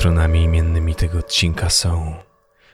[0.00, 2.14] Patronami imiennymi tego odcinka są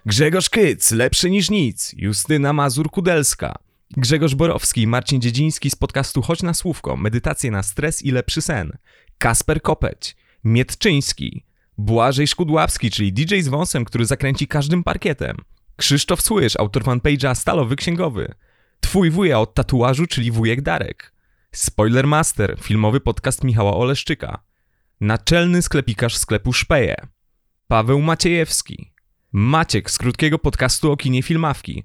[0.07, 3.54] Grzegorz Kyc, lepszy niż nic, Justyna Mazur-Kudelska,
[3.96, 8.43] Grzegorz Borowski i Marcin Dziedziński z podcastu Chodź na Słówko, medytacje na stres i lepszy
[8.43, 8.79] sen,
[9.19, 11.45] Kasper Kopeć, Mietczyński,
[11.79, 15.36] Błażej Szkudławski, czyli DJ z wąsem, który zakręci każdym parkietem,
[15.77, 18.34] Krzysztof Słysz, autor fanpage'a Stalowy Księgowy,
[18.80, 21.12] Twój wuja od tatuażu, czyli wujek Darek,
[21.52, 24.43] Spoiler Master, filmowy podcast Michała Oleszczyka,
[25.00, 26.96] Naczelny sklepikarz sklepu Szpeje,
[27.68, 28.93] Paweł Maciejewski,
[29.32, 31.84] Maciek z krótkiego podcastu o kinie Filmawki,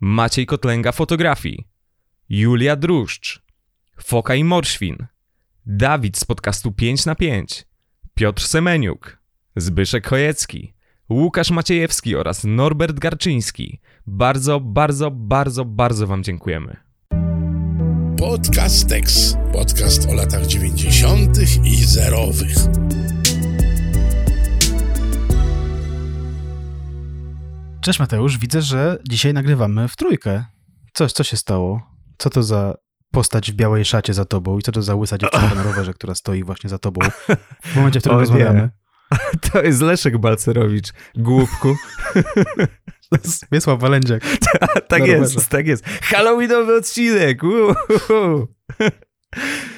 [0.00, 1.68] Maciej Kotlęga Fotografii,
[2.28, 3.42] Julia Druszcz,
[4.02, 4.96] Foka i Morświn,
[5.66, 7.64] Dawid z podcastu 5 na 5,
[8.14, 9.18] Piotr Semeniuk,
[9.56, 10.74] Zbyszek Chojecki,
[11.10, 13.80] Łukasz Maciejewski oraz Norbert Garczyński.
[14.06, 16.76] Bardzo, bardzo, bardzo, bardzo Wam dziękujemy.
[18.18, 19.36] Podcastex.
[19.52, 21.38] Podcast o latach 90.
[21.64, 22.56] i zerowych.
[27.80, 30.44] Cześć Mateusz, widzę, że dzisiaj nagrywamy w trójkę.
[30.94, 31.82] Coś, co się stało?
[32.18, 32.74] Co to za
[33.12, 36.14] postać w białej szacie za tobą i co to za łysa dziewczynka na rowerze, która
[36.14, 37.00] stoi właśnie za tobą
[37.64, 38.26] w momencie, w którym O nie.
[38.26, 38.70] rozmawiamy?
[39.52, 41.76] To jest Leszek Balcerowicz, głupku.
[43.52, 44.22] Wiesław Walędziak.
[44.88, 45.48] tak Na jest, rowerze.
[45.50, 45.84] tak jest.
[46.02, 47.40] Halloweenowy odcinek!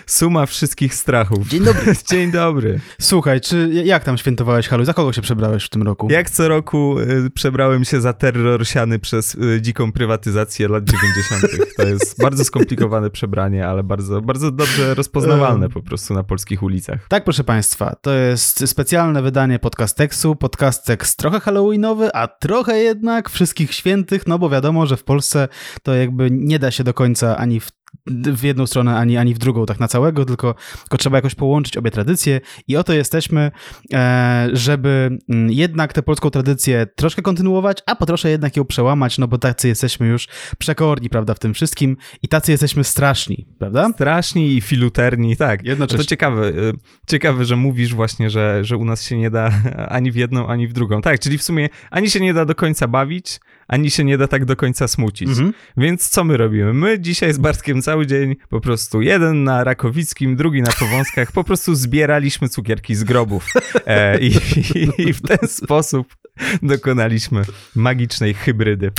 [0.07, 1.49] Suma wszystkich strachów.
[1.49, 1.95] Dzień dobry.
[2.11, 2.81] Dzień dobry.
[3.01, 4.87] Słuchaj, czy jak tam świętowałeś Halloween?
[4.87, 6.09] Za kogo się przebrałeś w tym roku?
[6.11, 11.43] Jak co roku y, przebrałem się za terror siany przez y, dziką prywatyzację lat 90.
[11.77, 17.09] To jest bardzo skomplikowane przebranie, ale bardzo, bardzo dobrze rozpoznawalne po prostu na polskich ulicach.
[17.09, 20.37] Tak, proszę Państwa, to jest specjalne wydanie Podcasteksu.
[20.37, 25.49] Podcastekst trochę halloweenowy, a trochę jednak wszystkich świętych, no bo wiadomo, że w Polsce
[25.83, 27.71] to jakby nie da się do końca ani w
[28.07, 31.77] w jedną stronę, ani, ani w drugą, tak na całego, tylko, tylko trzeba jakoś połączyć
[31.77, 33.51] obie tradycje i oto jesteśmy,
[33.93, 39.19] e, żeby mm, jednak tę polską tradycję troszkę kontynuować, a po trosze jednak ją przełamać,
[39.19, 43.91] no bo tacy jesteśmy już przekorni, prawda, w tym wszystkim i tacy jesteśmy straszni, prawda?
[43.95, 45.65] Straszni i filuterni, tak.
[45.65, 46.05] Jednocześnie.
[46.05, 46.73] To ciekawe, y,
[47.09, 49.53] ciekawe, że mówisz właśnie, że, że u nas się nie da
[49.89, 51.03] ani w jedną, ani w drugą.
[51.03, 53.41] Tak, czyli w sumie ani się nie da do końca bawić,
[53.73, 55.29] ani się nie da tak do końca smucić.
[55.29, 55.53] Mhm.
[55.77, 56.73] Więc co my robimy?
[56.73, 61.45] My dzisiaj z Bartkiem cały dzień po prostu jeden na Rakowickim, drugi na Powązkach, po
[61.45, 63.47] prostu zbieraliśmy cukierki z grobów.
[63.87, 64.27] E, i,
[64.75, 66.17] i, I w ten sposób
[66.63, 67.43] dokonaliśmy
[67.77, 68.91] magicznej hybrydy.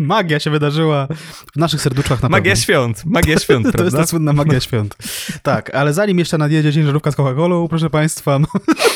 [0.00, 1.08] Magia się wydarzyła
[1.52, 2.62] w naszych serduszkach na Magia pewno.
[2.62, 3.98] świąt, magia świąt, To jest prawda?
[3.98, 4.96] ta słynna magia świąt.
[5.42, 8.38] Tak, ale zanim jeszcze nadjedzie ciężarówka z Coca-Colą, proszę Państwa,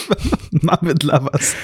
[0.70, 1.56] mamy dla Was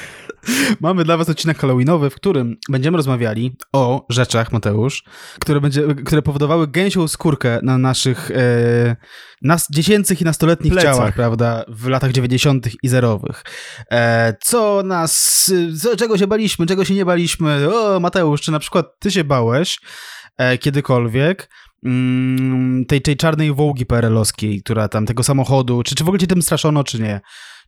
[0.81, 5.05] mamy dla Was odcinek halloweenowy, w którym będziemy rozmawiali o rzeczach, Mateusz,
[5.41, 8.97] które, będzie, które powodowały gęsią skórkę na naszych e,
[9.43, 10.95] nas, dziecięcych i nastoletnich Plecach.
[10.95, 12.69] ciałach, prawda, w latach 90.
[12.83, 13.45] i zerowych.
[13.91, 17.75] E, co nas, co, czego się baliśmy, czego się nie baliśmy.
[17.75, 19.79] O, Mateusz, czy na przykład Ty się bałeś
[20.39, 21.51] e, kiedykolwiek
[21.85, 26.27] mm, tej, tej czarnej wołgi PRL-owskiej, która tam, tego samochodu, czy, czy w ogóle cię
[26.27, 27.21] tym straszono, czy nie?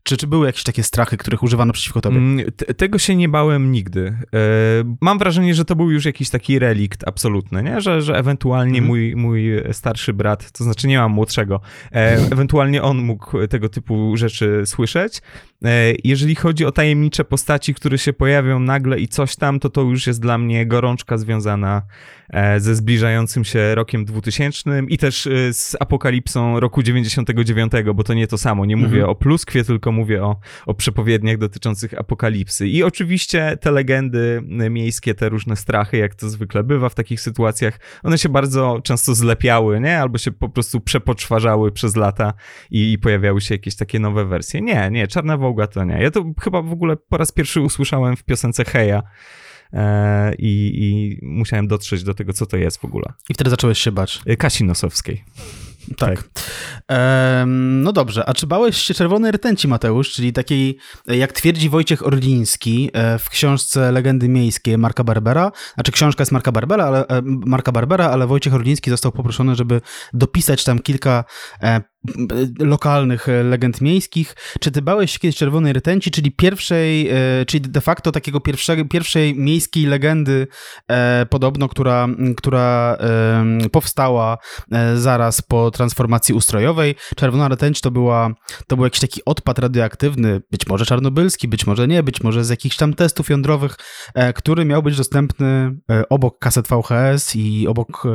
[0.06, 2.16] Czy, czy były jakieś takie strachy, których używano przeciwko tobie?
[2.16, 4.06] Mm, te- Tego się nie bałem nigdy.
[4.34, 4.38] E,
[5.00, 7.80] Mam wrażenie, że to był już jakiś taki relikt absolutny, nie?
[7.80, 8.86] Że, że ewentualnie Mhm.
[8.86, 11.60] mój, mój starszy brat, to znaczy nie mam młodszego,
[11.92, 15.22] e, ewentualnie on mógł tego typu rzeczy słyszeć.
[15.64, 19.80] E, Jeżeli chodzi o tajemnicze postaci, które się pojawią nagle i coś tam, to to
[19.82, 21.82] już jest dla mnie gorączka związana
[22.30, 28.14] e, ze zbliżającym się rokiem 2000 i też e, z apokalipsą roku 99, bo to
[28.14, 28.64] nie to samo.
[28.66, 29.10] Nie mówię Mhm.
[29.10, 30.36] o pluskwie, tylko mówię o,
[30.66, 32.68] o przepowiedniach dotyczących apokalipsy.
[32.68, 37.20] I oczywiście te legendy y, miejskie, te różne strachy, jak to zwykle bywa w takich
[37.20, 39.98] sytuacjach, one się bardzo często zlepiały, nie?
[40.00, 42.32] Albo się po prostu przepoczwarzały przez lata
[42.70, 44.60] i, i pojawiały się jakieś takie nowe wersje.
[44.60, 45.53] Nie, nie, Czarna Wołga
[45.86, 46.02] nie.
[46.02, 49.02] Ja to chyba w ogóle po raz pierwszy usłyszałem w piosence Heja.
[49.72, 53.12] e, I, I musiałem dotrzeć do tego, co to jest w ogóle.
[53.30, 54.20] I wtedy zacząłeś się bać.
[54.30, 55.24] Y, Kasi Nosowskiej.
[55.96, 56.24] Tak.
[56.88, 60.78] Em, no dobrze, a czy bałeś się czerwonej rtęci, Mateusz, czyli takiej,
[61.08, 66.32] e, jak twierdzi Wojciech Orliński e, w książce Legendy Miejskie Marka Barbera, znaczy książka jest
[66.32, 69.80] Marka Barbera, ale, e, Marka Barbera, ale Wojciech Orliński został poproszony, żeby
[70.12, 71.24] dopisać tam kilka
[71.62, 71.80] e, e,
[72.58, 74.36] lokalnych e, legend miejskich.
[74.60, 78.84] Czy ty bałeś się kiedyś czerwonej rtęci, czyli pierwszej, e, czyli de facto takiego pierwszego,
[78.84, 80.46] pierwszej miejskiej legendy,
[80.88, 84.38] e, podobno, która, która em, powstała
[84.72, 86.94] e, zaraz po transformacji ustrojowej.
[87.16, 88.30] Czerwona rtęć to, była,
[88.66, 92.50] to był jakiś taki odpad radioaktywny, być może czarnobylski, być może nie, być może z
[92.50, 93.76] jakichś tam testów jądrowych,
[94.14, 98.06] e, który miał być dostępny e, obok kaset VHS i obok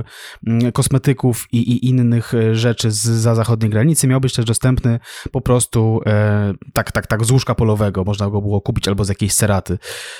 [0.48, 4.46] e, kosmetyków i, i innych e, rzeczy z, za zachodniej granicy granicy, miał być też
[4.46, 5.00] dostępny
[5.32, 9.10] po prostu e, tak, tak, tak z łóżka polowego, można go było kupić albo z
[9.10, 9.78] jakiejś seraty.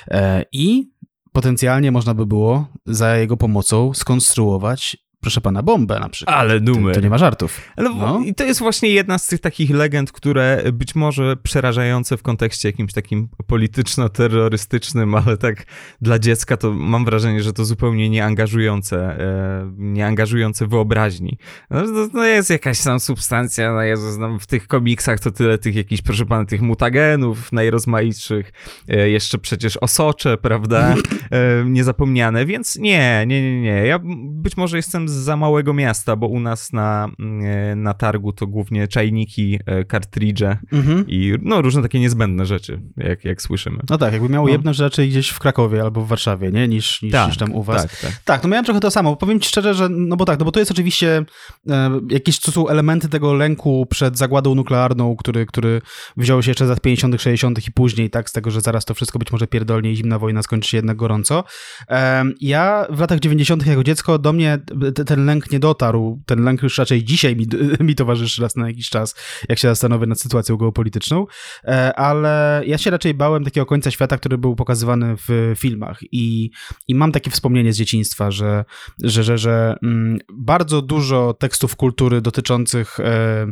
[0.08, 0.92] E, I
[1.32, 6.38] potencjalnie można by było za jego pomocą skonstruować proszę pana, bombę na przykład.
[6.38, 6.96] Ale numer.
[6.96, 7.62] To, to nie ma żartów.
[7.78, 8.22] No, no.
[8.26, 12.70] I to jest właśnie jedna z tych takich legend, które być może przerażające w kontekście
[12.70, 15.66] jakimś takim polityczno-terrorystycznym, ale tak
[16.02, 21.38] dla dziecka to mam wrażenie, że to zupełnie nieangażujące, e, nieangażujące wyobraźni.
[21.70, 25.58] No, to, to, jest jakaś tam substancja, no Jezus, no, w tych komiksach to tyle
[25.58, 28.52] tych jakichś, proszę pana, tych mutagenów najrozmaitszych,
[28.88, 30.96] e, jeszcze przecież osocze, prawda,
[31.32, 33.86] e, niezapomniane, więc nie, nie, nie, nie.
[33.86, 37.08] Ja być może jestem z za małego miasta, bo u nas na,
[37.44, 41.06] e, na targu to głównie czajniki, e, kartridże mhm.
[41.08, 43.80] i no, różne takie niezbędne rzeczy, jak, jak słyszymy.
[43.90, 44.52] No tak, jakby miało no.
[44.52, 46.68] jedność raczej gdzieś w Krakowie albo w Warszawie, nie?
[46.68, 47.82] Niż, niż, tak, niż tam u was.
[47.82, 48.12] Tak, tak.
[48.26, 49.16] tak, no miałem trochę to samo.
[49.16, 51.26] Powiem ci szczerze, że no bo tak, no bo to jest oczywiście
[51.70, 55.82] e, jakieś, to są elementy tego lęku przed zagładą nuklearną, który, który
[56.18, 57.68] wziął się jeszcze za 50., 60.
[57.68, 60.44] i później, tak, z tego, że zaraz to wszystko być może pierdolnie i zimna wojna
[60.44, 61.44] skończy się jednak gorąco.
[61.90, 63.68] E, ja w latach 90.
[63.68, 64.60] jako dziecko do mnie
[65.06, 66.22] ten lęk nie dotarł.
[66.26, 67.48] Ten lęk już raczej dzisiaj mi,
[67.88, 69.16] mi towarzyszy raz na jakiś czas,
[69.50, 71.26] jak się zastanowię nad sytuacją geopolityczną,
[71.64, 76.52] e, ale ja się raczej bałem takiego końca świata, który był pokazywany w filmach i,
[76.88, 78.66] i mam takie wspomnienie z dzieciństwa, że,
[79.04, 83.48] że, że, że mm, bardzo dużo tekstów kultury dotyczących e,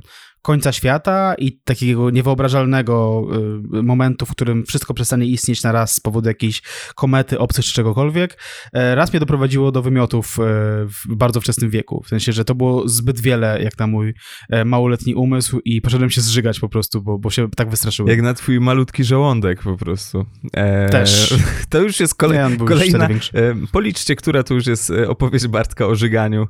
[0.47, 3.27] końca świata i takiego niewyobrażalnego
[3.77, 6.61] y, momentu, w którym wszystko przestanie istnieć na raz z powodu jakiejś
[6.95, 8.38] komety, obcych czy czegokolwiek,
[8.73, 10.44] e, raz mnie doprowadziło do wymiotów e,
[10.85, 12.03] w bardzo wczesnym wieku.
[12.05, 14.13] W sensie, że to było zbyt wiele jak na mój
[14.49, 18.09] e, małoletni umysł i poszedłem się zżygać po prostu, bo, bo się tak wystraszyłem.
[18.09, 20.25] Jak na twój malutki żołądek po prostu.
[20.91, 21.33] Też.
[21.69, 23.07] To już jest kolej, ja kolejna...
[23.71, 26.47] Policzcie, która to już jest opowieść Bartka o żyganiu,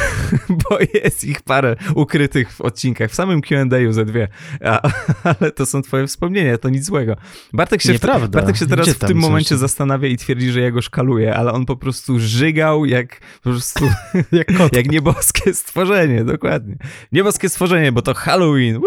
[0.70, 3.10] bo jest ich parę ukrytych w odcinkach.
[3.10, 4.28] W samym samym Q&A ze dwie,
[4.64, 4.90] A,
[5.40, 7.16] ale to są twoje wspomnienia, to nic złego.
[7.52, 9.58] Bartek się, w, Bartek się teraz w tym momencie coś?
[9.58, 13.84] zastanawia i twierdzi, że ja go szkaluję, ale on po prostu żygał jak po prostu
[14.32, 16.76] jak, jak nieboskie stworzenie, dokładnie.
[17.12, 18.80] Nieboskie stworzenie, bo to Halloween.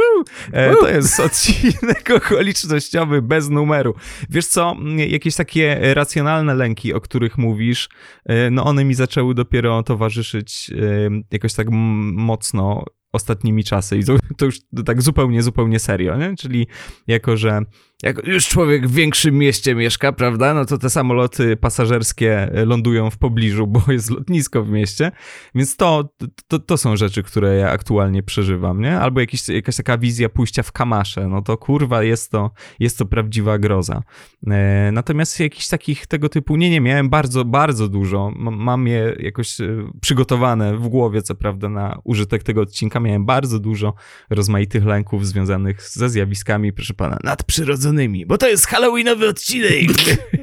[0.52, 3.96] E, to jest odcinek okolicznościowy bez numeru.
[4.30, 4.76] Wiesz co,
[5.08, 7.90] jakieś takie racjonalne lęki, o których mówisz,
[8.26, 14.04] e, no one mi zaczęły dopiero towarzyszyć e, jakoś tak mocno ostatnimi czasy i
[14.38, 16.36] to, już tak zupełnie, zupełnie serio, nie?
[16.36, 16.68] Czyli
[17.08, 17.62] jako, że
[18.04, 23.18] jak już człowiek w większym mieście mieszka, prawda, no to te samoloty pasażerskie lądują w
[23.18, 25.12] pobliżu, bo jest lotnisko w mieście,
[25.56, 26.10] więc to,
[26.48, 29.00] to, to są rzeczy, które ja aktualnie przeżywam, nie?
[29.00, 33.06] Albo jakiś, jakaś taka wizja pójścia w kamasze, no to kurwa, jest to, jest to
[33.06, 34.04] prawdziwa groza.
[34.48, 39.62] E, natomiast jakichś takich tego typu, nie, nie, miałem bardzo, bardzo dużo, mam je jakoś
[39.62, 43.94] e, przygotowane w głowie, co prawda, na użytek tego odcinka, miałem bardzo dużo
[44.30, 47.91] rozmaitych lęków związanych ze zjawiskami, proszę pana, nadprzyrodzonymi
[48.26, 49.86] bo to jest halloweenowy odcinek.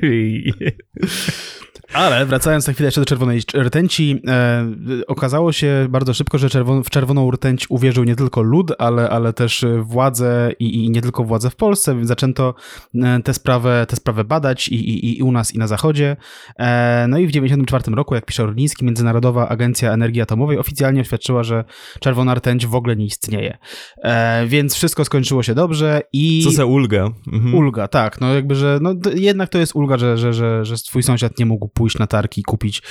[1.92, 4.66] Ale wracając na chwilę jeszcze do czerwonej rtęci, e,
[5.06, 9.32] okazało się bardzo szybko, że czerwon, w czerwoną rtęć uwierzył nie tylko lud, ale, ale
[9.32, 11.96] też władze i, i nie tylko władze w Polsce.
[12.02, 12.54] Zaczęto
[12.94, 16.16] e, tę sprawę, tę sprawę badać i, i, i u nas, i na zachodzie.
[16.58, 21.42] E, no i w 1994 roku, jak pisze Orliński, Międzynarodowa Agencja Energii Atomowej oficjalnie oświadczyła,
[21.42, 21.64] że
[22.00, 23.58] czerwona rtęć w ogóle nie istnieje.
[24.02, 26.44] E, więc wszystko skończyło się dobrze i...
[26.44, 27.10] Co za ulga.
[27.32, 27.54] Mhm.
[27.54, 28.20] Ulga, tak.
[28.20, 31.46] No jakby, że no, jednak to jest ulga, że, że, że, że twój sąsiad nie
[31.46, 32.82] mógł pójść na targi i kupić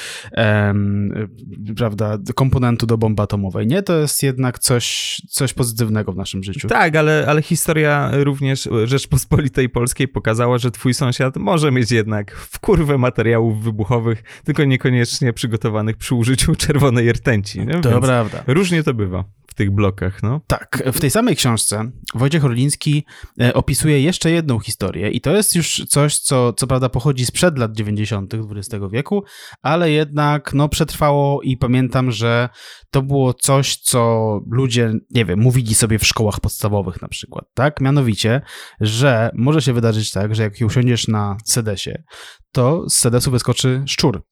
[1.77, 3.67] prawda, komponentu do bomby atomowej.
[3.67, 6.67] Nie, to jest jednak coś, coś pozytywnego w naszym życiu.
[6.67, 12.60] Tak, ale, ale historia również Rzeczpospolitej Polskiej pokazała, że twój sąsiad może mieć jednak w
[12.60, 17.60] kurwę materiałów wybuchowych, tylko niekoniecznie przygotowanych przy użyciu czerwonej rtęci.
[17.60, 17.79] Nie?
[17.82, 18.44] To Więc prawda.
[18.48, 19.24] Różnie to bywa
[19.58, 20.42] tych blokach, no.
[20.48, 23.06] Tak, w tej samej książce Wojciech Orliński
[23.42, 27.58] e, opisuje jeszcze jedną historię i to jest już coś, co co prawda pochodzi sprzed
[27.58, 28.34] lat 90.
[28.34, 29.24] XX wieku,
[29.62, 32.50] ale jednak no przetrwało i pamiętam, że
[32.92, 37.82] to było coś, co ludzie, nie wiem, mówili sobie w szkołach podstawowych na przykład, tak?
[37.82, 38.42] Mianowicie,
[38.82, 42.04] że może się wydarzyć tak, że jak usiądziesz na sedesie,
[42.52, 44.24] to z sedesu wyskoczy szczur.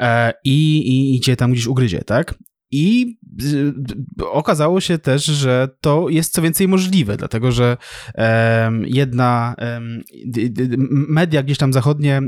[0.00, 2.34] E, I, i, i cię tam gdzieś ugryzie, tak?
[2.70, 3.74] I y,
[4.30, 7.76] okazało się też, że to jest co więcej możliwe, dlatego że
[8.84, 9.54] jedna
[11.08, 12.22] media gdzieś tam zachodnie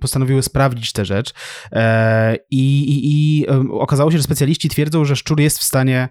[0.00, 1.32] postanowiły sprawdzić tę rzecz
[1.72, 6.08] e, i, i, i okazało się, że specjaliści twierdzą, że szczur jest w stanie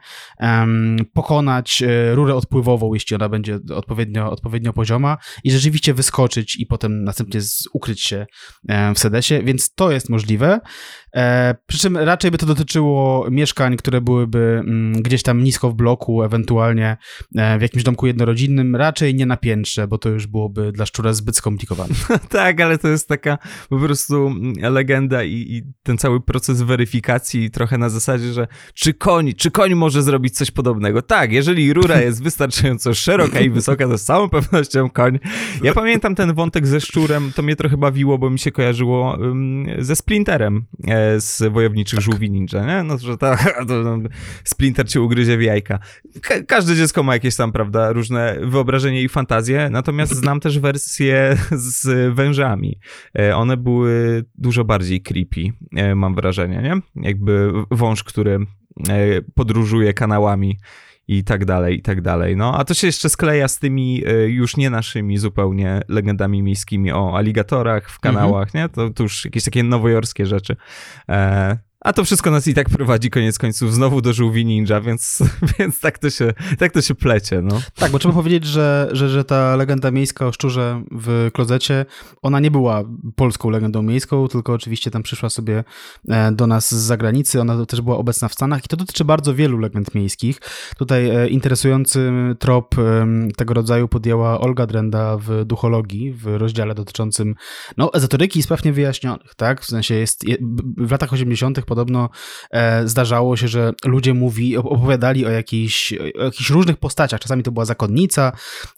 [1.14, 7.04] pokonać e, rurę odpływową, jeśli ona będzie odpowiednio, odpowiednio pozioma i rzeczywiście wyskoczyć i potem
[7.04, 7.40] następnie
[7.74, 8.26] ukryć się
[8.96, 10.60] w sedesie, więc to jest możliwe.
[11.16, 15.74] E, przy czym raczej by to dotyczyło mieszkań, które byłyby mm, gdzieś tam nisko w
[15.74, 16.98] bloku, ewentualnie
[17.36, 21.14] e, w jakimś domku jednorodzinnym, raczej nie na piętrze, bo to już byłoby dla szczura
[21.14, 21.94] zbyt skomplikowane.
[22.30, 23.38] tak, ale to jest taka
[23.70, 28.94] po prostu mm, legenda i, i, ten cały proces weryfikacji trochę na zasadzie, że czy
[28.94, 31.02] koń, czy koń może zrobić coś podobnego?
[31.02, 35.20] Tak, jeżeli rura jest wystarczająco szeroka i wysoka, to z całą pewnością koń.
[35.64, 39.66] Ja pamiętam ten wątek ze szczurem, to mnie trochę bawiło, bo mi się kojarzyło um,
[39.80, 42.06] ze Splinterem e, z Wojowniczych tak.
[42.06, 42.84] Żółwi Ninja, nie?
[42.84, 44.10] No, że ta, to, no,
[44.44, 45.80] Splinter cię ugryzie w jajka.
[46.22, 51.38] Ka każde dziecko ma jakieś tam, prawda, różne wyobrażenie i fantazje, natomiast znam też wersje
[51.52, 52.80] z wężami.
[53.20, 55.42] E, one były dużo bardziej creepy,
[55.76, 57.04] e, mam wrażenie, nie?
[57.04, 58.40] Jakby wąż, który
[58.90, 60.58] e, podróżuje kanałami
[61.08, 62.36] i tak dalej, i tak dalej.
[62.38, 67.18] No, a to się jeszcze skleja z tymi już nie naszymi zupełnie legendami miejskimi o
[67.18, 68.64] aligatorach w kanałach, mhm.
[68.64, 68.70] nie?
[68.70, 70.56] To, to już jakieś takie nowojorskie rzeczy.
[71.84, 75.24] A to wszystko nas i tak prowadzi koniec końców znowu do żółwi ninja, więc,
[75.60, 77.62] więc tak, to się, tak to się plecie, no.
[77.76, 81.86] Tak, bo trzeba powiedzieć, że, że, że ta legenda miejska o szczurze w klozecie,
[82.22, 82.84] ona nie była
[83.16, 85.64] polską legendą miejską, tylko oczywiście tam przyszła sobie
[86.10, 89.36] e, do nas z zagranicy, ona też była obecna w Stanach i to dotyczy bardzo
[89.36, 90.42] wielu legend miejskich.
[90.78, 92.76] Tutaj e, interesujący trop
[93.38, 97.36] tego rodzaju podjęła Olga Drenda w Duchologii, w rozdziale dotyczącym
[97.78, 99.62] no, ezoteryki i spraw niewyjaśnionych, tak?
[99.62, 100.26] W sensie jest,
[100.78, 102.10] w latach 80 podobno
[102.52, 107.20] e, zdarzało się, że ludzie mówi, opowiadali o, jakichś, o jakichś różnych postaciach.
[107.20, 108.32] Czasami to była zakonnica,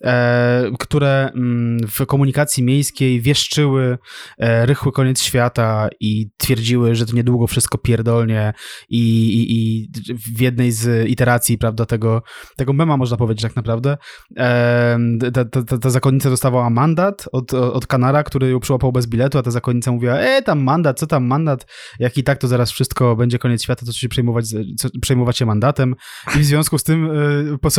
[0.04, 3.98] e, które mm, w komunikacji miejskiej wieszczyły
[4.38, 8.52] e, rychły koniec świata i twierdziły, że to niedługo wszystko pierdolnie
[8.88, 9.88] i, i, i
[10.36, 12.22] w jednej z iteracji, prawda, tego,
[12.56, 13.96] tego mema można powiedzieć tak naprawdę,
[14.36, 14.98] e,
[15.34, 19.42] ta, ta, ta zakonnica dostawała mandat od, od Kanara, który ją przyłapał bez biletu, a
[19.42, 21.66] ta zakonnica mówiła, e, tam mandat, co tam mandat,
[21.98, 24.46] jak i tak to zaraz wszystko wszystko będzie koniec świata, to się przejmować,
[24.78, 25.94] co, przejmować się mandatem
[26.36, 27.10] i w związku z tym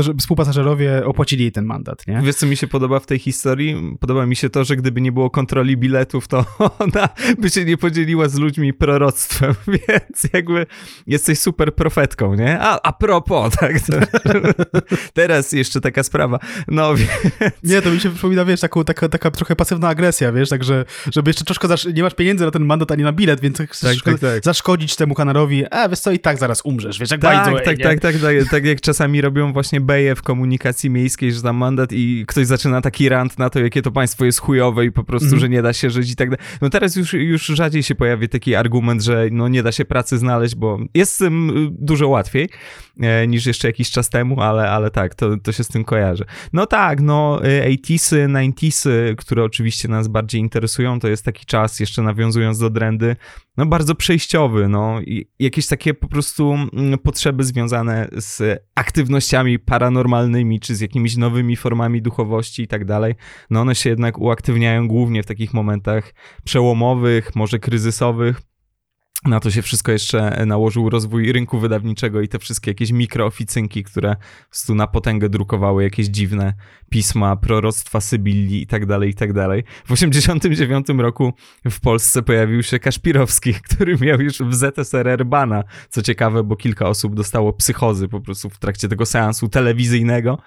[0.08, 2.22] y, współpasażerowie opłacili jej ten mandat, nie?
[2.24, 3.98] Wiesz, co mi się podoba w tej historii?
[4.00, 6.46] Podoba mi się to, że gdyby nie było kontroli biletów, to
[6.80, 7.10] ona
[7.40, 9.54] by się nie podzieliła z ludźmi proroctwem,
[9.88, 10.66] więc jakby
[11.08, 12.60] jesteś super profetką, nie?
[12.60, 13.82] A, a propos, tak?
[13.82, 13.94] To,
[15.14, 16.40] teraz jeszcze taka sprawa.
[16.68, 17.12] No, więc...
[17.64, 21.30] Nie, to mi się przypomina, wiesz, taką, taka, taka trochę pasywna agresja, wiesz, także, żeby
[21.30, 24.20] jeszcze troszkę, nie masz pieniędzy na ten mandat ani na bilet, więc chcesz tak, tak,
[24.20, 24.44] tak.
[24.44, 27.78] zaszkodzić temu kanarowi, a wiesz co, i tak zaraz umrzesz, wiesz, jak tak, tak, tak,
[27.78, 31.92] tak, tak, tak, tak, jak czasami robią właśnie beje w komunikacji miejskiej, że tam mandat
[31.92, 35.28] i ktoś zaczyna taki rant na to, jakie to państwo jest chujowe i po prostu,
[35.28, 35.40] mm.
[35.40, 36.46] że nie da się żyć i tak dalej.
[36.62, 40.18] No teraz już, już rzadziej się pojawi taki argument, że no nie da się pracy
[40.18, 42.50] znaleźć, bo jest z tym y, dużo łatwiej
[43.00, 46.26] e, niż jeszcze jakiś czas temu, ale, ale tak, to, to się z tym kojarzy.
[46.54, 51.80] No tak, no 80sy, y, 90sy, które oczywiście nas bardziej interesują, to jest taki czas,
[51.80, 53.16] jeszcze nawiązując do Drendy,
[53.58, 54.87] no bardzo przejściowy, no
[55.40, 62.02] jakieś takie po prostu mm, potrzeby związane z aktywnościami paranormalnymi, czy z jakimiś nowymi formami
[62.02, 63.16] duchowości i tak dalej,
[63.50, 66.14] no one się jednak uaktywniają głównie w takich momentach
[66.44, 68.42] przełomowych, może kryzysowych,
[69.26, 74.16] na to się wszystko jeszcze nałożył rozwój rynku wydawniczego i te wszystkie jakieś mikrooficynki, które
[74.50, 76.54] prostu na potęgę drukowały jakieś dziwne
[76.90, 79.64] pisma, proroctwa Sybilli i tak dalej, i tak dalej.
[79.86, 81.34] W 89 roku
[81.66, 85.64] w Polsce pojawił się Kaszpirowski, który miał już w ZSRR bana.
[85.90, 90.38] Co ciekawe, bo kilka osób dostało psychozy po prostu w trakcie tego seansu telewizyjnego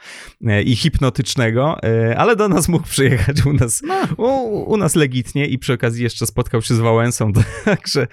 [0.47, 3.95] e, i hipnotycznego, e, ale do nas mógł przyjechać u nas, no.
[4.17, 7.33] u, u nas legitnie i przy okazji jeszcze spotkał się z Wałęsą,
[7.65, 8.07] także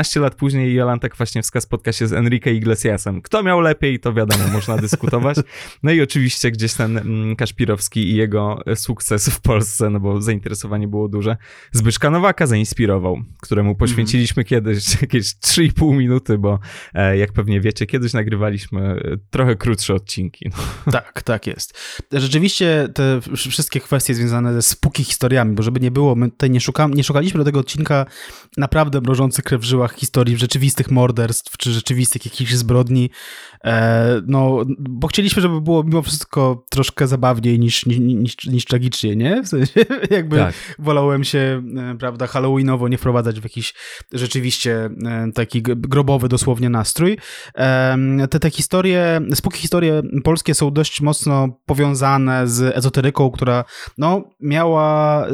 [0.00, 3.22] 11 lat później Jolanta Kwaśniewska spotka się z Enrique Iglesiasem.
[3.22, 5.36] Kto miał lepiej, to wiadomo, można dyskutować.
[5.82, 10.88] No i oczywiście gdzieś ten mm, Kaszpirowski i jego sukces w Polsce, no bo zainteresowanie
[10.88, 11.36] było duże,
[11.72, 14.46] Zbyszka Nowaka zainspirował, któremu poświęciliśmy mm.
[14.46, 16.58] kiedyś jakieś 3,5 minuty, bo
[16.94, 20.50] e, jak pewnie wiecie, kiedyś nagrywaliśmy e, trochę krótsze odcinki.
[20.50, 20.92] No.
[21.00, 21.78] Tak, tak jest.
[22.12, 26.60] Rzeczywiście te wszystkie kwestie związane ze spuki historiami, bo żeby nie było, my tutaj nie,
[26.60, 28.06] szukam, nie szukaliśmy do tego odcinka
[28.56, 33.10] naprawdę mrożący krew w żyłach historii rzeczywistych morderstw, czy rzeczywistych jakichś zbrodni,
[33.64, 39.42] e, no, bo chcieliśmy, żeby było mimo wszystko troszkę zabawniej niż, niż, niż tragicznie, nie?
[39.42, 39.80] W sensie,
[40.10, 40.54] jakby tak.
[40.78, 43.74] wolałem się, e, prawda, halloweenowo nie wprowadzać w jakiś
[44.12, 47.18] rzeczywiście e, taki grobowy dosłownie nastrój.
[48.30, 53.64] Te, te historie, spóki historie polskie są dość mocno powiązane z ezoteryką, która,
[53.98, 55.26] no, miała,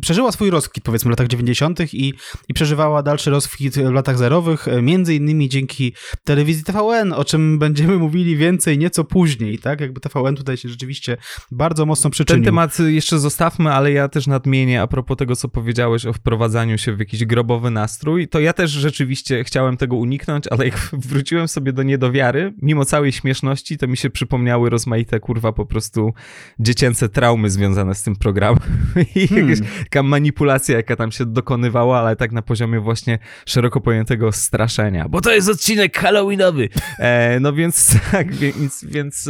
[0.00, 1.94] przeżyła swój rozkwit, powiedzmy, w latach 90.
[1.94, 2.14] i,
[2.48, 5.92] i przeżywała dalszy rozkwit czasów w latach zerowych, e, między innymi dzięki
[6.24, 9.80] telewizji TVN, o czym będziemy mówili więcej nieco później, tak?
[9.80, 11.16] Jakby TVN tutaj się rzeczywiście
[11.50, 12.44] bardzo mocno przyczynił.
[12.44, 16.78] Ten temat jeszcze zostawmy, ale ja też nadmienię a propos tego, co powiedziałeś o wprowadzaniu
[16.78, 21.48] się w jakiś grobowy nastrój, to ja też rzeczywiście chciałem tego uniknąć, ale jak wróciłem
[21.48, 26.12] sobie do niedowiary, mimo całej śmieszności, to mi się przypomniały rozmaite, kurwa, po prostu
[26.60, 28.58] dziecięce traumy związane z tym programem
[29.14, 29.48] i hmm.
[29.48, 35.08] jakaś taka manipulacja, jaka tam się dokonywała, ale tak na poziomie właśnie szeroko pojętego straszenia,
[35.08, 36.68] bo to jest odcinek halloweenowy.
[36.98, 39.28] E, no więc tak, więc, więc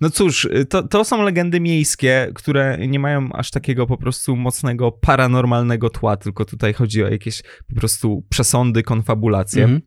[0.00, 4.92] no cóż, to, to są legendy miejskie, które nie mają aż takiego po prostu mocnego
[4.92, 9.64] paranormalnego tła, tylko tutaj chodzi o jakieś po prostu przesądy, konfabulacje.
[9.64, 9.82] Mm -hmm.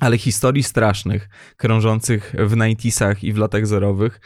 [0.00, 4.20] Ale historii strasznych, krążących w 90 i w latach zerowych,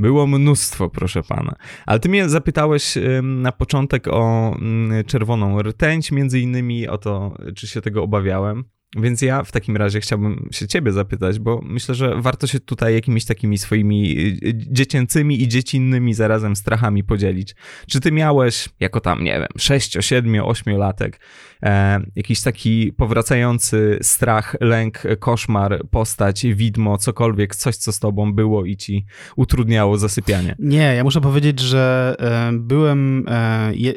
[0.00, 1.54] było mnóstwo, proszę pana.
[1.86, 7.66] Ale ty mnie zapytałeś na początek o mm, czerwoną rtęć, między innymi o to, czy
[7.66, 8.64] się tego obawiałem.
[8.96, 12.94] Więc ja w takim razie chciałbym się ciebie zapytać, bo myślę, że warto się tutaj
[12.94, 17.54] jakimiś takimi swoimi y, y, dziecięcymi i dziecinnymi zarazem strachami podzielić.
[17.88, 21.20] Czy ty miałeś, jako tam, nie wiem, 6, 7, 8 latek,
[21.62, 28.64] e, jakiś taki powracający strach, lęk, koszmar, postać, widmo, cokolwiek, coś, co z tobą było
[28.64, 29.06] i ci
[29.36, 30.56] utrudniało zasypianie?
[30.58, 33.24] Nie, ja muszę powiedzieć, że e, byłem...
[33.28, 33.94] E, je,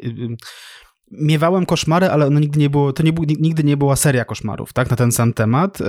[1.18, 4.90] miewałem koszmary, ale ono nigdy nie było, to nie, nigdy nie była seria koszmarów, tak,
[4.90, 5.80] na ten sam temat.
[5.80, 5.84] E,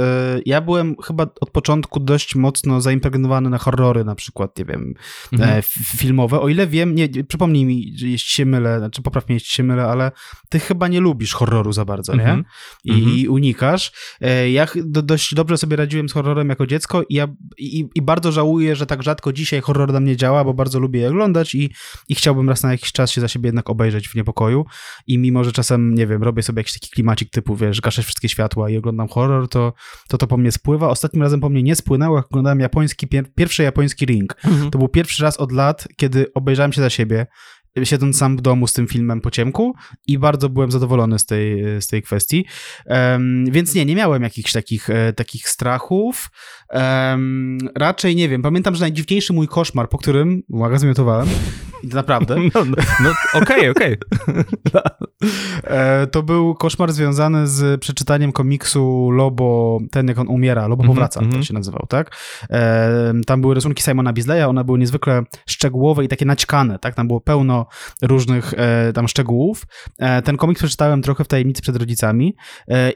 [0.46, 4.94] ja byłem chyba od początku dość mocno zaimpregnowany na horrory na przykład, nie wiem,
[5.34, 5.60] mhm.
[5.60, 5.62] E,
[5.98, 6.40] filmowe.
[6.40, 9.86] O ile wiem, nie, przypomnij mi, jeśli się mylę, znaczy popraw mnie, jeśli się mylę,
[9.86, 10.12] ale
[10.50, 12.44] ty chyba nie lubisz horroru za bardzo, mhm.
[12.86, 12.94] nie?
[12.94, 13.32] I, mhm.
[13.34, 13.92] Unikasz.
[14.22, 17.28] E, ja dość dobrze sobie radziłem z horrorem jako dziecko i, ja,
[17.58, 21.00] i, i bardzo żałuję, że tak rzadko dzisiaj horror na mnie działa, bo bardzo lubię
[21.00, 21.74] je oglądać i,
[22.10, 24.66] i chciałbym raz na jakiś czas się za siebie jednak obejrzeć w niepokoju
[25.08, 28.30] i mimo, że czasem, nie wiem, robię sobie jakiś taki klimacik typu, wiesz, gaszę wszystkie
[28.30, 29.74] światła i oglądam horror, to
[30.08, 30.90] to, to po mnie spływa.
[30.90, 34.36] Ostatnim razem po mnie nie spłynęło, jak oglądałem japoński, pier pierwszy japoński ring.
[34.46, 34.72] Mhm.
[34.72, 37.28] To był pierwszy raz od lat, kiedy obejrzałem się za siebie,
[37.84, 39.76] siedząc sam w domu z tym filmem po ciemku
[40.08, 42.46] i bardzo byłem zadowolony z tej, z tej kwestii.
[42.86, 46.30] Um, więc nie, nie miałem jakichś takich, e, takich strachów.
[46.70, 48.42] Um, raczej nie wiem.
[48.42, 51.28] Pamiętam, że najdziwniejszy mój koszmar, po którym, uwaga, zmiotowałem,
[51.94, 52.36] naprawdę.
[52.56, 53.98] No, no, no okej, okej.
[55.64, 60.88] E, to był koszmar związany z przeczytaniem komiksu Lobo, ten jak on umiera, Lobo -hmm,
[60.88, 61.38] powraca, mm -hmm.
[61.38, 62.16] to się nazywał, tak?
[63.26, 66.96] Tam były rysunki Simona Bisleya, one były niezwykle szczegółowe i takie naćkane, tak?
[66.96, 67.65] Tam było pełno
[68.02, 69.66] różnych e, tam szczegółów.
[70.24, 72.36] ten komiks przeczytałem trochę w tajemnicy przed rodzicami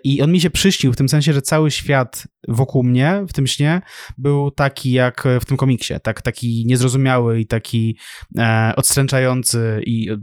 [0.03, 3.47] i on mi się przyśnił w tym sensie, że cały świat wokół mnie w tym
[3.47, 3.81] śnie
[4.17, 7.97] był taki jak w tym komiksie, tak, taki niezrozumiały i taki
[8.37, 10.17] e, odstręczający i e,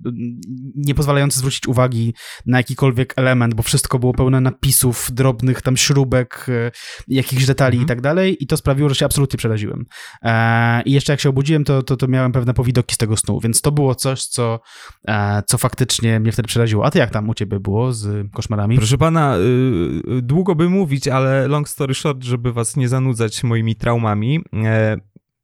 [0.76, 2.14] nie pozwalający zwrócić uwagi
[2.46, 6.70] na jakikolwiek element, bo wszystko było pełne napisów, drobnych tam śrubek, e,
[7.08, 7.86] jakichś detali mhm.
[7.86, 9.84] i tak dalej i to sprawiło, że się absolutnie przeraziłem.
[10.22, 13.40] E, I jeszcze jak się obudziłem, to, to, to miałem pewne powidoki z tego snu,
[13.40, 14.60] więc to było coś, co,
[15.08, 16.84] e, co faktycznie mnie wtedy przeraziło.
[16.84, 18.76] A ty jak tam u ciebie było z koszmarami?
[18.76, 19.40] Proszę pana, y,
[20.18, 24.40] y długo by mówić, ale long story short, short, żeby was nie zanudzać moimi traumami.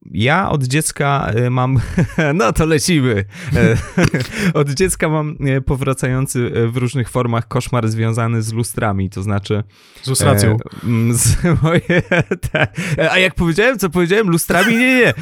[0.06, 1.80] E, ja od dziecka e, mam,
[2.34, 3.24] no to lecimy.
[3.56, 3.76] E,
[4.60, 5.36] od dziecka mam
[5.66, 9.62] powracający w różnych formach koszmar związany z lustrami, to znaczy.
[10.02, 10.56] Z lustracją.
[11.12, 12.02] z moje,
[13.10, 14.30] a jak powiedziałem, co powiedziałem?
[14.30, 14.76] Lustrami?
[14.76, 15.14] Nie, nie.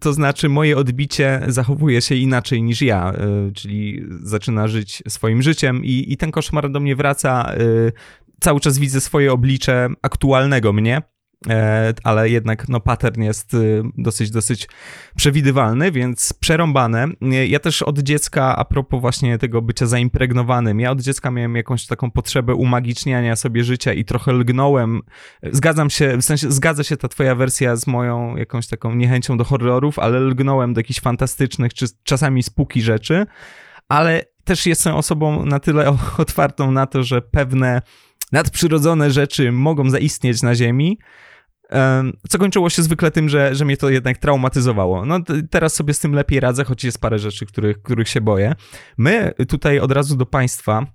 [0.00, 3.12] To znaczy, moje odbicie zachowuje się inaczej niż ja,
[3.54, 7.52] czyli zaczyna żyć swoim życiem i, i ten koszmar do mnie wraca
[8.42, 11.02] cały czas widzę swoje oblicze aktualnego mnie, e,
[12.04, 14.68] ale jednak no, pattern jest y, dosyć, dosyć
[15.16, 17.06] przewidywalny, więc przerąbane.
[17.48, 21.86] Ja też od dziecka, a propos właśnie tego bycia zaimpregnowanym, ja od dziecka miałem jakąś
[21.86, 25.00] taką potrzebę umagiczniania sobie życia i trochę lgnąłem.
[25.52, 29.44] Zgadzam się, w sensie zgadza się ta twoja wersja z moją jakąś taką niechęcią do
[29.44, 33.26] horrorów, ale lgnąłem do jakichś fantastycznych, czy czasami spuki rzeczy,
[33.88, 37.82] ale też jestem osobą na tyle otwartą na to, że pewne
[38.32, 40.98] nadprzyrodzone rzeczy mogą zaistnieć na Ziemi,
[42.28, 45.06] co kończyło się zwykle tym, że, że mnie to jednak traumatyzowało.
[45.06, 48.54] No teraz sobie z tym lepiej radzę, choć jest parę rzeczy, których, których się boję.
[48.98, 50.86] My tutaj od razu do Państwa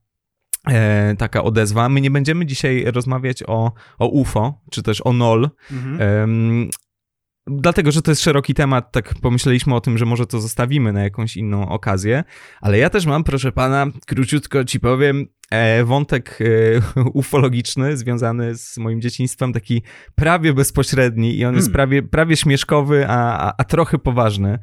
[0.68, 1.90] e, taka odezwa.
[1.90, 5.50] My nie będziemy dzisiaj rozmawiać o, o UFO, czy też o NOL.
[5.72, 6.70] Mhm.
[7.50, 11.04] Dlatego, że to jest szeroki temat, tak pomyśleliśmy o tym, że może to zostawimy na
[11.04, 12.24] jakąś inną okazję,
[12.62, 15.26] ale ja też mam, proszę pana, króciutko ci powiem, e,
[15.86, 16.40] wątek
[16.96, 19.82] e, ufologiczny związany z moim dzieciństwem, taki
[20.16, 21.74] prawie bezpośredni i on jest hmm.
[21.74, 24.60] prawie, prawie śmieszkowy, a, a, a trochę poważny.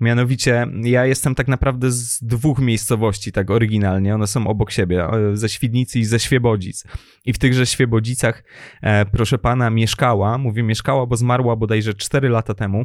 [0.00, 4.14] Mianowicie, ja jestem tak naprawdę z dwóch miejscowości, tak oryginalnie.
[4.14, 6.84] One są obok siebie, e, ze Świdnicy i ze Świebodzic.
[7.24, 8.44] I w tychże Świebodzicach,
[8.82, 12.84] e, proszę pana, mieszkała, mówię mieszkała, bo zmarła bodajże 4 lata temu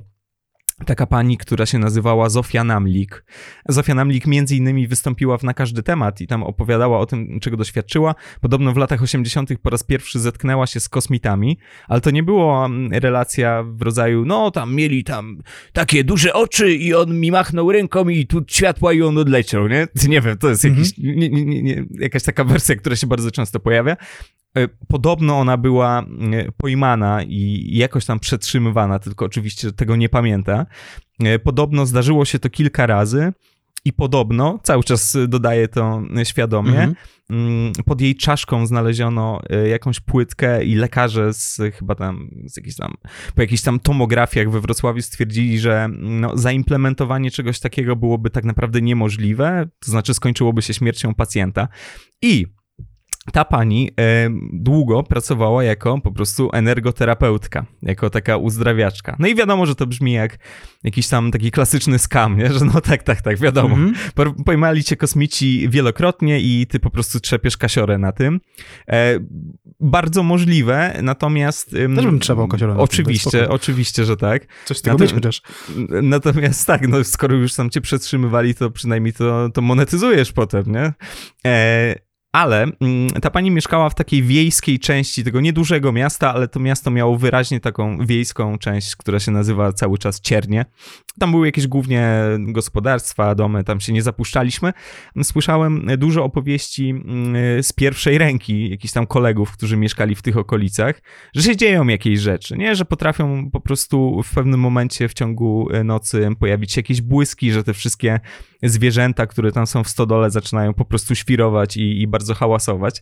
[0.85, 3.23] taka pani, która się nazywała Zofia Namlik.
[3.69, 7.57] Zofia Namlik między innymi wystąpiła w Na Każdy Temat i tam opowiadała o tym, czego
[7.57, 8.15] doświadczyła.
[8.41, 9.49] Podobno w latach 80.
[9.61, 14.25] po raz pierwszy zetknęła się z kosmitami, ale to nie była mm, relacja w rodzaju,
[14.25, 15.37] no tam mieli tam
[15.73, 19.87] takie duże oczy i on mi machnął ręką i tu światła i on odleciał, nie?
[20.07, 21.31] Nie wiem, to jest jakiś, mm -hmm.
[21.31, 23.97] nie, nie, nie, jakaś taka wersja, która się bardzo często pojawia.
[24.57, 30.65] E, podobno ona była e, pojmana i jakoś tam przetrzymywana, tylko oczywiście tego nie pamięta.
[31.19, 33.33] E, podobno zdarzyło się to kilka razy
[33.85, 36.95] i podobno, cały czas dodaję to świadomie, mhm.
[37.29, 42.93] Mm, pod jej czaszką znaleziono jakąś płytkę i lekarze z chyba tam, z jakichś tam,
[43.35, 48.81] po jakichś tam tomografiach we Wrocławiu stwierdzili, że no, zaimplementowanie czegoś takiego byłoby tak naprawdę
[48.81, 51.67] niemożliwe, to znaczy skończyłoby się śmiercią pacjenta.
[52.21, 52.47] I
[53.31, 59.15] ta pani e, długo pracowała jako po prostu energoterapeutka, jako taka uzdrawiaczka.
[59.19, 60.37] No i wiadomo, że to brzmi jak
[60.83, 62.53] jakiś tam taki klasyczny skam, nie?
[62.53, 63.75] że no tak, tak, tak, wiadomo.
[63.75, 64.43] Mm -hmm.
[64.45, 68.39] Pojmali cię kosmici wielokrotnie i ty po prostu trzepiesz kasiorę na tym.
[68.89, 69.19] E,
[69.79, 71.71] bardzo możliwe, natomiast...
[71.71, 74.47] Też bym trzepał kasiorę na Oczywiście, tym, oczywiście, że tak.
[74.65, 75.41] Coś z tego Natom mieć chociaż.
[76.03, 80.93] Natomiast tak, no skoro już tam cię przetrzymywali, to przynajmniej to, to monetyzujesz potem, nie?
[81.45, 86.59] E, ale mm, ta pani mieszkała w takiej wiejskiej części tego niedużego miasta, ale to
[86.59, 90.65] miasto miało wyraźnie taką wiejską część, która się nazywa cały czas Ciernie.
[91.19, 94.73] Tam były jakieś głównie gospodarstwa, domy, tam się nie zapuszczaliśmy.
[95.23, 101.01] Słyszałem dużo opowieści mm, z pierwszej ręki jakichś tam kolegów, którzy mieszkali w tych okolicach,
[101.35, 102.75] że się dzieją jakieś rzeczy, nie?
[102.75, 107.63] Że potrafią po prostu w pewnym momencie w ciągu nocy pojawić się jakieś błyski, że
[107.63, 108.19] te wszystkie
[108.63, 113.01] zwierzęta, które tam są w stodole zaczynają po prostu świrować i, i bardzo hałasować.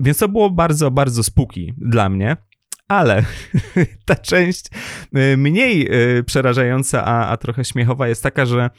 [0.00, 2.36] Więc to było bardzo, bardzo spuki dla mnie.
[2.88, 3.24] Ale
[4.06, 4.66] ta część
[5.16, 8.70] y, mniej y, przerażająca, a, a trochę śmiechowa jest taka, że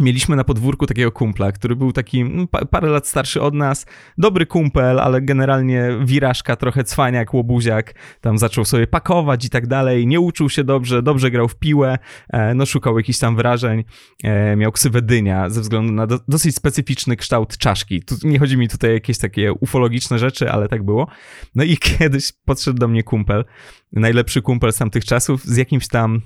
[0.00, 3.86] Mieliśmy na podwórku takiego kumpla, który był taki no, parę lat starszy od nas,
[4.18, 10.06] dobry kumpel, ale generalnie wirażka, trochę cwaniak, łobuziak, tam zaczął sobie pakować i tak dalej,
[10.06, 13.84] nie uczył się dobrze, dobrze grał w piłę, e, no szukał jakichś tam wrażeń,
[14.24, 18.02] e, miał ksywę dynia ze względu na do, dosyć specyficzny kształt czaszki.
[18.02, 21.06] Tu, nie chodzi mi tutaj o jakieś takie ufologiczne rzeczy, ale tak było.
[21.54, 23.44] No i kiedyś podszedł do mnie kumpel,
[23.92, 26.20] najlepszy kumpel z tamtych czasów, z jakimś tam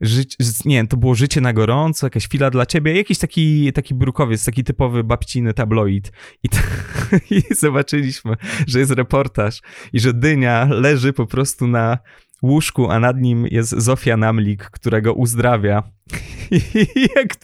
[0.00, 3.94] życie, nie wiem, to było życie na gorąco, jakaś chwila dla ciebie, jakiś taki, taki
[3.94, 6.12] brukowiec, taki typowy babciny tabloid.
[6.42, 6.58] I, to,
[7.36, 8.36] I zobaczyliśmy,
[8.66, 9.60] że jest reportaż
[9.92, 11.98] i że dynia leży po prostu na
[12.42, 15.82] łóżku, a nad nim jest Zofia Namlik, którego uzdrawia.
[17.16, 17.36] Jak,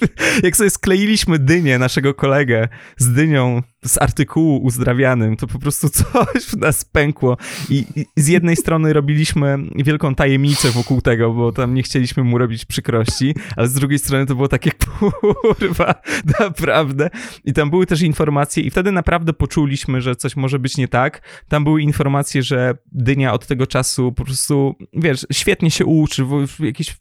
[0.42, 6.42] jak sobie skleiliśmy dynię, naszego kolegę, z dynią z artykułu uzdrawianym, to po prostu coś
[6.42, 7.37] w nas pękło.
[7.70, 12.38] I, I, z jednej strony robiliśmy wielką tajemnicę wokół tego, bo tam nie chcieliśmy mu
[12.38, 15.94] robić przykrości, ale z drugiej strony to było takie kurwa,
[16.40, 17.11] naprawdę.
[17.44, 21.22] I tam były też informacje, i wtedy naprawdę poczuliśmy, że coś może być nie tak.
[21.48, 26.26] Tam były informacje, że dynia od tego czasu po prostu, wiesz, świetnie się uczy,
[26.61, 26.96] jakieś,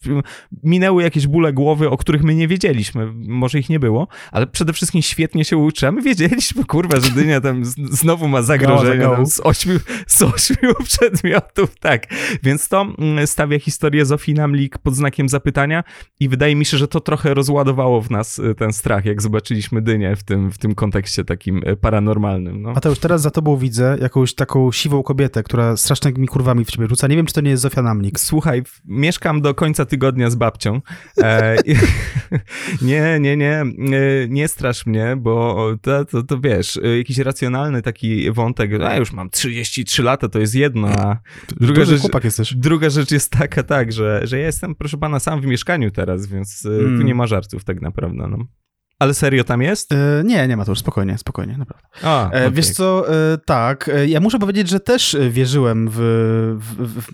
[0.63, 3.13] minęły jakieś bóle głowy, o których my nie wiedzieliśmy.
[3.15, 7.11] Może ich nie było, ale przede wszystkim świetnie się uczy, a my wiedzieliśmy, kurwa, że
[7.11, 12.07] dynia tam znowu ma zagrożenie z, ośmiu, z ośmiu przedmiotów, tak.
[12.43, 15.83] Więc to mm, stawia historię Zofii Namlik pod znakiem zapytania
[16.19, 19.81] i wydaje mi się, że to trochę rozładowało w nas y, ten strach, jak zobaczyliśmy
[19.81, 22.61] dynię w tym, w tym kontekście takim y, paranormalnym.
[22.61, 22.73] No.
[22.75, 26.71] A to już teraz za tobą widzę jakąś taką siwą kobietę, która strasznymi kurwami w
[26.71, 27.07] ciebie rzuca.
[27.07, 28.19] Nie wiem, czy to nie jest Zofia Namlik.
[28.19, 30.81] Słuchaj, mieszkam do końca tygodnia z babcią.
[31.17, 31.44] E,
[32.81, 37.81] nie, nie, nie, nie, nie strasz mnie, bo to, to, to wiesz, y, jakiś racjonalny
[37.81, 41.17] taki wątek, a już mam 33 lata, to jest jedno, a
[41.59, 42.01] druga rzecz,
[42.55, 46.27] druga rzecz jest taka, tak, że, że ja jestem, proszę pana, sam w mieszkaniu teraz,
[46.27, 46.97] więc mm.
[46.97, 48.37] tu nie ma żartów tak naprawdę, no.
[48.99, 49.91] Ale serio tam jest?
[49.91, 51.87] E, nie, nie ma to już, spokojnie, spokojnie, naprawdę.
[52.03, 52.51] A, e, okay.
[52.51, 55.95] Wiesz co, e, tak, e, ja muszę powiedzieć, że też wierzyłem w,
[56.59, 57.11] w, w,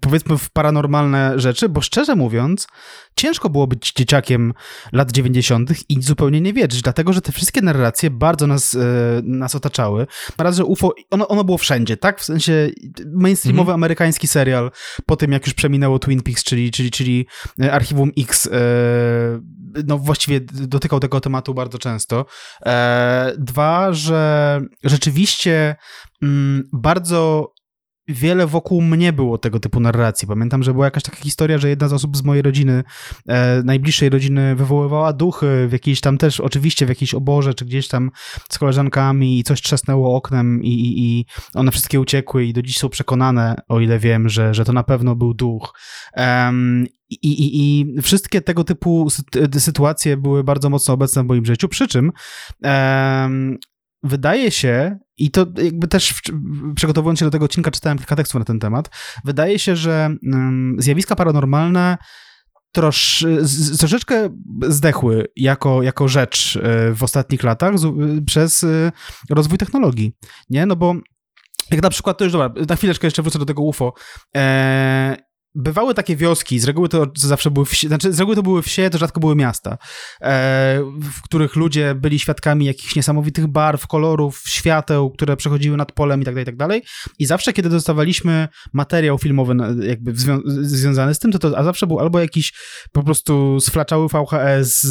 [0.00, 2.68] powiedzmy w paranormalne rzeczy, bo szczerze mówiąc,
[3.16, 4.52] ciężko było być dzieciakiem
[4.92, 5.70] lat 90.
[5.88, 8.78] i zupełnie nie wierzyć, dlatego, że te wszystkie narracje bardzo nas, e,
[9.22, 10.06] nas otaczały.
[10.38, 12.20] Raz, że UFO, ono, ono było wszędzie, tak?
[12.20, 12.70] W sensie
[13.14, 13.74] mainstreamowy mm -hmm.
[13.74, 14.70] amerykański serial,
[15.06, 17.26] po tym jak już przeminęło Twin Peaks, czyli, czyli, czyli
[17.70, 18.48] Archiwum X,
[19.86, 22.26] no właściwie dotykał tego tematu bardzo często.
[22.66, 25.76] E, dwa, że rzeczywiście
[26.22, 27.52] mm, bardzo
[28.08, 30.28] wiele wokół mnie było tego typu narracji.
[30.28, 32.84] Pamiętam, że była jakaś taka historia, że jedna z osób z mojej rodziny,
[33.28, 37.88] e, najbliższej rodziny, wywoływała duchy w jakiejś tam też, oczywiście w jakiejś oborze, czy gdzieś
[37.88, 38.10] tam
[38.50, 42.78] z koleżankami i coś trzasnęło oknem i, i, i one wszystkie uciekły i do dziś
[42.78, 45.74] są przekonane, o ile wiem, że, że to na pewno był duch.
[46.16, 49.08] Um, i, i, I wszystkie tego typu
[49.58, 52.12] sytuacje były bardzo mocno obecne w moim życiu, przy czym
[52.62, 53.58] um,
[54.02, 56.14] wydaje się, i to jakby też
[56.76, 58.90] przygotowując się do tego odcinka czytałem kilka tekstów na ten temat,
[59.24, 61.98] wydaje się, że um, zjawiska paranormalne
[62.72, 63.26] trosz,
[63.78, 64.28] troszeczkę
[64.68, 67.74] zdechły jako, jako rzecz e, w ostatnich latach
[68.26, 68.92] przez e,
[69.30, 70.12] rozwój technologii,
[70.50, 70.66] nie?
[70.66, 70.94] No bo
[71.70, 73.92] jak na przykład, to już dobra, na chwileczkę jeszcze wrócę do tego UFO.
[74.36, 75.16] E,
[75.56, 78.90] bywały takie wioski, z reguły to zawsze były wsie, znaczy z reguły to były wsie,
[78.90, 79.78] to rzadko były miasta,
[80.20, 86.22] e, w których ludzie byli świadkami jakichś niesamowitych barw, kolorów, świateł, które przechodziły nad polem
[86.22, 86.82] i tak dalej, i tak dalej.
[87.18, 91.86] I zawsze, kiedy dostawaliśmy materiał filmowy jakby zwią związany z tym, to to a zawsze
[91.86, 92.52] był albo jakiś
[92.92, 94.86] po prostu sflaczały VHS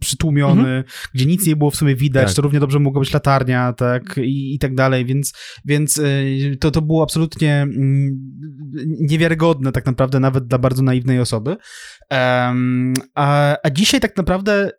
[0.00, 0.84] przytłumiony, mhm.
[1.14, 2.36] gdzie nic nie było w sumie widać, tak.
[2.36, 5.32] to równie dobrze mogła być latarnia, tak, i, i tak dalej, więc,
[5.64, 6.02] więc e,
[6.60, 8.18] to, to było absolutnie mm,
[9.00, 11.56] niewiarygodne tak naprawdę naprawdę nawet dla bardzo naiwnej osoby.
[12.10, 14.70] Um, a, a dzisiaj tak naprawdę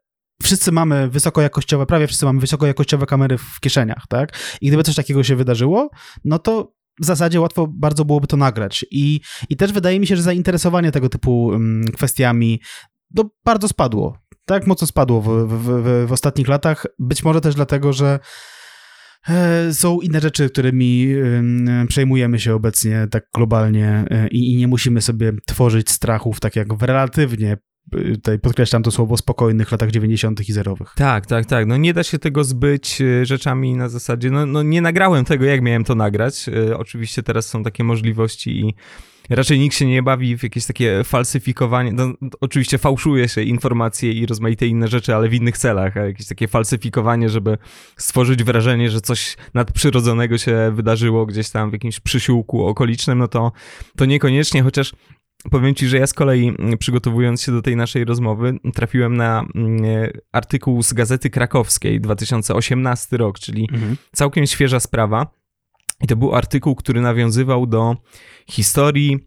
[0.44, 4.38] wszyscy mamy wysokojakościowe, prawie wszyscy mamy wysokojakościowe kamery w kieszeniach, tak?
[4.62, 5.90] I gdyby coś takiego się wydarzyło,
[6.26, 8.86] no to w zasadzie łatwo bardzo byłoby to nagrać.
[8.92, 12.62] I, i też wydaje mi się, że zainteresowanie tego typu um, kwestiami
[13.16, 14.18] no, bardzo spadło.
[14.46, 16.86] Tak mocno spadło w, w, w, w ostatnich latach.
[17.00, 18.20] Być może też dlatego, że
[19.72, 21.08] są inne rzeczy, którymi
[21.88, 26.84] przejmujemy się obecnie tak globalnie e, i, nie musimy sobie tworzyć strachów tak jak w
[26.84, 27.58] relatywnie
[27.94, 30.50] e, tutaj podkreślam to słowo, spokojnych latach 90.
[30.50, 30.94] i zerowych.
[30.96, 31.68] Tak, tak, tak.
[31.68, 35.62] No nie da się tego zbyć rzeczami na zasadzie, no, no nie nagrałem tego, jak
[35.62, 36.50] miałem to nagrać.
[36.78, 38.74] Oczywiście teraz są takie możliwości i
[39.36, 41.92] raczej nikt się nie bawi w jakieś takie falsyfikowanie.
[41.92, 45.98] No, oczywiście fałszuje się informacje i rozmaite inne rzeczy, ale w innych celach.
[45.98, 47.58] A jakieś takie falsyfikowanie, żeby
[47.98, 53.52] stworzyć wrażenie, że coś nadprzyrodzonego się wydarzyło gdzieś tam w jakimś przysiłku okolicznym, no to,
[53.96, 54.94] to niekoniecznie, chociaż
[55.52, 59.46] Powiem ci, że ja z kolei mm, przygotowując się do tej naszej rozmowy, trafiłem na
[59.56, 59.82] mm,
[60.32, 63.98] artykuł z Gazety Krakowskiej 2018 rok, czyli mhm.
[64.12, 65.41] całkiem świeża sprawa.
[66.04, 67.96] I to był artykuł, który nawiązywał do
[68.50, 69.20] historii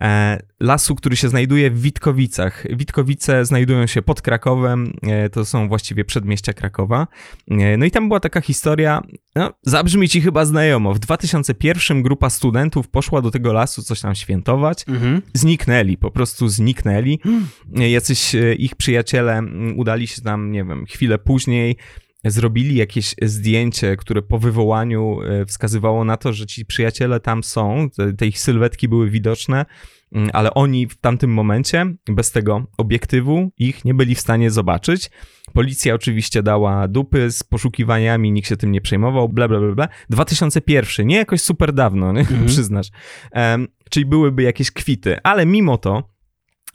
[0.00, 2.64] e, lasu, który się znajduje w Witkowicach.
[2.76, 7.06] Witkowice znajdują się pod Krakowem, e, to są właściwie przedmieścia Krakowa.
[7.50, 9.02] E, no i tam była taka historia,
[9.34, 10.94] no, zabrzmi ci chyba znajomo.
[10.94, 14.84] W 2001 grupa studentów poszła do tego lasu coś tam świętować.
[14.88, 15.22] Mhm.
[15.34, 17.20] Zniknęli, po prostu zniknęli.
[17.24, 17.46] Mhm.
[17.90, 19.42] Jacyś ich przyjaciele
[19.76, 21.76] udali się tam, nie wiem, chwilę później
[22.24, 27.90] zrobili jakieś zdjęcie, które po wywołaniu e, wskazywało na to, że ci przyjaciele tam są,
[27.96, 29.66] te, te ich sylwetki były widoczne,
[30.12, 35.10] mm, ale oni w tamtym momencie, bez tego obiektywu, ich nie byli w stanie zobaczyć.
[35.52, 39.88] Policja oczywiście dała dupy z poszukiwaniami, nikt się tym nie przejmował, bla, bla, bla, bla.
[40.10, 42.20] 2001, nie jakoś super dawno, nie?
[42.20, 42.46] Mhm.
[42.54, 42.88] przyznasz.
[43.32, 46.13] Um, czyli byłyby jakieś kwity, ale mimo to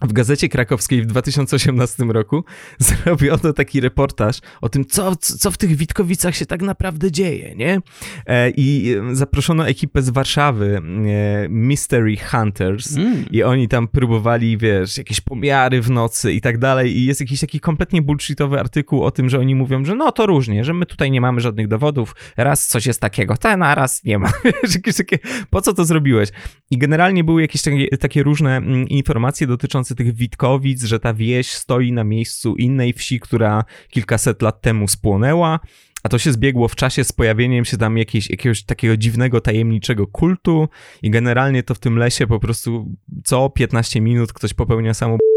[0.02, 2.44] w Gazecie Krakowskiej w 2018 roku
[2.78, 7.80] zrobiono taki reportaż o tym, co, co w tych Witkowicach się tak naprawdę dzieje, nie?
[8.26, 13.24] E, I zaproszono ekipę z Warszawy, e, Mystery Hunters, mm.
[13.30, 16.98] i oni tam próbowali, wiesz, jakieś pomiary w nocy i tak dalej.
[16.98, 20.26] I jest jakiś taki kompletnie bullshitowy artykuł o tym, że oni mówią, że no to
[20.26, 24.04] różnie, że my tutaj nie mamy żadnych dowodów, raz coś jest takiego, ten, a raz
[24.04, 24.32] nie ma.
[24.74, 25.18] jakieś takie,
[25.50, 26.28] po co to zrobiłeś?
[26.70, 31.50] I generalnie były jakieś takie, takie różne mm, informacje dotyczące tych Witkowic, że ta wieś
[31.50, 35.60] stoi na miejscu innej wsi, która kilkaset lat temu spłonęła,
[36.02, 40.06] a to się zbiegło w czasie z pojawieniem się tam jakiegoś, jakiegoś takiego dziwnego, tajemniczego
[40.06, 40.68] kultu
[41.02, 45.30] i generalnie to w tym lesie po prostu co 15 minut ktoś popełnia samobójstwo.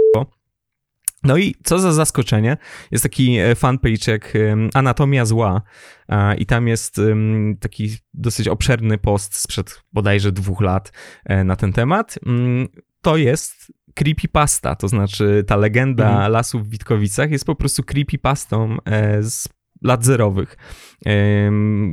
[1.23, 2.57] No i co za zaskoczenie,
[2.91, 4.33] jest taki e, fanpage jak
[4.73, 5.61] Anatomia Zła
[6.37, 7.01] i tam jest
[7.59, 10.91] taki dosyć obszerny post sprzed bodajże dwóch lat
[11.25, 12.19] e, na ten temat.
[12.25, 12.67] Mm,
[13.01, 16.31] to jest creepypasta, to znaczy ta legenda mhm.
[16.31, 19.49] lasów w Witkowicach jest po prostu creepypastą e, z
[19.83, 20.57] lat zerowych.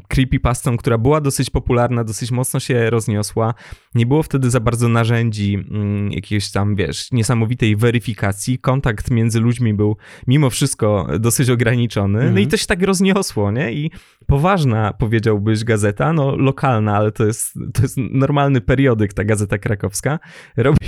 [0.08, 3.54] Creepypastą, która była dosyć popularna, dosyć mocno się rozniosła.
[3.94, 8.58] Nie było wtedy za bardzo narzędzi mm, jakiejś tam, wiesz, niesamowitej weryfikacji.
[8.58, 12.18] Kontakt między ludźmi był mimo wszystko dosyć ograniczony.
[12.18, 12.48] No i mhm.
[12.48, 13.72] to się tak rozniosło, nie?
[13.72, 13.90] I
[14.30, 20.18] poważna, powiedziałbyś, gazeta, no lokalna, ale to jest, to jest normalny periodyk, ta gazeta krakowska,
[20.56, 20.78] robi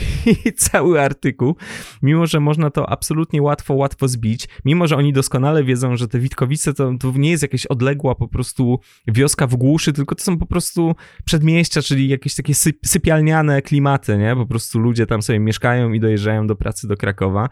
[0.57, 1.57] cały artykuł,
[2.03, 6.19] mimo że można to absolutnie łatwo, łatwo zbić, mimo że oni doskonale wiedzą, że te
[6.19, 10.39] Witkowice to, to nie jest jakaś odległa po prostu wioska w głuszy, tylko to są
[10.39, 14.37] po prostu przedmieścia, czyli jakieś takie syp sypialniane klimaty, nie?
[14.37, 17.49] Po prostu ludzie tam sobie mieszkają i dojeżdżają do pracy do Krakowa.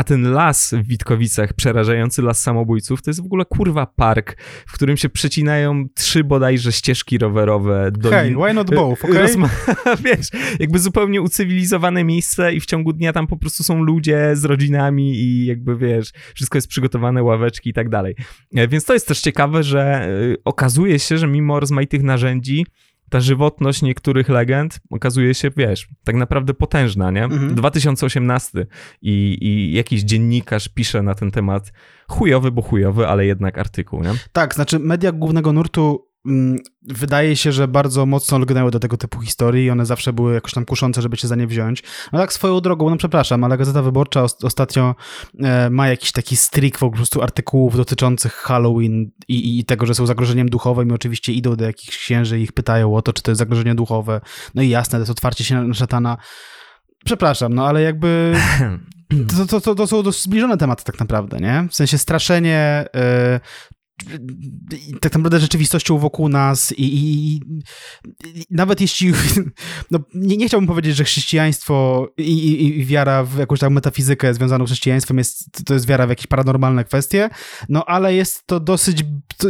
[0.00, 4.36] A ten las w Witkowicach, przerażający las samobójców, to jest w ogóle kurwa park,
[4.66, 7.90] w którym się przecinają trzy bodajże ścieżki rowerowe.
[7.92, 9.26] Do hey, why not both, okay?
[10.04, 10.28] Wiesz,
[10.60, 15.14] jakby zupełnie ucywilizowane miejsce i w ciągu dnia tam po prostu są ludzie z rodzinami
[15.14, 18.14] i jakby wiesz, wszystko jest przygotowane, ławeczki i tak dalej.
[18.56, 20.08] E, więc to jest też ciekawe, że e,
[20.44, 22.66] okazuje się, że mimo rozmaitych narzędzi,
[23.10, 27.24] ta żywotność niektórych legend okazuje się, wiesz, tak naprawdę potężna, nie?
[27.24, 27.54] Mhm.
[27.54, 28.66] 2018
[29.02, 31.72] i, i jakiś dziennikarz pisze na ten temat
[32.08, 34.10] chujowy, bo chujowy, ale jednak artykuł, nie?
[34.32, 36.09] Tak, znaczy media głównego nurtu
[36.82, 40.52] wydaje się, że bardzo mocno lgnęły do tego typu historii i one zawsze były jakoś
[40.52, 41.82] tam kuszące, żeby się za nie wziąć.
[42.12, 44.94] No tak swoją drogą, no przepraszam, ale Gazeta Wyborcza ostatnio
[45.38, 50.06] e, ma jakiś taki strik po prostu artykułów dotyczących Halloween i, i tego, że są
[50.06, 53.30] zagrożeniem duchowym i oczywiście idą do jakichś księży i ich pytają o to, czy to
[53.30, 54.20] jest zagrożenie duchowe.
[54.54, 56.16] No i jasne, to jest otwarcie się na szatana.
[57.04, 58.36] Przepraszam, no ale jakby
[59.36, 61.68] to, to, to, to są dość zbliżone tematy tak naprawdę, nie?
[61.70, 62.84] W sensie straszenie,
[63.36, 63.79] y,
[65.00, 67.40] tak naprawdę rzeczywistością wokół nas i, i,
[68.24, 69.12] i nawet jeśli,
[69.90, 74.66] no, nie, nie, chciałbym powiedzieć, że chrześcijaństwo i, i, wiara w jakąś tam metafizykę związaną
[74.66, 77.30] z chrześcijaństwem jest, to jest wiara w jakieś paranormalne kwestie,
[77.68, 79.04] no ale jest to dosyć,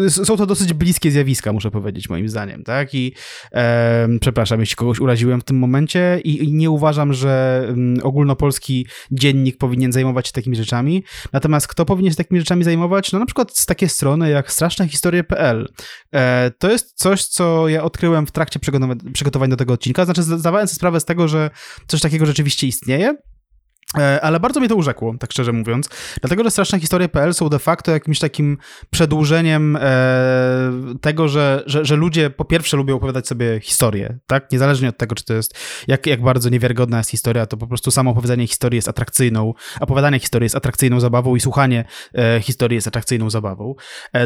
[0.08, 2.94] są to dosyć bliskie zjawiska, muszę powiedzieć, moim zdaniem, tak?
[2.94, 3.14] I
[3.52, 9.58] e, przepraszam, jeśli kogoś uraziłem w tym momencie i, nie uważam, że um, ogólnopolski dziennik
[9.58, 13.12] powinien zajmować się takimi rzeczami, natomiast kto powinien się takimi rzeczami zajmować?
[13.12, 15.68] No na przykład z takie strony, jak jak strasznehistorie.pl.
[16.14, 18.60] E, to jest coś, co ja odkryłem w trakcie
[19.12, 20.04] przygotowań do tego odcinka.
[20.04, 21.50] Znaczy, zdawałem sobie sprawę z tego, że
[21.86, 23.16] coś takiego rzeczywiście istnieje.
[23.98, 25.88] E, ale bardzo mnie to urzekło, tak szczerze mówiąc,
[26.20, 28.58] dlatego, że Straszne Historie.pl są de facto jakimś takim
[28.90, 29.80] przedłużeniem e,
[31.00, 34.52] tego, że, że, że, ludzie po pierwsze lubią opowiadać sobie historię, tak?
[34.52, 37.90] Niezależnie od tego, czy to jest, jak, jak bardzo niewiarygodna jest historia, to po prostu
[37.90, 42.88] samo opowiadanie historii jest atrakcyjną, opowiadanie historii jest atrakcyjną zabawą i słuchanie e, historii jest
[42.88, 43.74] atrakcyjną zabawą.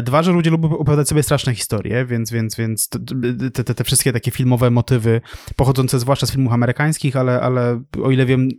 [0.03, 2.89] Dwa, że ludzie lubią opowiadać sobie straszne historie, więc, więc, więc
[3.53, 5.21] te, te, te wszystkie takie filmowe motywy
[5.55, 8.49] pochodzące zwłaszcza z filmów amerykańskich, ale, ale o ile wiem,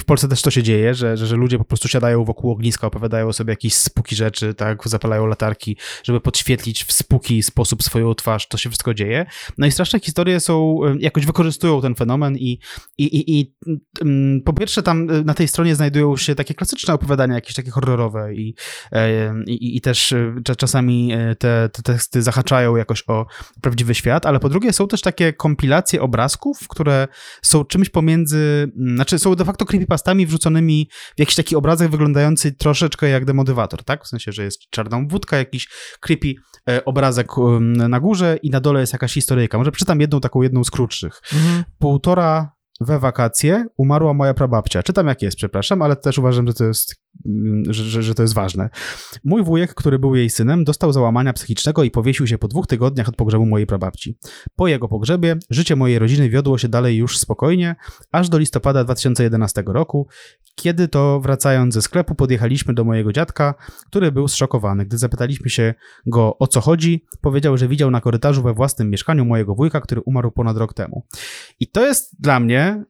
[0.00, 2.86] w Polsce też to się dzieje, że, że, że, ludzie po prostu siadają wokół ogniska,
[2.86, 8.48] opowiadają sobie jakieś spuki rzeczy, tak, zapalają latarki, żeby podświetlić w spuki sposób swoją twarz,
[8.48, 9.26] to się wszystko dzieje.
[9.58, 12.58] No i straszne historie są, jakoś wykorzystują ten fenomen i,
[12.98, 13.54] i, i, i
[14.02, 17.70] mm, po pierwsze tam y, na tej stronie znajdują się takie klasyczne opowiadania, jakieś takie
[17.70, 18.54] horrorowe i,
[19.46, 23.26] i, i też y, czasami y, te, te teksty zahaczają jakoś o
[23.60, 27.08] prawdziwy świat, ale po drugie są też takie kompilacje obrazków, które
[27.42, 32.52] są czymś pomiędzy, mm, znaczy są de facto creepypastami wrzuconymi w jakiś taki obrazek wyglądający
[32.52, 34.04] troszeczkę jak demotywator, tak?
[34.04, 35.68] W sensie, że jest czarna wódka, jakiś
[36.00, 36.34] creepy
[36.68, 39.58] e, obrazek um, na górze i na dole jest jakaś historyjka.
[39.58, 41.20] Może przeczytam jedną taką, jedną z krótszych.
[41.32, 41.64] Mhm.
[41.78, 44.82] Półtora we wakacje umarła moja prababcia.
[44.82, 47.01] Czytam jak jest, przepraszam, ale też uważam, że to jest
[47.68, 48.70] że, że, że, to jest ważne.
[49.24, 53.08] Mój wujek, który był jej synem, dostał załamania psychicznego i powiesił się po dwóch tygodniach
[53.08, 54.18] od pogrzebu mojej prababci.
[54.56, 57.76] Po jego pogrzebie życie mojej rodziny wiodło się dalej już spokojnie,
[58.12, 60.08] aż do listopada 2011 roku,
[60.54, 63.54] kiedy to wracając ze sklepu podjechaliśmy do mojego dziadka,
[63.86, 64.86] który był zszokowany.
[64.86, 65.74] Gdy zapytaliśmy się
[66.06, 70.00] go o co chodzi, powiedział, że widział na korytarzu we własnym mieszkaniu mojego wujka, który
[70.00, 71.06] umarł ponad rok temu.
[71.60, 72.84] I to jest dla mnie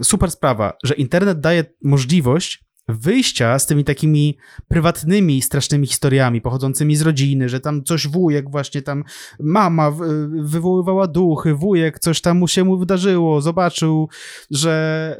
[0.00, 4.36] y, super sprawa, że internet daje możliwość wyjścia z tymi takimi
[4.68, 9.04] prywatnymi, strasznymi historiami pochodzącymi z rodziny, że tam coś wujek właśnie tam,
[9.40, 9.90] mama
[10.42, 14.08] wywoływała duchy, wujek coś tam mu się mu wydarzyło, zobaczył,
[14.50, 15.16] że,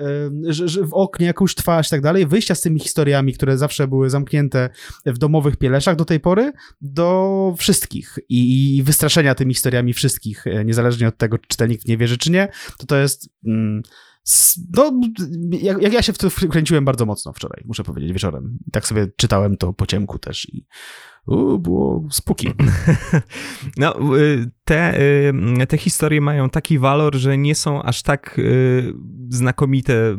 [0.46, 3.88] że, że w oknie jakąś twarz i tak dalej, wyjścia z tymi historiami, które zawsze
[3.88, 4.70] były zamknięte
[5.06, 8.18] w domowych pieleszach do tej pory, do wszystkich.
[8.28, 12.30] I, i wystraszenia tymi historiami wszystkich, e, niezależnie od tego, czy czytelnik nie wierzy, czy
[12.30, 13.28] nie, to to jest...
[13.46, 13.82] Mm,
[14.76, 14.92] no,
[15.50, 18.58] jak, jak, ja się w to wkręciłem bardzo mocno wczoraj, muszę powiedzieć, wieczorem.
[18.72, 20.66] Tak sobie czytałem to po ciemku też i
[21.58, 22.50] było spuki.
[23.76, 25.00] No, y, te,
[25.60, 28.94] y, te historie mają taki walor, że nie są aż tak y,
[29.28, 30.16] znakomite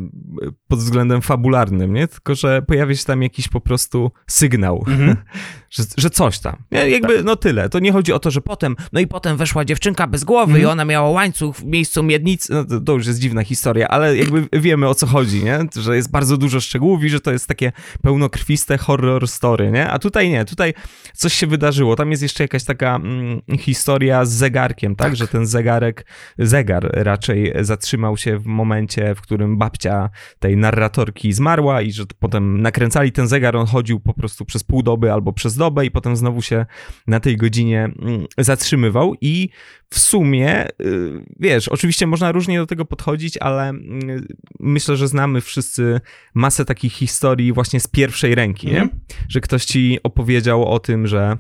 [0.68, 2.08] pod względem fabularnym, nie?
[2.08, 5.18] Tylko, że pojawia się tam jakiś po prostu sygnał, mhm.
[5.70, 6.56] że, że coś tam.
[6.72, 7.26] Jakby, tak.
[7.26, 7.70] no tyle.
[7.70, 10.62] To nie chodzi o to, że potem, no i potem weszła dziewczynka bez głowy mhm.
[10.62, 12.54] i ona miała łańcuch w miejscu miednicy.
[12.54, 15.60] No to, to, już jest dziwna historia, ale jakby wiemy o co chodzi, nie?
[15.76, 17.72] Że jest bardzo dużo szczegółów i że to jest takie
[18.02, 19.90] pełnokrwiste horror story, nie?
[19.90, 20.74] A tutaj nie, tutaj
[21.14, 21.96] coś się wydarzyło.
[21.96, 25.08] Tam jest jeszcze jakaś taka mm, historia z zegarkiem, tak?
[25.08, 25.16] tak?
[25.16, 26.06] Że ten zegarek,
[26.38, 32.62] zegar raczej zatrzymał się w momencie, w którym babcia tej narratorki zmarła i że potem
[32.62, 36.16] nakręcali ten zegar, on chodził po prostu przez pół doby albo przez dobę i potem
[36.16, 36.66] znowu się
[37.08, 39.50] na tej godzinie mm, zatrzymywał i
[39.94, 44.28] w sumie, y, wiesz, oczywiście można różnie do tego podchodzić, ale mm,
[44.60, 46.02] myślę, że znamy wszyscy
[46.34, 48.76] masę takich historii właśnie z pierwszej ręki, mm.
[48.76, 48.82] nie?
[48.82, 49.02] Mhm.
[49.30, 51.38] Że ktoś ci opowiedział o tym, że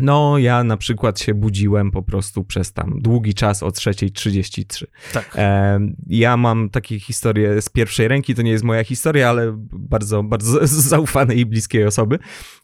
[0.00, 4.84] no, ja na przykład się budziłem po prostu przez tam długi czas o 3.33.
[5.12, 5.32] Tak.
[5.36, 10.22] E, ja mam takie historie z pierwszej ręki, to nie jest moja historia, ale bardzo,
[10.22, 12.18] bardzo zaufanej i bliskiej osoby,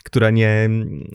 [0.05, 0.69] która nie,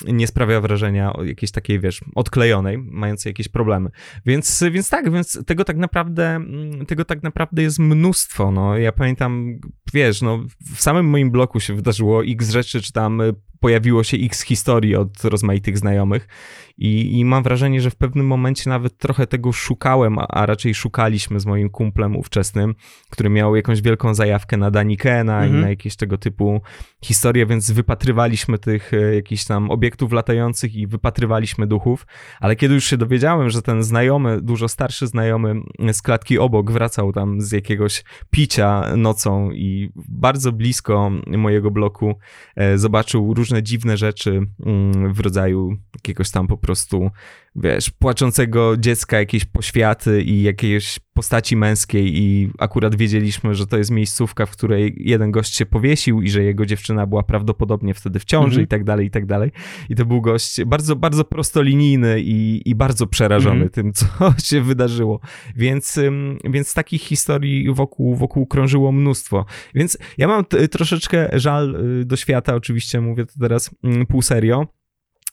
[0.08, 3.90] nie sprawia wrażenia jakiejś takiej, wiesz, odklejonej, mającej jakieś problemy.
[4.26, 6.40] Więc, więc tak, więc tego tak naprawdę,
[6.88, 8.78] tego tak naprawdę jest mnóstwo, no.
[8.78, 9.60] Ja pamiętam,
[9.94, 13.22] wiesz, no, w samym moim bloku się wydarzyło x rzeczy, czy tam
[13.60, 16.28] pojawiło się x historii od rozmaitych znajomych
[16.78, 21.39] i, i mam wrażenie, że w pewnym momencie nawet trochę tego szukałem, a, raczej szukaliśmy
[21.39, 22.76] z moim kumplem ówczesnym,
[23.10, 25.60] który miał jakąś wielką zajawkę na Danikena mhm.
[25.60, 26.62] i na jakieś tego typu
[27.03, 32.08] historie, więc wypatrywaliśmy tych e, jakichś tam obiektów latających i wypatrywaliśmy duchów,
[32.39, 35.56] ale kiedy już się dowiedziałem, że ten znajomy, dużo starszy znajomy
[35.93, 42.16] z klatki obok wracał tam z jakiegoś picia nocą i bardzo blisko mojego bloku
[42.56, 47.12] e, zobaczył różne dziwne rzeczy mm, w rodzaju jakiegoś tam po prostu,
[47.56, 53.91] wiesz, płaczącego dziecka, jakieś poświaty i jakiejś postaci męskiej i akurat wiedzieliśmy, że to jest
[53.91, 58.26] miejscówka, w której jeden gość się powiesił i że jego dziewczyna była prawdopodobnie wtedy w
[58.26, 58.64] ciąży mhm.
[58.64, 59.51] i tak dalej, i tak dalej.
[59.89, 63.70] I to był gość bardzo, bardzo prostolinijny i, i bardzo przerażony mhm.
[63.70, 65.20] tym, co się wydarzyło.
[65.56, 65.99] Więc,
[66.43, 69.45] więc takich historii wokół, wokół krążyło mnóstwo.
[69.76, 74.68] Więc ja mam troszeczkę żal y, do świata, oczywiście mówię to teraz mm, pół serio,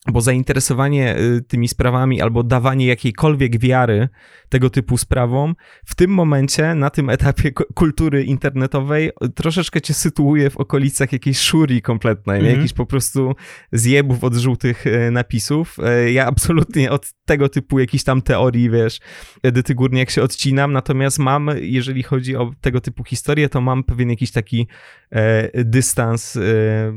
[0.07, 4.09] bo zainteresowanie y, tymi sprawami albo dawanie jakiejkolwiek wiary
[4.49, 5.55] tego typu sprawom
[5.87, 11.83] w tym momencie, na tym etapie kultury internetowej, troszeczkę cię sytuuje w okolicach jakiejś szuri
[11.83, 12.57] kompletnej, mm -hmm.
[12.57, 13.35] jakichś po prostu
[13.73, 15.77] zjebów od żółtych y, napisów.
[16.07, 19.01] Y, ja absolutnie od tego typu jakichś tam teorii, wiesz,
[19.43, 24.11] Edyty Górniak się odcinam, natomiast mam, jeżeli chodzi o tego typu historię, to mam pewien
[24.11, 24.69] jakiś taki
[25.11, 26.41] e, dystans e,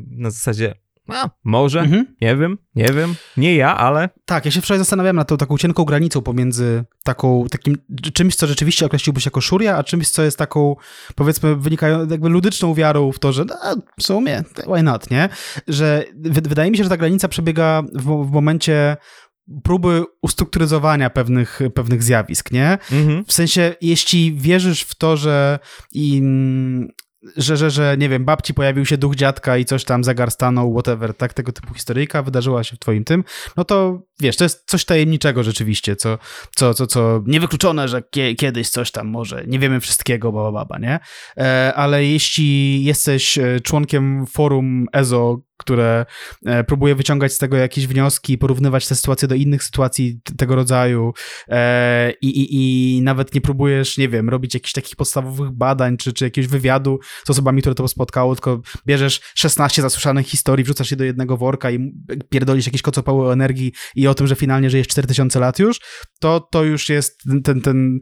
[0.08, 2.16] na zasadzie a, może, mhm.
[2.22, 4.10] nie wiem, nie wiem, nie ja, ale...
[4.26, 7.78] Tak, ja się wczoraj zastanawiałem nad tą taką cienką granicą pomiędzy taką, takim
[8.14, 10.76] czymś, co rzeczywiście określiłbyś jako szuria, a czymś, co jest taką,
[11.16, 13.56] powiedzmy, wynikają jakby ludyczną wiarą w to, że no,
[14.00, 14.44] w sumie,
[14.74, 15.30] why not, nie?
[15.68, 18.98] Że wydaje mi się, że ta granica przebiega w, w momencie
[19.64, 22.78] próby ustrukturyzowania pewnych, pewnych zjawisk, nie?
[22.92, 23.26] Mhm.
[23.26, 25.60] W sensie, jeśli wierzysz w to, że
[25.92, 26.22] i,
[27.38, 30.74] że, że, że, nie wiem, babci pojawił się duch dziadka i coś tam, zegar stanął,
[30.74, 33.24] whatever, tak, tego typu historyjka wydarzyła się w twoim tym,
[33.58, 36.18] no to wiesz, to jest coś tajemniczego rzeczywiście, co,
[36.56, 40.78] co, co, co niewykluczone, że kie, kiedyś coś tam może, nie wiemy wszystkiego, baba, baba,
[40.80, 41.00] nie?
[41.38, 46.06] E, ale jeśli jesteś e, członkiem forum EZO, które
[46.46, 51.14] e, próbuje wyciągać z tego jakieś wnioski, porównywać te sytuacje do innych sytuacji tego rodzaju
[51.48, 52.48] e, i, i,
[52.98, 57.00] i nawet nie próbujesz, nie wiem, robić jakichś takich podstawowych badań czy, czy jakiegoś wywiadu
[57.26, 61.72] z osobami, które to spotkało, tylko bierzesz 16 zasłyszanych historii, wrzucasz je do jednego worka
[61.72, 61.94] i
[62.30, 65.80] pierdolisz jakieś kocopały energii i o tym, że finalnie żyjesz 4000 lat już,
[66.20, 68.00] to to już jest ten, ten,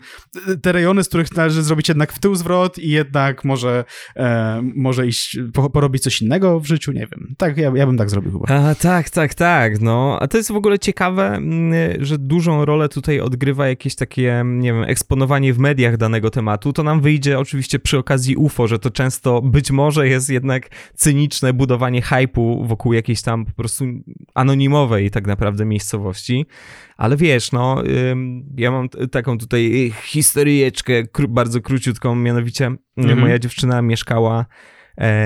[0.61, 3.83] te rejony, z których należy zrobić jednak w tył zwrot i jednak może,
[4.15, 5.39] e, może iść,
[5.73, 8.45] porobić coś innego w życiu, nie wiem tak, ja, ja bym tak zrobił chyba.
[8.55, 10.17] A, tak, tak, tak, no.
[10.19, 11.73] A to jest w ogóle ciekawe, mm,
[12.05, 16.73] że dużą rolę tutaj odgrywa jakieś takie, nie wiem, eksponowanie w mediach danego tematu.
[16.73, 21.53] To nam wyjdzie oczywiście przy okazji UFO, że to często być może jest jednak cyniczne
[21.53, 23.85] budowanie hypu wokół jakiejś tam po prostu
[24.33, 26.45] anonimowej tak naprawdę miejscowości.
[26.97, 27.83] Ale wiesz, no,
[28.57, 30.93] ja mam taką tutaj historyjeczkę
[31.29, 33.19] bardzo króciutką, mianowicie mhm.
[33.19, 34.45] moja dziewczyna mieszkała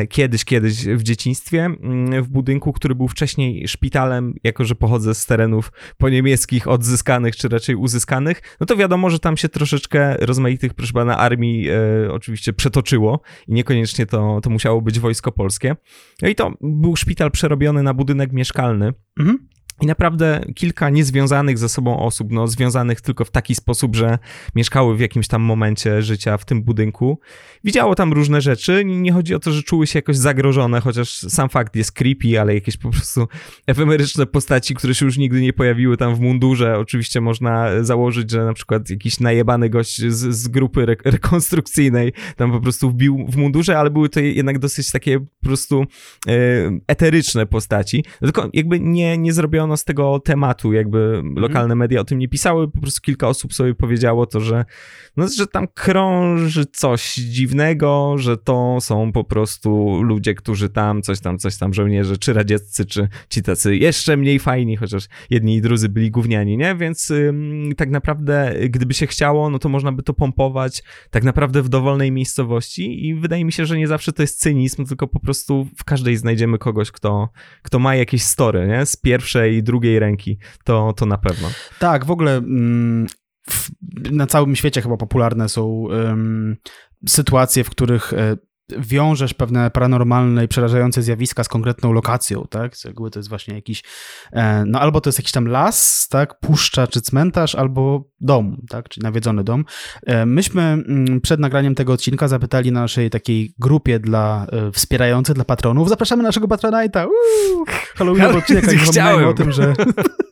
[0.09, 5.25] kiedyś, kiedyś w dzieciństwie, mm, w budynku, który był wcześniej szpitalem, jako że pochodzę z
[5.25, 10.93] terenów poniemieckich odzyskanych, czy raczej uzyskanych, no to wiadomo, że tam się troszeczkę rozmaitych, proszę
[10.93, 15.75] pana, armii e, oczywiście przetoczyło i niekoniecznie to, to musiało być wojsko polskie.
[16.21, 18.93] No i to był szpital przerobiony na budynek mieszkalny.
[19.19, 19.47] Mhm.
[19.81, 24.19] I naprawdę kilka niezwiązanych ze sobą osób, no związanych tylko w taki sposób, że
[24.55, 27.19] mieszkały w jakimś tam momencie życia w tym budynku,
[27.63, 28.85] widziało tam różne rzeczy.
[28.85, 32.53] Nie chodzi o to, że czuły się jakoś zagrożone, chociaż sam fakt jest creepy, ale
[32.53, 33.27] jakieś po prostu
[33.67, 36.79] efemeryczne postaci, które się już nigdy nie pojawiły tam w mundurze.
[36.79, 42.51] Oczywiście można założyć, że na przykład jakiś najebany gość z, z grupy re rekonstrukcyjnej tam
[42.51, 45.85] po prostu wbił w mundurze, ale były to jednak dosyć takie po prostu
[46.27, 46.33] e,
[46.87, 48.05] eteryczne postaci.
[48.19, 51.35] Tylko jakby nie, nie zrobiono z tego tematu, jakby mhm.
[51.35, 54.65] lokalne media o tym nie pisały, po prostu kilka osób sobie powiedziało to, że,
[55.17, 61.19] no, że tam krąży coś dziwnego, że to są po prostu ludzie, którzy tam, coś
[61.19, 65.61] tam, coś tam, żołnierze, czy radzieccy, czy ci tacy jeszcze mniej fajni, chociaż jedni i
[65.61, 66.75] drudzy byli gówniani, nie?
[66.75, 71.61] Więc ym, tak naprawdę, gdyby się chciało, no to można by to pompować tak naprawdę
[71.61, 75.19] w dowolnej miejscowości i wydaje mi się, że nie zawsze to jest cynizm, tylko po
[75.19, 77.29] prostu w każdej znajdziemy kogoś, kto,
[77.61, 78.85] kto ma jakieś story, nie?
[78.85, 81.49] Z pierwszej drugiej ręki, to, to na pewno.
[81.79, 83.07] Tak, w ogóle mm,
[83.49, 83.69] w,
[84.11, 85.87] na całym świecie chyba popularne są
[87.07, 88.37] sytuacje, w których e,
[88.69, 92.85] wiążesz pewne paranormalne i przerażające zjawiska z konkretną lokacją, tak?
[92.85, 93.83] Jakby to jest właśnie jakiś,
[94.31, 96.39] e, no albo to jest jakiś tam las, tak?
[96.39, 98.89] Puszcza czy cmentarz, albo dom, tak?
[98.89, 99.65] Czyli nawiedzony dom.
[100.05, 105.45] E, myśmy mm, przed nagraniem tego odcinka zapytali na naszej takiej grupie dla wspierających, dla
[105.45, 105.89] patronów.
[105.89, 107.07] Zapraszamy naszego patronajta!
[107.95, 108.65] Halloweenowy odcinek,
[108.95, 109.73] nie o tym, że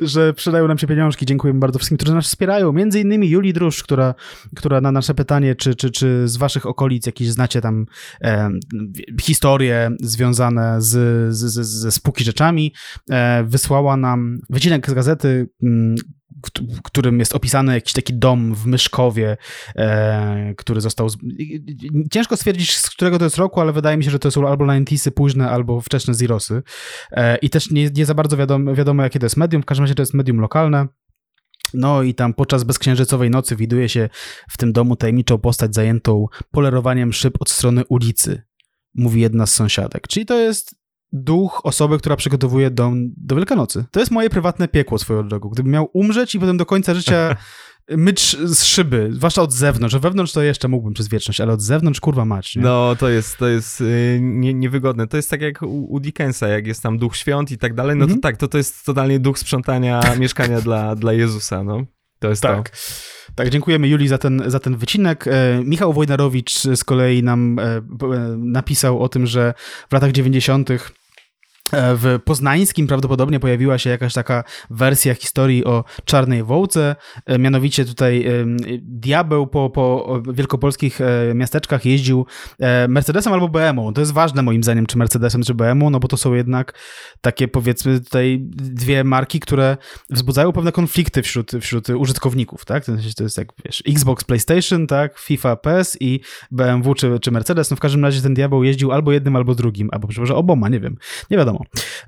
[0.00, 1.26] że przydają nam się pieniążki.
[1.26, 2.72] Dziękujemy bardzo wszystkim, którzy nas wspierają.
[2.72, 4.14] Między innymi Julii Drusz, która,
[4.56, 7.86] która na nasze pytanie, czy, czy, czy z waszych okolic jakieś znacie tam
[8.20, 8.50] e,
[9.20, 10.88] historie związane z,
[11.34, 12.74] z, z, ze spóki rzeczami,
[13.10, 16.17] e, wysłała nam wycinek z gazety, m, w
[16.82, 19.36] którym jest opisany jakiś taki dom w Myszkowie,
[19.76, 21.08] e, który został...
[21.08, 21.16] Z...
[22.12, 24.66] Ciężko stwierdzić, z którego to jest roku, ale wydaje mi się, że to są albo
[24.66, 26.62] 90 późne, albo wczesne Zirosy.
[27.10, 29.62] E, I też nie, nie za bardzo wiadomo, wiadomo, jakie to jest medium.
[29.62, 30.86] W każdym razie to jest medium lokalne.
[31.74, 34.08] No i tam podczas bezksiężycowej nocy widuje się
[34.50, 38.42] w tym domu tajemniczą postać zajętą polerowaniem szyb od strony ulicy,
[38.94, 40.08] mówi jedna z sąsiadek.
[40.08, 40.74] Czyli to jest
[41.12, 43.84] duch osoby, która przygotowuje dom do Wielkanocy.
[43.90, 45.48] To jest moje prywatne piekło swoją drogą.
[45.48, 47.36] Gdybym miał umrzeć i potem do końca życia
[47.96, 51.62] myć z szyby, zwłaszcza od zewnątrz, że wewnątrz to jeszcze mógłbym przez wieczność, ale od
[51.62, 52.62] zewnątrz kurwa mać, nie?
[52.62, 55.06] No, to jest, to jest yy, nie, niewygodne.
[55.06, 57.96] To jest tak jak u, u Dickensa, jak jest tam duch świąt i tak dalej,
[57.96, 58.20] no mhm.
[58.20, 61.84] to tak, to, to jest totalnie duch sprzątania mieszkania dla, dla Jezusa, no.
[62.18, 62.70] To jest tak.
[62.70, 62.76] to.
[63.34, 65.24] Tak, dziękujemy Julii za ten, za ten wycinek.
[65.26, 67.80] E, Michał Wojnarowicz z kolei nam e, e,
[68.38, 69.54] napisał o tym, że
[69.90, 70.68] w latach 90.
[71.72, 76.96] E, w poznańskim prawdopodobnie pojawiła się jakaś taka wersja historii o czarnej wołce.
[77.26, 78.26] E, mianowicie tutaj
[78.80, 82.26] diabeł po, po wielkopolskich e, miasteczkach jeździł
[82.88, 83.92] Mercedesem albo BMW.
[83.92, 86.78] To jest ważne moim zdaniem, czy Mercedesem, czy BMW, no bo to są jednak
[87.20, 89.76] takie powiedzmy tutaj dwie marki, które
[90.10, 92.84] wzbudzają pewne konflikty wśród, wśród użytkowników, tak?
[92.84, 92.92] To
[93.22, 95.18] jest jak, wiesz, Xbox, PlayStation, tak?
[95.18, 97.70] FIFA, PS i BMW czy, czy Mercedes.
[97.70, 100.80] No w każdym razie ten diabeł jeździł albo jednym, albo drugim, albo przepraszam, oboma, nie
[100.80, 100.96] wiem.
[101.30, 101.57] Nie wiadomo.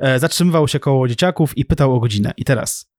[0.00, 2.32] E, zatrzymywał się koło dzieciaków i pytał o godzinę.
[2.36, 2.90] I teraz,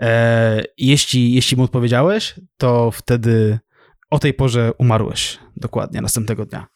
[0.00, 3.58] e, jeśli, jeśli mu odpowiedziałeś, to wtedy
[4.10, 5.38] o tej porze umarłeś.
[5.56, 6.66] Dokładnie, następnego dnia.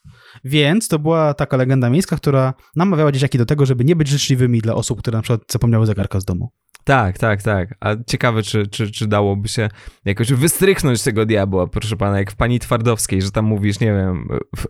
[0.44, 4.60] Więc to była taka legenda miejska, która namawiała dzieciaki do tego, żeby nie być życzliwymi
[4.60, 6.50] dla osób, które na przykład zapomniały zegarka z domu.
[6.84, 7.74] Tak, tak, tak.
[7.80, 9.68] A ciekawe, czy, czy, czy dałoby się
[10.04, 14.28] jakoś wystrychnąć tego diabła, proszę pana, jak w Pani Twardowskiej, że tam mówisz, nie wiem,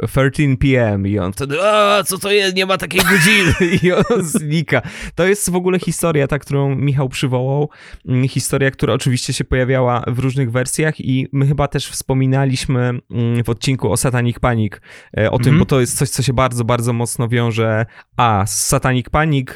[0.08, 1.06] 13 p.m.
[1.06, 4.82] i on wtedy, a co to jest, nie ma takiej godziny i on znika.
[5.14, 7.70] To jest w ogóle historia, ta, którą Michał przywołał,
[8.08, 13.44] mm, historia, która oczywiście się pojawiała w różnych wersjach i my chyba też wspominaliśmy mm,
[13.44, 14.72] w odcinku o Satanic Panic
[15.18, 15.58] e, o tym, mm -hmm.
[15.58, 17.86] bo to jest coś, co się bardzo, bardzo mocno wiąże
[18.16, 18.44] a.
[18.46, 19.48] z Satanic Panic,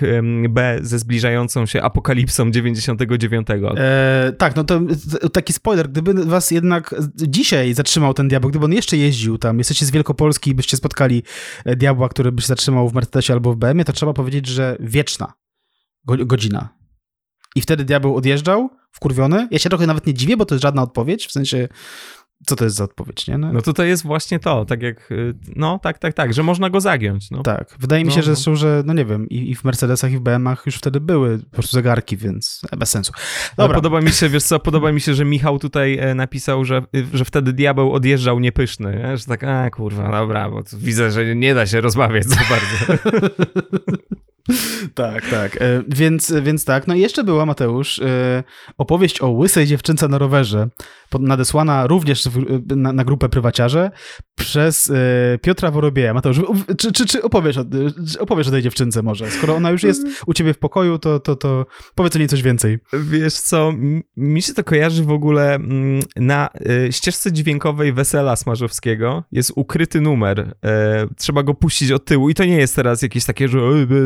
[0.49, 0.79] b.
[0.81, 3.49] ze zbliżającą się apokalipsą 99.
[3.77, 4.81] E, tak, no to
[5.33, 9.87] taki spoiler, gdyby was jednak dzisiaj zatrzymał ten diabeł, gdyby on jeszcze jeździł tam, jesteście
[9.87, 11.23] z Wielkopolski i byście spotkali
[11.65, 14.77] e, diabła, który by się zatrzymał w Mercedesie albo w BMW, to trzeba powiedzieć, że
[14.81, 15.33] wieczna
[16.05, 16.69] godzina.
[17.55, 19.49] I wtedy diabeł odjeżdżał, wkurwiony.
[19.51, 21.69] Ja się trochę nawet nie dziwię, bo to jest żadna odpowiedź, w sensie
[22.47, 23.39] co to jest za odpowiedź, nie?
[23.39, 26.71] No, no to jest właśnie to, tak jak, y, no tak, tak, tak, że można
[26.71, 27.43] go zagiąć, no.
[27.43, 28.37] Tak, wydaje mi się, no, że no.
[28.37, 31.39] są, że, no nie wiem, i, i w Mercedesach i w BMW-ach już wtedy były
[31.39, 33.13] po prostu zegarki, więc bez sensu.
[33.15, 33.77] No, dobra.
[33.77, 36.83] No, podoba mi się, wiesz co, podoba mi się, że Michał tutaj e, napisał, że,
[36.97, 39.17] y, że wtedy diabeł odjeżdżał niepyszny, nie?
[39.17, 43.03] że tak, a kurwa, dobra, bo widzę, że nie da się rozmawiać za bardzo.
[44.95, 45.63] tak, tak.
[45.63, 46.87] E, więc, więc tak.
[46.87, 48.45] No i jeszcze była, Mateusz, e,
[48.79, 50.69] opowieść o łysej dziewczynce na rowerze,
[51.21, 52.29] nadesłana również
[52.77, 53.91] na, na grupę prywaciarze
[54.35, 56.15] przez e, Piotra Worobieja.
[56.15, 56.41] Mateusz,
[56.79, 57.65] czy, czy, czy, opowiesz o,
[58.13, 59.31] czy opowiesz o tej dziewczynce może?
[59.31, 62.43] Skoro ona już jest u ciebie w pokoju, to, to, to powiedz o niej coś
[62.43, 62.79] więcej.
[62.93, 63.73] Wiesz co,
[64.17, 65.59] mi się to kojarzy w ogóle
[66.17, 66.49] na
[66.91, 70.55] ścieżce dźwiękowej Wesela Smarzowskiego jest ukryty numer.
[71.17, 73.59] Trzeba go puścić od tyłu i to nie jest teraz jakieś takie, że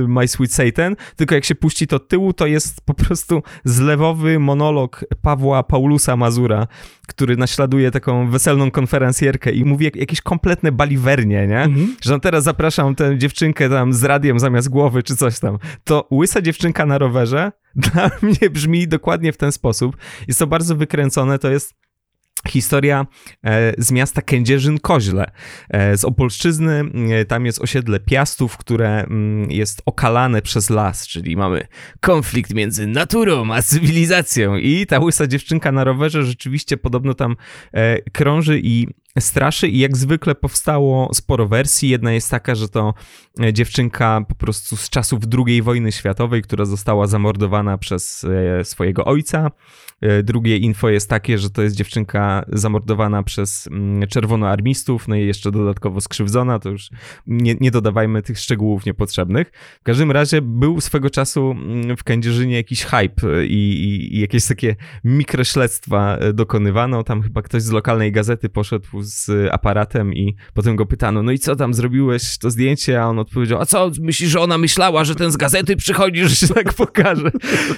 [0.09, 5.05] My Sweet Satan, tylko jak się puści to tyłu, to jest po prostu zlewowy monolog
[5.23, 6.67] Pawła Paulusa Mazura,
[7.09, 11.63] który naśladuje taką weselną konferencjerkę i mówi jakieś kompletne baliwernie, nie?
[11.63, 11.97] Mhm.
[12.03, 15.59] Że no teraz zapraszam tę dziewczynkę tam z radiem zamiast głowy czy coś tam.
[15.85, 17.53] To łysa dziewczynka na rowerze
[17.93, 19.97] dla mnie brzmi dokładnie w ten sposób.
[20.29, 21.75] Jest to bardzo wykręcone, to jest
[22.49, 23.07] Historia
[23.45, 25.25] e, z miasta Kędzierzyn-Koźle,
[25.71, 26.85] e, z Opolszczyzny.
[27.11, 31.67] E, tam jest osiedle Piastów, które mm, jest okalane przez las, czyli mamy
[32.01, 34.57] konflikt między naturą a cywilizacją.
[34.57, 37.37] I ta łysa dziewczynka na rowerze rzeczywiście podobno tam
[38.13, 38.87] krąży i
[39.19, 41.89] straszy i jak zwykle powstało sporo wersji.
[41.89, 42.95] Jedna jest taka, że to
[43.53, 48.27] dziewczynka po prostu z czasów II wojny światowej, która została zamordowana przez
[48.63, 49.51] swojego ojca.
[50.01, 55.27] E, drugie info jest takie, że to jest dziewczynka zamordowana przez mm, czerwonoarmistów, no i
[55.27, 56.91] jeszcze dodatkowo skrzywdzona, to już
[57.27, 59.53] nie, nie dodawajmy tych szczegółów niepotrzebnych.
[59.81, 64.47] W każdym razie był swego czasu mm, w Kędzierzynie jakiś hype i, i, i jakieś
[64.47, 67.03] takie mikrośledztwa e, dokonywano.
[67.03, 71.39] Tam chyba ktoś z lokalnej gazety poszedł z aparatem i potem go pytano, no i
[71.39, 73.03] co tam zrobiłeś to zdjęcie?
[73.03, 76.37] A on odpowiedział, a co, myślisz, że ona myślała, że ten z gazety przychodzi, że
[76.37, 77.31] się tak pokaże?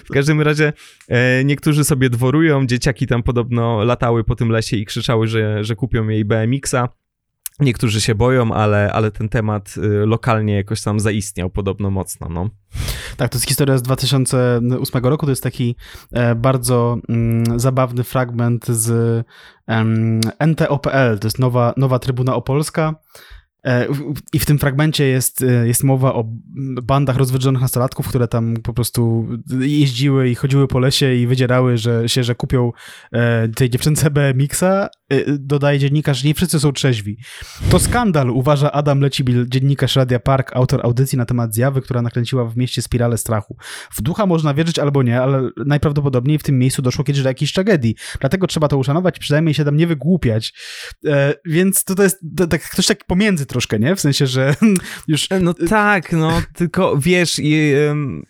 [0.05, 0.73] W każdym razie
[1.09, 2.67] e, niektórzy sobie dworują.
[2.67, 7.02] Dzieciaki tam podobno latały po tym lesie i krzyczały, że, że kupią jej BMX-a.
[7.61, 12.29] Niektórzy się boją, ale, ale ten temat y, lokalnie jakoś tam zaistniał podobno mocno.
[12.29, 12.51] No.
[13.17, 15.27] Tak, to jest historia z 2008 roku.
[15.27, 15.77] To jest taki
[16.13, 19.27] e, bardzo mm, zabawny fragment z
[20.47, 21.19] NTOPL.
[21.21, 22.95] To jest nowa, nowa Trybuna Opolska.
[23.65, 23.87] E,
[24.33, 26.25] I w tym fragmencie jest, e, jest mowa o
[26.83, 29.29] bandach rozwydrzonych nastolatków, które tam po prostu
[29.61, 32.73] jeździły i chodziły po lesie i wydzierały że, się, że kupią
[33.57, 34.89] tej dziewczynce BMX-a.
[35.39, 37.19] Dodaje dziennikarz, nie wszyscy są trzeźwi.
[37.71, 42.45] To skandal, uważa Adam Lecibil, dziennikarz Radia Park, autor audycji na temat zjawy, która nakręciła
[42.45, 43.57] w mieście spiralę strachu.
[43.93, 47.53] W ducha można wierzyć albo nie, ale najprawdopodobniej w tym miejscu doszło kiedyś do jakiejś
[47.53, 47.95] tragedii.
[48.21, 50.53] Dlatego trzeba to uszanować, przynajmniej się tam nie wygłupiać.
[51.45, 53.97] Więc to, to jest to, tak, ktoś tak pomiędzy troszkę, nie?
[53.97, 54.55] W sensie, że
[55.09, 55.29] już...
[55.41, 58.23] No tak, no, tylko wiesz, i, um,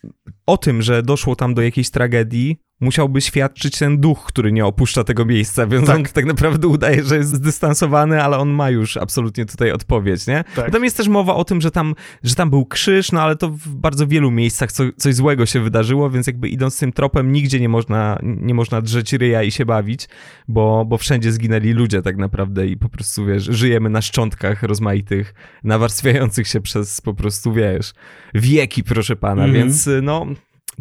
[0.46, 5.04] o tym, że doszło tam do jakiejś tragedii, musiałby świadczyć ten duch, który nie opuszcza
[5.04, 5.96] tego miejsca, więc tak.
[5.96, 10.44] on tak naprawdę udaje, że jest zdystansowany, ale on ma już absolutnie tutaj odpowiedź, nie?
[10.56, 10.70] Tak.
[10.70, 13.48] Tam jest też mowa o tym, że tam, że tam był krzyż, no ale to
[13.48, 17.60] w bardzo wielu miejscach co, coś złego się wydarzyło, więc jakby idąc tym tropem nigdzie
[17.60, 20.08] nie można, nie można drzeć ryja i się bawić,
[20.48, 25.34] bo, bo wszędzie zginęli ludzie tak naprawdę i po prostu, wiesz, żyjemy na szczątkach rozmaitych,
[25.64, 27.92] nawarstwiających się przez po prostu, wiesz,
[28.34, 29.58] wieki, proszę pana, mm -hmm.
[29.58, 30.26] więc no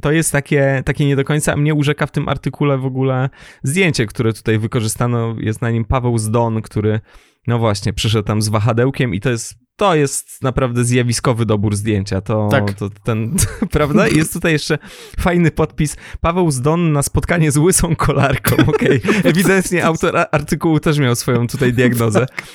[0.02, 1.58] to jest takie, takie nie do końca.
[1.58, 3.30] Mnie urzeka w tym artykule w ogóle
[3.64, 5.36] zdjęcie, które tutaj wykorzystano.
[5.40, 7.00] Jest na nim Paweł Zdon, który,
[7.48, 12.22] no właśnie, przyszedł tam z wahadełkiem i to jest to jest naprawdę zjawiskowy dobór zdjęcia.
[12.22, 12.74] To, tak.
[12.74, 13.36] to ten,
[13.72, 14.08] prawda?
[14.08, 14.78] Jest tutaj jeszcze
[15.20, 15.98] fajny podpis.
[16.20, 18.56] Paweł Zdon na spotkanie z łysą kolarką.
[18.76, 19.22] Okej, okay.
[19.24, 22.26] ewidentnie autor artykułu też miał swoją tutaj diagnozę.
[22.26, 22.46] Tak.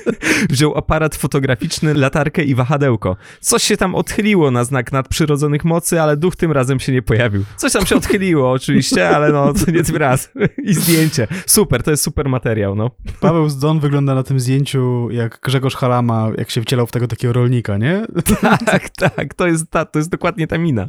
[0.50, 3.16] Wziął aparat fotograficzny, latarkę i wahadełko.
[3.40, 7.44] Coś się tam odchyliło na znak nadprzyrodzonych mocy, ale duch tym razem się nie pojawił.
[7.56, 10.30] Coś tam się odchyliło oczywiście, ale no, to nie tym raz.
[10.62, 11.26] I zdjęcie.
[11.46, 12.90] Super, to jest super materiał, no.
[13.20, 17.32] Paweł Zdon wygląda na tym zdjęciu jak Grzegorz Halama jak się wcielał w tego takiego
[17.32, 18.06] rolnika, nie?
[18.66, 20.86] Tak, tak, to jest, ta, to jest dokładnie ta mina.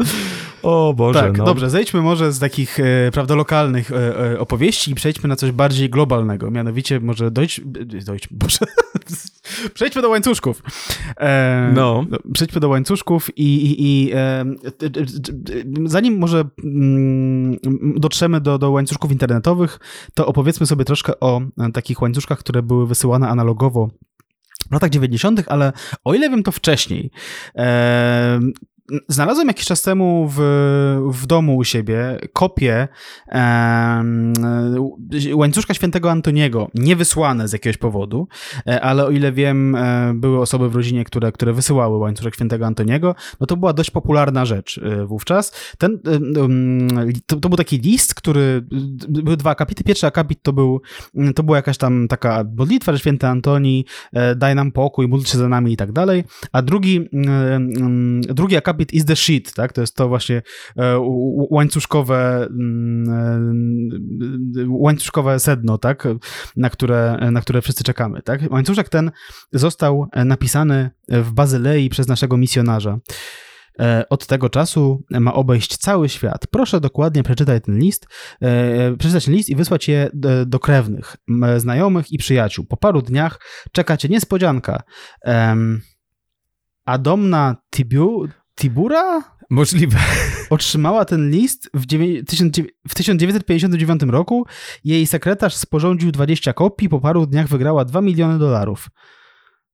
[0.64, 1.46] O Boże, Tak, no.
[1.46, 5.52] dobrze, zejdźmy może z takich, e, prawda, lokalnych e, e, opowieści i przejdźmy na coś
[5.52, 7.62] bardziej globalnego, mianowicie może dojść,
[8.06, 8.66] dojść Boże,
[9.74, 10.64] przejdźmy do łańcuszków.
[11.20, 12.06] E, no.
[12.34, 14.46] Przejdźmy do łańcuszków i, i, i e,
[15.86, 17.58] zanim może mm,
[17.96, 19.80] dotrzemy do, do łańcuszków internetowych,
[20.14, 21.42] to opowiedzmy sobie troszkę o
[21.74, 23.90] takich łańcuszkach, które były wysyłane analogowo
[24.70, 27.12] w latach 90., ale o ile wiem, to wcześniej.
[29.08, 30.40] Znalazłem jakiś czas temu w,
[31.12, 32.88] w domu u siebie kopię
[33.32, 34.04] e,
[35.34, 38.28] łańcuszka świętego Antoniego, niewysłane z jakiegoś powodu,
[38.68, 42.66] e, ale o ile wiem, e, były osoby w rodzinie, które, które wysyłały łańcuszek świętego
[42.66, 45.52] Antoniego, no to była dość popularna rzecz wówczas.
[45.78, 46.00] Ten,
[47.26, 48.66] to, to, był taki list, który,
[49.10, 49.84] były dwa akapity.
[49.84, 50.82] Pierwszy akapit to, był,
[51.36, 53.86] to była jakaś tam taka modlitwa, że święty Antoni
[54.36, 57.10] daj nam pokój, módl się za nami i tak dalej, a drugi,
[58.22, 59.74] drugi akapit Jacobit is the shit, tak?
[59.74, 60.42] To jest to właśnie
[60.78, 60.98] e,
[61.50, 63.10] łańcuszkowe mm,
[64.58, 66.08] e, łańcuszkowe sedno, tak?
[66.56, 68.42] Na które, na które wszyscy czekamy, tak?
[68.52, 69.12] Łańcuszek ten
[69.52, 73.00] został napisany w Bazylei przez naszego misjonarza.
[73.80, 76.48] E, od tego czasu ma obejść cały świat.
[76.48, 78.08] Proszę dokładnie przeczytaj ten list,
[78.42, 80.10] e, przeczytać ten list i wysłać je
[80.46, 81.16] do krewnych,
[81.58, 82.66] znajomych i przyjaciół.
[82.66, 83.40] Po paru dniach
[83.72, 84.84] czeka cię niespodzianka.
[86.86, 88.28] Adomna Tibu,
[88.60, 89.24] Tibura?
[89.50, 90.00] Możliwe.
[90.50, 91.86] Otrzymała ten list w,
[92.90, 94.46] w 1959 roku.
[94.84, 98.90] Jej sekretarz sporządził 20 kopii, po paru dniach wygrała 2 miliony dolarów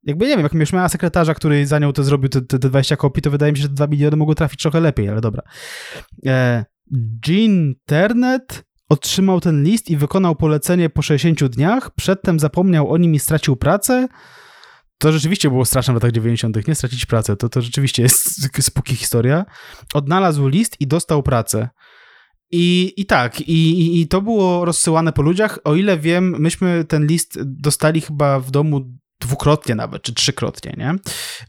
[0.03, 2.95] jakby nie wiem, jak już miała sekretarza, który za nią to zrobił te, te 20
[2.95, 5.43] kopii, to wydaje mi się, że te 2 miliony mogły trafić trochę lepiej, ale dobra.
[6.25, 6.65] E,
[7.27, 13.15] Jean Ternet otrzymał ten list i wykonał polecenie po 60 dniach, przedtem zapomniał o nim
[13.15, 14.07] i stracił pracę.
[15.03, 16.75] To rzeczywiście było straszne w latach 90., nie?
[16.75, 17.35] Stracić pracę.
[17.35, 19.45] To, to rzeczywiście jest spuki historia.
[19.93, 21.69] Odnalazł list i dostał pracę.
[22.51, 25.59] I, i tak, i, i to było rozsyłane po ludziach.
[25.63, 28.81] O ile wiem, myśmy ten list dostali chyba w domu
[29.23, 30.95] dwukrotnie nawet, czy trzykrotnie, nie?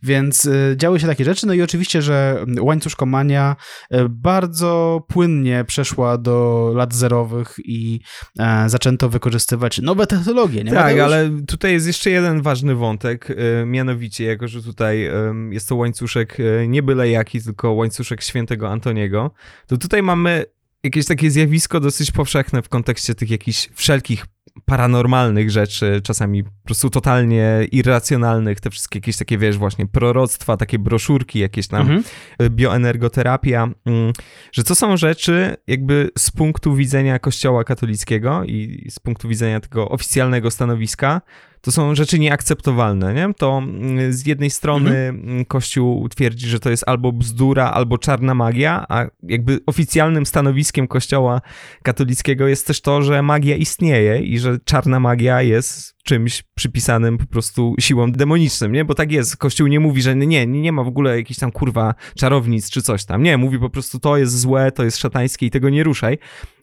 [0.03, 3.57] Więc y, działy się takie rzeczy, no i oczywiście, że łańcuszkomania
[3.95, 8.01] y, bardzo płynnie przeszła do lat zerowych i
[8.39, 10.70] e, zaczęto wykorzystywać nowe technologie, nie?
[10.70, 11.03] Tak, Mateusz?
[11.03, 15.11] ale tutaj jest jeszcze jeden ważny wątek, y, mianowicie, jako że tutaj
[15.51, 19.31] jest to łańcuszek nie byle jaki, tylko łańcuszek świętego Antoniego,
[19.66, 20.45] to tutaj mamy
[20.85, 24.27] jakieś takie zjawisko dosyć powszechne w kontekście tych jakichś wszelkich
[24.64, 30.78] paranormalnych rzeczy, czasami po prostu totalnie irracjonalnych, te wszystkie jakieś takie, wiesz, właśnie proroctwa, takie
[30.78, 32.02] broszurki, jakieś tam mhm.
[32.42, 34.12] Y, bioenergoterapia, mm,
[34.52, 39.88] że to są rzeczy jakby z punktu widzenia kościoła katolickiego i z punktu widzenia tego
[39.88, 41.20] oficjalnego stanowiska,
[41.65, 43.35] to są rzeczy nieakceptowalne, nie?
[43.35, 45.29] To mm, z jednej strony mhm.
[45.29, 50.89] Mm, Kościół twierdzi, że to jest albo bzdura, albo czarna magia, a jakby oficjalnym stanowiskiem
[50.89, 51.41] Kościoła
[51.83, 57.27] katolickiego jest też to, że magia istnieje i że czarna magia jest czymś przypisanym po
[57.27, 58.85] prostu siłom demonicznym, nie?
[58.85, 61.53] Bo tak jest, Kościół nie mówi, że nie, nie, nie ma w ogóle jakichś tam
[61.53, 63.23] kurwa czarownic czy coś tam.
[63.23, 66.19] Nie, mówi po prostu to jest złe, to jest szatańskie i tego nie ruszaj.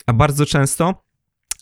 [0.06, 1.11] A bardzo często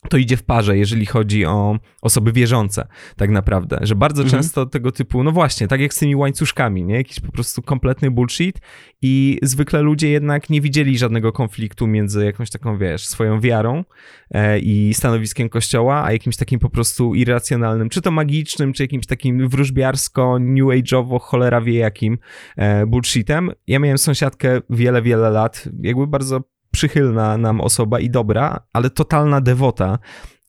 [0.10, 3.80] to idzie w parze, jeżeli chodzi o osoby wierzące, tak naprawdę.
[3.82, 4.42] Że bardzo mhm.
[4.42, 6.96] często tego typu, no właśnie, tak jak z tymi łańcuszkami, nie?
[6.96, 8.62] Jakiś po prostu kompletny bullshit
[9.02, 13.84] i zwykle ludzie jednak nie widzieli żadnego konfliktu między jakąś taką, wiesz, swoją wiarą
[14.32, 19.06] e, i stanowiskiem kościoła, a jakimś takim po prostu irracjonalnym, czy to magicznym, czy jakimś
[19.06, 22.18] takim wróżbiarsko, new age'owo, cholera wie jakim
[22.58, 23.52] e, bullshitem.
[23.68, 26.42] Ja miałem sąsiadkę wiele, wiele lat, jakby bardzo
[26.72, 30.00] przychylna nam osoba i dobra, ale totalna dewota.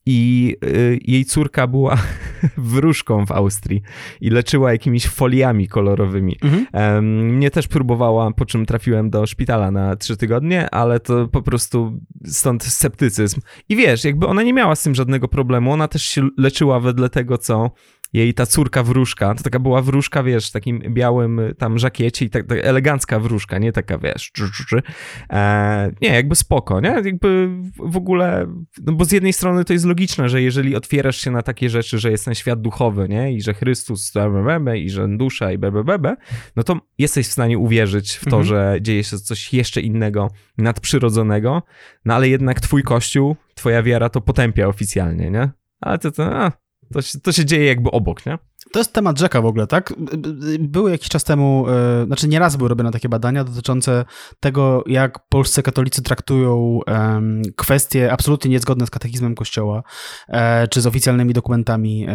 [0.06, 1.96] I y, jej córka była
[2.56, 3.82] wróżką w Austrii
[4.20, 6.36] i leczyła jakimiś foliami kolorowymi.
[6.42, 7.06] Mhm.
[7.34, 12.00] mnie też próbowała, po czym trafiłem do szpitala na trzy tygodnie, ale to po prostu
[12.26, 13.40] stąd sceptycyzm.
[13.68, 17.08] I wiesz, jakby ona nie miała z tym żadnego problemu, ona też się leczyła wedle
[17.08, 17.70] tego, co
[18.12, 22.24] jej ta córka wróżka, to taka była wróżka, wiesz, w takim białym y, tam żakiecie
[22.24, 24.82] i tak, tak elegancka wróżka, nie taka, wiesz, czy, czy, czy.
[25.32, 26.88] E, nie, jakby spoko, nie?
[27.04, 27.48] Jakby
[27.78, 28.46] w ogóle,
[28.82, 31.98] no bo z jednej strony to jest logiczne, że jeżeli otwierasz się na takie rzeczy,
[31.98, 33.32] że jest ten świat duchowy, nie?
[33.32, 34.12] I że Chrystus,
[34.46, 36.16] bebe, i że dusza i bebe,
[36.56, 38.44] no to jesteś w stanie uwierzyć w to, mhm.
[38.44, 41.62] że dzieje się coś jeszcze innego, nadprzyrodzonego,
[42.04, 45.50] no ale jednak twój kościół, twoja wiara to potępia oficjalnie, nie?
[45.80, 46.52] Ale to, to a,
[46.92, 48.38] to się, to się dzieje jakby obok, nie?
[48.72, 49.94] To jest temat rzeka w ogóle, tak?
[50.58, 51.66] Były jakiś czas temu,
[52.00, 54.04] yy, znaczy nieraz były robione takie badania dotyczące
[54.40, 59.82] tego, jak polscy katolicy traktują yy, kwestie absolutnie niezgodne z katechizmem Kościoła,
[60.28, 60.36] yy,
[60.70, 62.06] czy z oficjalnymi dokumentami,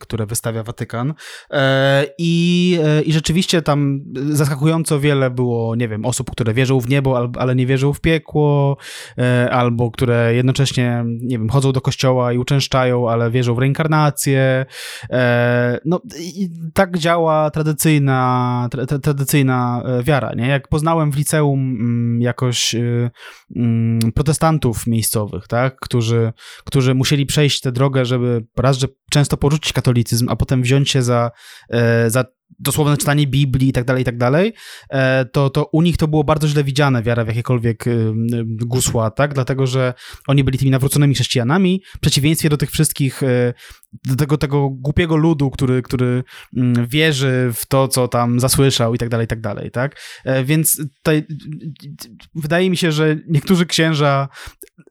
[0.00, 1.14] które wystawia Watykan.
[1.50, 4.00] E, I, I rzeczywiście tam
[4.30, 8.76] zaskakująco wiele było, nie wiem, osób, które wierzą w niebo, ale nie wierzą w piekło,
[9.50, 14.66] albo które jednocześnie, nie wiem, chodzą do kościoła i uczęszczają, ale wierzą w reinkarnację
[15.84, 16.00] no,
[16.74, 20.48] tak działa tradycyjna, tra, tradycyjna e, wiara, nie?
[20.48, 23.10] Jak poznałem w liceum mm, jakoś e,
[23.56, 25.76] mm, protestantów miejscowych, tak?
[25.80, 26.32] Którzy,
[26.64, 31.02] którzy musieli przejść tę drogę, żeby raz, że często porzucić katolicyzm, a potem wziąć się
[31.02, 31.30] za,
[31.70, 32.24] e, za
[32.58, 34.52] dosłowne czytanie Biblii i tak dalej, i tak dalej,
[34.90, 37.84] e, to, to u nich to było bardzo źle widziane, wiara w jakiekolwiek
[38.44, 39.34] gusła, tak?
[39.34, 39.94] Dlatego, że
[40.26, 43.54] oni byli tymi nawróconymi chrześcijanami, w przeciwieństwie do tych wszystkich, e,
[44.04, 46.24] do tego, tego głupiego ludu, który, który
[46.56, 50.00] mm, wierzy w to, co tam zasłyszał i tak dalej, i tak dalej, tak?
[50.24, 51.26] E, więc tutaj
[52.34, 54.28] wydaje mi się, że niektórzy księża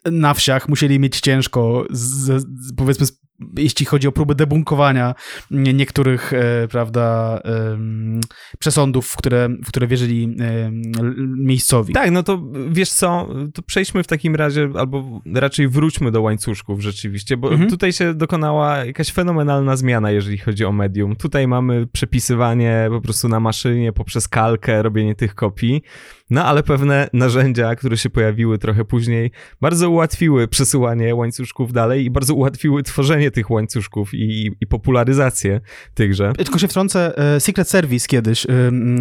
[0.06, 2.46] na wsiach musieli mieć ciężko z,
[2.78, 3.23] powiedzmy z
[3.58, 5.16] jeśli chodzi o próbę debunkowania
[5.52, 7.40] niektórych, e, prawda,
[8.60, 10.36] przesądów, w które, w które wierzyli
[11.38, 11.94] miejscowi.
[11.94, 16.82] Tak, no to wiesz co, to przejdźmy w takim razie, albo raczej wróćmy do łańcuszków
[16.82, 17.70] rzeczywiście, bo mhm.
[17.70, 21.16] tutaj się dokonała jakaś fenomenalna zmiana, jeżeli chodzi o medium.
[21.16, 25.82] Tutaj mamy przepisywanie po prostu na maszynie poprzez kalkę, robienie tych kopii.
[26.30, 32.12] No ale pewne narzędzia, które się pojawiły trochę później, bardzo ułatwiły przesyłanie łańcuszków dalej i
[32.12, 35.62] bardzo ułatwiły tworzenie tych łańcuszków i, i popularyzację
[35.94, 36.34] tychże.
[36.38, 38.46] Tylko się wtrącę, e, Secret Service kiedyś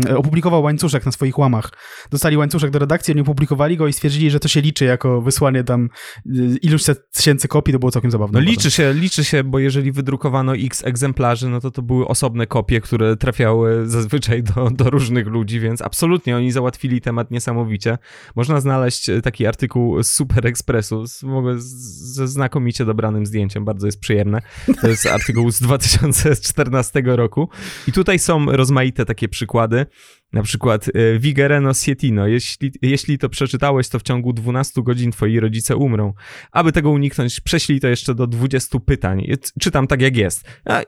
[0.08, 1.70] e, opublikował łańcuszek na swoich łamach.
[2.10, 5.64] Dostali łańcuszek do redakcji, oni opublikowali go i stwierdzili, że to się liczy jako wysłanie
[5.64, 5.88] tam
[6.26, 6.30] e,
[6.62, 8.40] iluś tysięcy kopii, to było całkiem zabawne.
[8.40, 12.46] No liczy się, liczy się, bo jeżeli wydrukowano x egzemplarzy, no to to były osobne
[12.46, 17.98] kopie, które trafiały zazwyczaj do, do różnych ludzi, więc absolutnie oni załatwili temat niesamowicie.
[18.36, 21.24] Można znaleźć taki artykuł z Super Expressu z,
[22.14, 24.42] ze znakomicie dobranym zdjęciem, bardzo jest przyjemne.
[24.80, 27.48] To jest artykuł z 2014 roku
[27.88, 29.86] i tutaj są rozmaite takie przykłady.
[30.32, 32.26] Na przykład e, Vigereno Sietino.
[32.26, 36.12] Jeśli, jeśli to przeczytałeś, to w ciągu 12 godzin twoi rodzice umrą.
[36.52, 39.26] Aby tego uniknąć, prześlij to jeszcze do 20 pytań.
[39.60, 40.44] Czytam tak, jak jest.
[40.68, 40.82] E,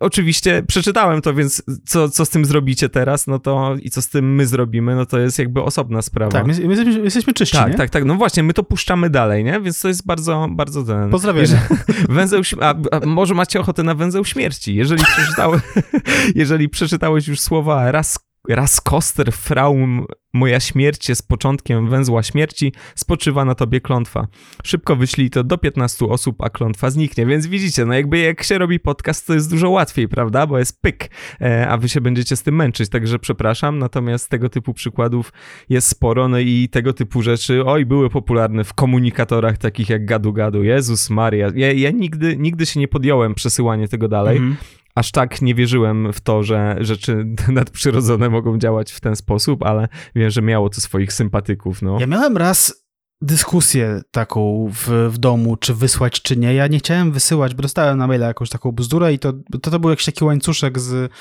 [0.00, 4.08] oczywiście przeczytałem to, więc co, co z tym zrobicie teraz, no to i co z
[4.08, 6.32] tym my zrobimy, no to jest jakby osobna sprawa.
[6.32, 7.78] Tak, my, my jesteśmy, jesteśmy czyści, Tak, nie?
[7.78, 8.04] tak, tak.
[8.04, 9.60] No właśnie, my to puszczamy dalej, nie?
[9.60, 11.10] Więc to jest bardzo, bardzo ten...
[11.10, 11.46] Pozdrawiam.
[12.08, 14.74] Węzeł, a, a, może macie ochotę na węzeł śmierci.
[14.74, 15.62] Jeżeli, przeczytałeś,
[16.34, 23.44] jeżeli przeczytałeś już słowa raz Raz koster fraum moja śmierć jest początkiem węzła śmierci, spoczywa
[23.44, 24.26] na tobie klątwa.
[24.64, 27.26] Szybko wyślij to do 15 osób, a klątwa zniknie.
[27.26, 30.46] Więc widzicie, no jakby jak się robi podcast, to jest dużo łatwiej, prawda?
[30.46, 31.10] Bo jest pyk,
[31.40, 33.78] e, a wy się będziecie z tym męczyć, także przepraszam.
[33.78, 35.32] Natomiast tego typu przykładów
[35.68, 40.32] jest sporo, no i tego typu rzeczy, oj, były popularne w komunikatorach takich jak gadu
[40.32, 40.62] gadu.
[40.62, 41.48] Jezus Maria.
[41.54, 44.36] Ja, ja nigdy, nigdy się nie podjąłem przesyłanie tego dalej.
[44.36, 49.16] Mm -hmm aż tak nie wierzyłem w to, że rzeczy nadprzyrodzone mogą działać w ten
[49.16, 51.82] sposób, ale wiem, że miało to swoich sympatyków.
[51.82, 52.00] No.
[52.00, 52.84] Ja miałem raz
[53.22, 56.54] dyskusję taką w, w domu, czy wysłać, czy nie.
[56.54, 59.32] Ja nie chciałem wysyłać, bo dostałem na maila jakąś taką bzdurę i to,
[59.62, 61.12] to, to był jakiś taki łańcuszek z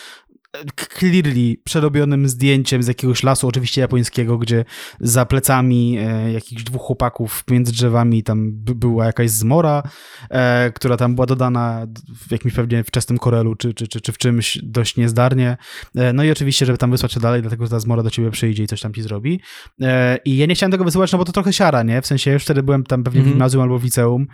[0.76, 4.66] clearly przerobionym zdjęciem z jakiegoś lasu, oczywiście japońskiego, gdzie
[5.00, 9.84] za plecami e, jakichś dwóch chłopaków między drzewami tam była jakaś zmora,
[10.30, 11.88] e, która tam była dodana
[12.28, 15.58] w jakimś pewnie wczesnym korelu, czy, czy, czy, czy w czymś dość niezdarnie.
[15.96, 18.32] E, no i oczywiście, żeby tam wysłać się dalej, dlatego że ta zmora do ciebie
[18.32, 19.42] przyjdzie i coś tam ci zrobi.
[19.82, 22.02] E, I ja nie chciałem tego wysyłać, no bo to trochę siara, nie?
[22.02, 23.26] W sensie już wtedy byłem tam pewnie mm -hmm.
[23.26, 23.34] w mhm.
[23.34, 24.28] gimnazjum albo w liceum,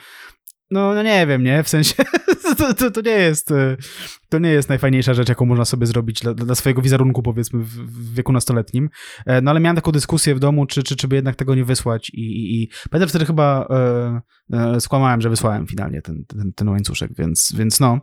[0.72, 1.64] no, no nie wiem, nie?
[1.64, 1.94] W sensie
[2.58, 3.78] to, to, to, nie jest e,
[4.30, 7.68] to nie jest najfajniejsza rzecz, jaką można sobie zrobić dla, dla swojego wizerunku, powiedzmy, w,
[7.68, 8.90] w, wieku nastoletnim.
[9.26, 11.66] E, no ale miałem taką dyskusję w domu, czy, czy, czy by jednak tego nie
[11.66, 14.22] wysłać i, i, i pamiętam wtedy chyba e,
[14.76, 18.00] e, skłamałem, że wysłałem finalnie ten, ten, ten łańcuszek, więc, więc no.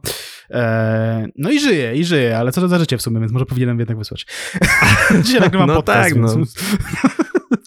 [0.50, 3.46] E, no i żyję, i żyję, ale co to za życie w sumie, więc może
[3.46, 4.26] powinienem jednak wysłać.
[5.24, 6.36] Dzisiaj nagrywam no podcast, tak, więc...
[6.36, 6.44] no.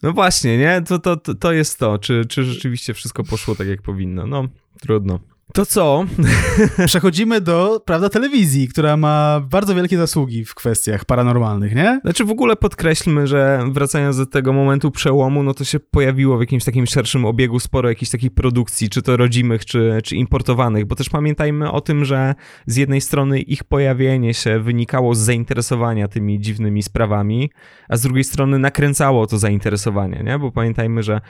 [0.03, 0.81] No właśnie, nie?
[0.81, 1.97] To, to, to jest to.
[1.97, 4.27] Czy, czy rzeczywiście wszystko poszło tak, jak powinno?
[4.27, 4.47] No,
[4.81, 5.21] Трудно.
[5.55, 6.05] To co?
[6.85, 11.99] Przechodzimy do, prawda, telewizji, która ma bardzo wielkie zasługi w kwestiach paranormalnych, nie?
[12.03, 16.39] Znaczy w ogóle podkreślmy, że wracając do tego momentu przełomu, no to się pojawiło w
[16.39, 20.95] jakimś takim szerszym obiegu sporo jakichś takich produkcji, czy to rodzimych, czy, czy importowanych, bo
[20.95, 22.35] też pamiętajmy o tym, że
[22.65, 27.51] z jednej strony ich pojawienie się wynikało z zainteresowania tymi dziwnymi sprawami,
[27.89, 30.39] a z drugiej strony nakręcało to zainteresowanie, nie?
[30.39, 31.21] Bo pamiętajmy, że e,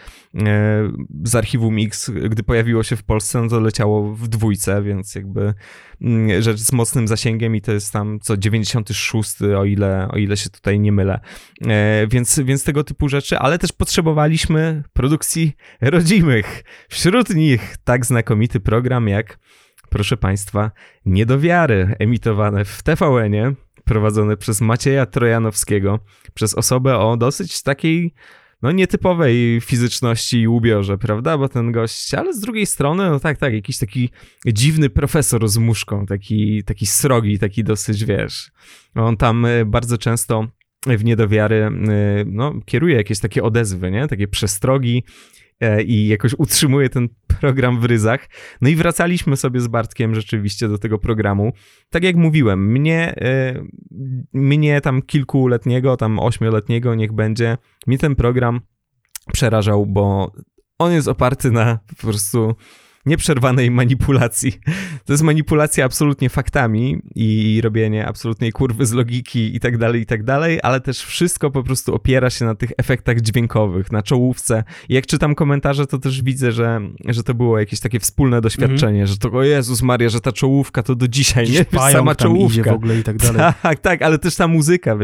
[1.23, 5.53] z Archiwum X, gdy pojawiło się w Polsce, no to leciało w dwójce, więc jakby
[6.01, 10.37] mm, rzecz z mocnym zasięgiem i to jest tam co 96, o ile, o ile
[10.37, 11.19] się tutaj nie mylę.
[11.67, 16.63] E, więc, więc tego typu rzeczy, ale też potrzebowaliśmy produkcji rodzimych.
[16.89, 19.39] Wśród nich tak znakomity program jak,
[19.89, 20.71] proszę Państwa,
[21.05, 23.53] Niedowiary, emitowane w TVN-ie,
[23.85, 25.99] prowadzone przez Macieja Trojanowskiego,
[26.33, 28.13] przez osobę o dosyć takiej
[28.65, 31.37] no nietypowej fizyczności i ubiorze, prawda?
[31.37, 34.09] Bo ten gość, ale z drugiej strony, no tak, tak, jakiś taki
[34.45, 38.51] dziwny profesor z muszką, taki, taki srogi, taki dosyć, wiesz,
[38.95, 40.47] on tam y, bardzo często
[40.87, 41.69] w niedowiary,
[42.21, 44.07] y, no, kieruje jakieś takie odezwy, nie?
[44.07, 45.03] Takie przestrogi,
[45.85, 48.29] i jakoś utrzymuje ten program w ryzach.
[48.61, 51.53] No i wracaliśmy sobie z Bartkiem rzeczywiście do tego programu.
[51.89, 53.63] Tak jak mówiłem, mnie, e,
[54.33, 58.61] mnie tam kilkuletniego, tam ośmioletniego niech będzie, mnie ten program
[59.33, 60.31] przerażał, bo
[60.79, 62.55] on jest oparty na po prostu
[63.05, 64.59] nieprzerwanej manipulacji.
[65.05, 70.05] To jest manipulacja absolutnie faktami i robienie absolutnej kurwy z logiki i tak dalej, i
[70.05, 74.63] tak dalej, ale też wszystko po prostu opiera się na tych efektach dźwiękowych, na czołówce.
[74.89, 78.99] I jak czytam komentarze, to też widzę, że, że to było jakieś takie wspólne doświadczenie,
[78.99, 79.09] mm -hmm.
[79.09, 81.91] że to, o Jezus Maria, że ta czołówka to do dzisiaj, Dziś nie?
[81.91, 82.71] Sama czołówka.
[82.71, 83.53] w ogóle i tak dalej.
[83.61, 84.97] Tak, tak, ale też ta muzyka,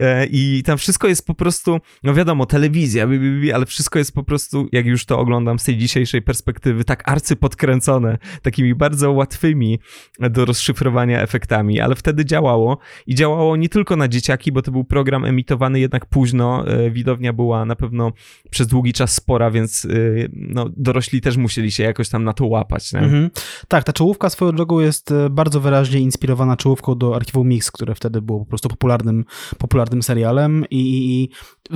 [0.00, 3.06] e, i tam wszystko jest po prostu, no wiadomo, telewizja,
[3.54, 8.18] ale wszystko jest po prostu, jak już to oglądam z tej dzisiejszej perspektywy, tak arcypodkręcone,
[8.42, 9.78] takimi bardzo łatwymi
[10.20, 14.84] do rozszyfrowania efektami, ale wtedy działało i działało nie tylko na dzieciaki, bo to był
[14.84, 18.12] program emitowany jednak późno, e, widownia była na pewno
[18.50, 19.88] przez długi czas spora, więc e,
[20.32, 22.94] no, dorośli też musieli się jakoś tam na to łapać.
[22.94, 23.30] Mhm.
[23.68, 28.22] Tak, ta czołówka swoją drogą jest bardzo wyraźnie inspirowana czołówką do Archiwum Mix, które wtedy
[28.22, 29.24] było po prostu popularnym,
[29.58, 31.28] popularnym serialem i, i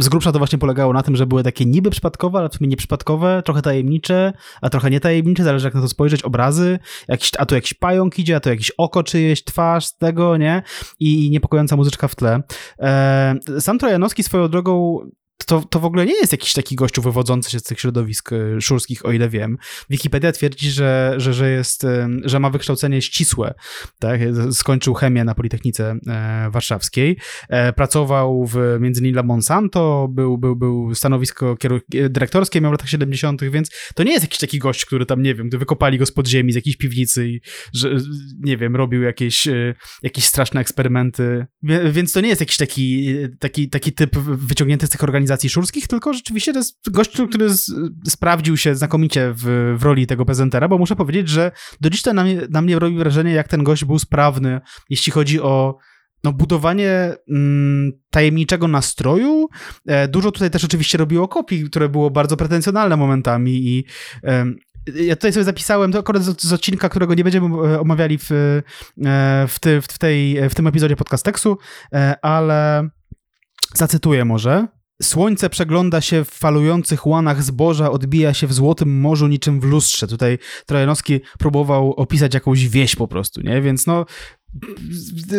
[0.03, 2.69] z grubsza to właśnie polegało na tym, że były takie niby przypadkowe, ale w sumie
[2.69, 6.79] nieprzypadkowe, trochę tajemnicze, a trochę nietajemnicze, zależy jak na to spojrzeć, obrazy,
[7.09, 10.63] jakiś, a tu jakiś pająk idzie, a tu jakiś oko czyjeś, twarz z tego, nie?
[11.01, 12.43] I niepokojąca muzyczka w tle.
[12.79, 14.99] E, sam Trojanowski swoją drogą
[15.47, 18.61] to, to w ogóle nie jest jakiś taki gościu wywodzący się z tych środowisk e,
[18.61, 19.57] szurskich, o ile wiem.
[19.91, 21.87] Wikipedia twierdzi, że, że, że, jest,
[22.25, 23.55] że ma wykształcenie ścisłe.
[23.99, 24.21] Tak?
[24.53, 27.19] Skończył chemię na Politechnice e, Warszawskiej.
[27.49, 31.57] E, pracował w między innymi dla Monsanto, był, był, był stanowisko
[31.89, 35.35] dyrektorskie, miał w latach 70., więc to nie jest jakiś taki gość, który tam, nie
[35.35, 37.41] wiem, wykopali go z podziemi, z jakiejś piwnicy i,
[37.75, 37.97] że,
[38.39, 39.49] nie wiem, robił jakieś,
[40.03, 41.47] jakieś straszne eksperymenty.
[41.91, 45.89] Więc to nie jest jakiś taki, taki, taki typ wyciągnięty z tych organizacji organizacji szurskich,
[45.89, 47.73] tylko rzeczywiście to jest gość, który z,
[48.09, 52.13] sprawdził się znakomicie w, w, roli tego prezentera, bo muszę powiedzieć, że do dziś to
[52.13, 54.61] na mnie, na mnie robi wrażenie, jak ten gość był sprawny,
[54.91, 55.77] jeśli chodzi o
[56.25, 59.49] no, budowanie mm, tajemniczego nastroju.
[59.87, 63.85] E, dużo tutaj też oczywiście robiło kopii, które było bardzo pretensjonalne momentami i
[64.25, 64.47] e,
[64.95, 68.31] ja tutaj sobie zapisałem, to akurat z, z odcinka, którego nie będziemy e, omawiali w,
[68.33, 68.63] e,
[69.49, 71.59] w, ty, w, tej, w tym epizodzie podcasteksu,
[71.93, 72.89] e, ale
[73.75, 74.76] zacytuję może.
[75.03, 80.07] Słońce przegląda się w falujących łanach zboża, odbija się w złotym morzu niczym w lustrze.
[80.07, 83.63] Tutaj Trojanowski próbował opisać jakąś wieś po prostu, nie?
[83.63, 84.07] Więc no,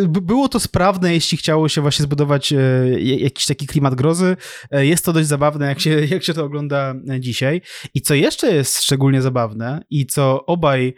[0.10, 2.58] było to sprawne, jeśli chciało się właśnie zbudować e,
[3.00, 4.38] jakiś taki klimat grozy.
[4.72, 7.62] E, jest to dość zabawne, jak się, jak się to ogląda dzisiaj.
[7.94, 10.94] I co jeszcze jest szczególnie zabawne i co obaj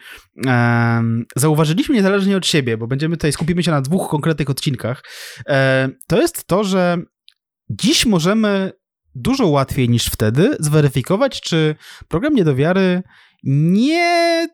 [0.45, 5.03] um, zauważyliśmy niezależnie od siebie, bo będziemy tutaj, skupimy się na dwóch konkretnych odcinkach,
[5.47, 6.97] e, to jest to, że
[7.70, 8.72] Dziś możemy
[9.15, 11.76] dużo łatwiej niż wtedy zweryfikować, czy
[12.07, 13.03] program niedowiary
[13.43, 14.47] nie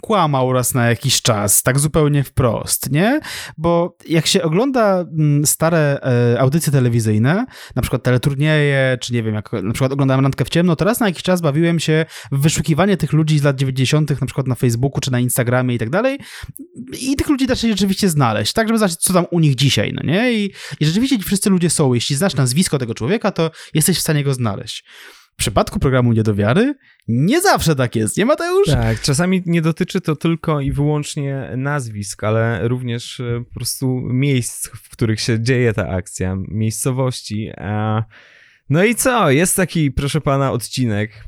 [0.00, 3.20] kłamał raz na jakiś czas, tak zupełnie wprost, nie?
[3.58, 6.00] Bo jak się ogląda mm, stare
[6.34, 10.48] e, audycje telewizyjne, na przykład teleturnieje, czy nie wiem, jak na przykład oglądałem Randkę w
[10.48, 14.20] ciemno, to raz na jakiś czas bawiłem się w wyszukiwanie tych ludzi z lat 90.,
[14.20, 16.18] na przykład na Facebooku, czy na Instagramie i tak dalej
[17.00, 19.92] i tych ludzi da się rzeczywiście znaleźć, tak, żeby zobaczyć, co tam u nich dzisiaj,
[19.92, 20.32] no nie?
[20.32, 21.94] I, i rzeczywiście ci wszyscy ludzie są.
[21.94, 24.84] Jeśli znasz nazwisko tego człowieka, to jesteś w stanie go znaleźć.
[25.34, 26.74] W przypadku programu Niedowiary
[27.08, 28.66] nie zawsze tak jest, nie Mateusz?
[28.66, 34.68] Tak, czasami nie dotyczy to tylko i wyłącznie nazwisk, ale również e, po prostu miejsc,
[34.68, 37.50] w których się dzieje ta akcja, miejscowości.
[38.70, 39.30] No i co?
[39.30, 41.24] Jest taki, proszę pana, odcinek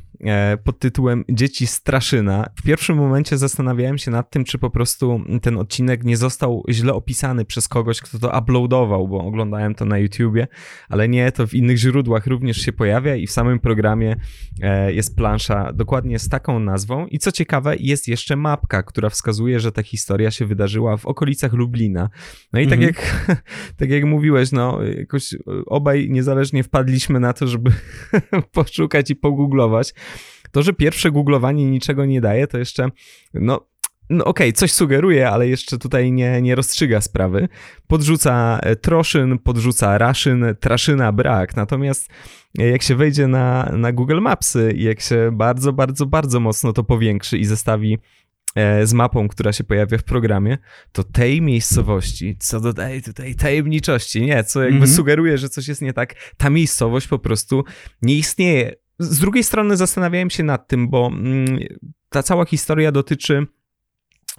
[0.63, 2.49] pod tytułem Dzieci Straszyna.
[2.55, 6.93] W pierwszym momencie zastanawiałem się nad tym, czy po prostu ten odcinek nie został źle
[6.93, 10.47] opisany przez kogoś, kto to uploadował, bo oglądałem to na YouTubie,
[10.89, 14.15] ale nie, to w innych źródłach również się pojawia i w samym programie
[14.61, 19.59] e, jest plansza dokładnie z taką nazwą i co ciekawe, jest jeszcze mapka, która wskazuje,
[19.59, 22.09] że ta historia się wydarzyła w okolicach Lublina.
[22.53, 22.93] No i tak, mhm.
[22.93, 23.27] jak,
[23.79, 27.71] tak jak mówiłeś, no jakoś obaj niezależnie wpadliśmy na to, żeby
[28.53, 29.93] poszukać i pogooglować.
[30.51, 32.89] To, że pierwsze googlowanie niczego nie daje, to jeszcze,
[33.33, 33.67] no,
[34.09, 37.47] no okej, okay, coś sugeruje, ale jeszcze tutaj nie, nie rozstrzyga sprawy.
[37.87, 41.55] Podrzuca e, troszyn, podrzuca raszyn, traszyna brak.
[41.55, 42.09] Natomiast
[42.59, 46.73] e, jak się wejdzie na, na Google Mapsy i jak się bardzo, bardzo, bardzo mocno
[46.73, 47.97] to powiększy i zestawi
[48.55, 50.57] e, z mapą, która się pojawia w programie,
[50.91, 54.95] to tej miejscowości, co dodaje tutaj tajemniczości, nie, co jakby mm -hmm.
[54.95, 57.63] sugeruje, że coś jest nie tak, ta miejscowość po prostu
[58.01, 61.59] nie istnieje z drugiej strony zastanawiałem się nad tym, bo mm,
[62.09, 63.47] ta cała historia dotyczy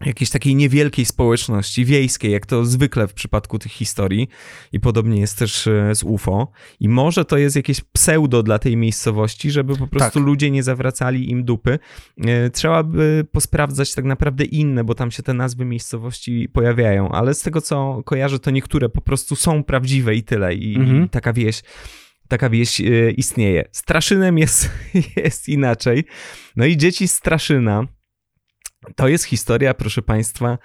[0.07, 4.29] jakiejś takiej niewielkiej społeczności wiejskiej, jak to zwykle w przypadku tych historii
[4.73, 6.51] i podobnie jest też e, z UFO
[6.81, 10.27] i może to jest jakieś pseudo dla tej miejscowości, żeby po prostu tak.
[10.27, 11.79] ludzie nie zawracali im dupy.
[12.27, 17.35] E, trzeba by posprawdzać tak naprawdę inne, bo tam się te nazwy miejscowości pojawiają, ale
[17.35, 21.05] z tego co kojarzę, to niektóre po prostu są prawdziwe i tyle i, mhm.
[21.05, 21.63] i taka wieś
[22.29, 23.65] taka wieś e, istnieje.
[23.73, 24.71] Straszynem jest,
[25.17, 26.05] jest inaczej.
[26.57, 27.87] No i dzieci Straszyna
[28.97, 30.59] to jest historia, proszę Państwa,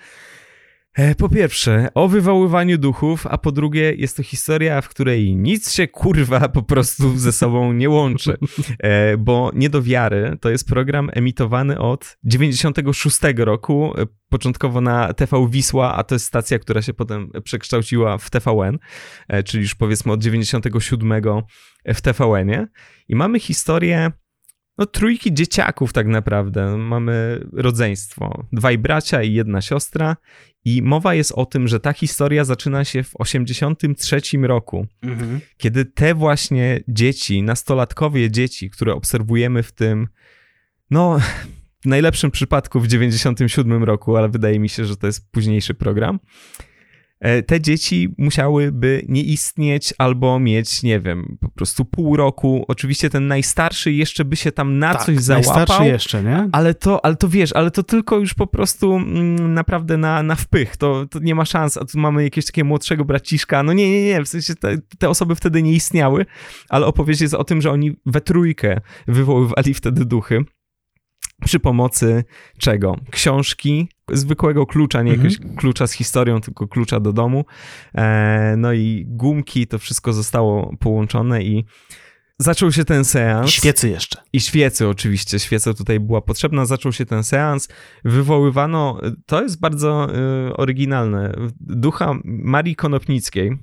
[1.18, 5.88] po pierwsze, o wywoływaniu duchów, a po drugie, jest to historia, w której nic się
[5.88, 8.38] kurwa po prostu ze sobą nie łączy.
[8.80, 15.14] E, bo nie do wiary to jest program emitowany od 96 roku, e, początkowo na
[15.14, 18.80] TV Wisła, a to jest stacja, która się potem przekształciła w TVN,
[19.46, 21.24] czyli już powiedzmy od 97
[21.86, 22.68] w TVN-ie.
[23.08, 24.12] I mamy historię
[24.78, 26.78] no, trójki dzieciaków tak naprawdę.
[26.78, 28.46] Mamy rodzeństwo.
[28.52, 30.18] Dwaj bracia i jedna siostra.
[30.66, 35.42] I mowa jest o tym, że ta historia zaczyna się w 83 roku, mhm.
[35.58, 40.08] kiedy te właśnie dzieci, nastolatkowie dzieci, które obserwujemy w tym,
[40.92, 41.20] no,
[41.82, 46.20] w najlepszym przypadku w 97 roku, ale wydaje mi się, że to jest późniejszy program,
[47.48, 52.66] te dzieci musiałyby nie istnieć albo mieć, nie wiem, po prostu pół roku.
[52.68, 55.56] Oczywiście ten najstarszy jeszcze by się tam na tak, coś załapał.
[55.56, 56.50] Najstarszy jeszcze, nie?
[56.52, 60.36] Ale to, ale to wiesz, ale to tylko już po prostu mm, naprawdę na, na
[60.36, 60.78] wpych.
[60.78, 61.78] To, to nie ma szans.
[61.78, 63.64] A tu mamy jakiegoś takiego młodszego braciszka.
[63.64, 64.24] No nie, nie, nie.
[64.24, 66.26] W sensie te, te osoby wtedy nie istniały,
[66.70, 70.46] ale opowieść jest o tym, że oni we trójkę wywoływali wtedy duchy
[71.46, 72.24] przy pomocy
[72.58, 72.96] czego?
[73.12, 75.56] Książki, zwykłego klucza, nie jakiegoś mhm.
[75.56, 77.46] klucza z historią, tylko klucza do domu.
[77.96, 81.66] E, no i gumki, to wszystko zostało połączone i
[82.40, 83.50] zaczął się ten seans.
[83.50, 84.22] I świecy jeszcze.
[84.34, 86.66] I świecy oczywiście, świeca tutaj była potrzebna.
[86.66, 87.68] Zaczął się ten seans.
[88.06, 90.08] Wywoływano, to jest bardzo
[90.50, 93.58] y, oryginalne, ducha Marii Konopnickiej,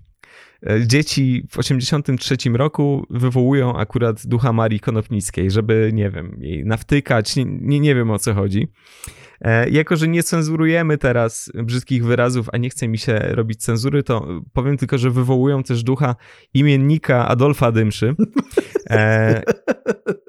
[0.66, 7.36] E, dzieci w 83 roku wywołują akurat ducha Marii Konopnickiej, żeby, nie wiem, jej nawtykać,
[7.36, 8.68] nie, nie, nie wiem o co chodzi.
[9.40, 14.02] E, jako, że nie cenzurujemy teraz brzydkich wyrazów, a nie chce mi się robić cenzury,
[14.02, 16.16] to powiem tylko, że wywołują też ducha
[16.54, 18.14] imiennika Adolfa Dymszy.
[18.90, 19.42] E,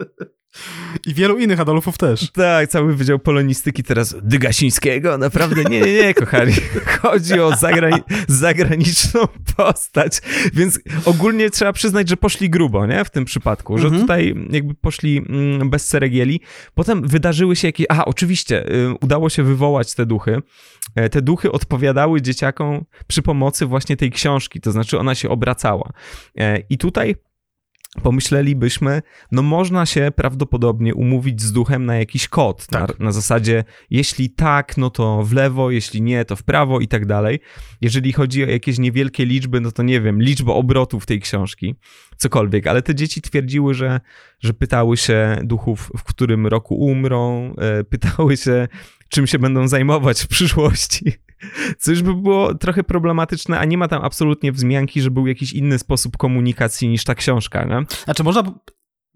[1.08, 2.32] i wielu innych Adolfów też.
[2.32, 6.54] Tak, cały Wydział Polonistyki teraz Dygasińskiego, naprawdę nie, nie, nie, kochani.
[7.02, 9.28] Chodzi o zagrani zagraniczną
[9.58, 10.22] postać,
[10.54, 14.02] więc ogólnie trzeba przyznać, że poszli grubo, nie, w tym przypadku, że mhm.
[14.02, 16.42] tutaj jakby poszli mm, bez ceregieli.
[16.74, 20.42] Potem wydarzyły się jakieś, aha, oczywiście, y, udało się wywołać te duchy.
[20.96, 25.94] E, te duchy odpowiadały dzieciakom przy pomocy właśnie tej książki, to znaczy ona się obracała.
[26.38, 27.16] E, I tutaj
[28.04, 33.00] pomyślelibyśmy, no można się prawdopodobnie umówić z duchem na jakiś kod, tak.
[33.00, 36.88] na, na, zasadzie jeśli tak, no to w lewo, jeśli nie, to w prawo i
[36.88, 37.40] tak dalej.
[37.82, 41.76] Jeżeli chodzi o jakieś niewielkie liczby, no to nie wiem, liczba obrotów tej książki,
[42.18, 44.00] cokolwiek, ale te dzieci twierdziły, że,
[44.40, 48.68] że pytały się duchów, w którym roku umrą, e, pytały się,
[49.10, 51.14] czym się będą zajmować w przyszłości.
[51.80, 55.54] Co już by było trochę problematyczne, a nie ma tam absolutnie wzmianki, że był jakiś
[55.54, 57.86] inny sposób komunikacji niż ta książka, nie?
[58.04, 58.44] Znaczy można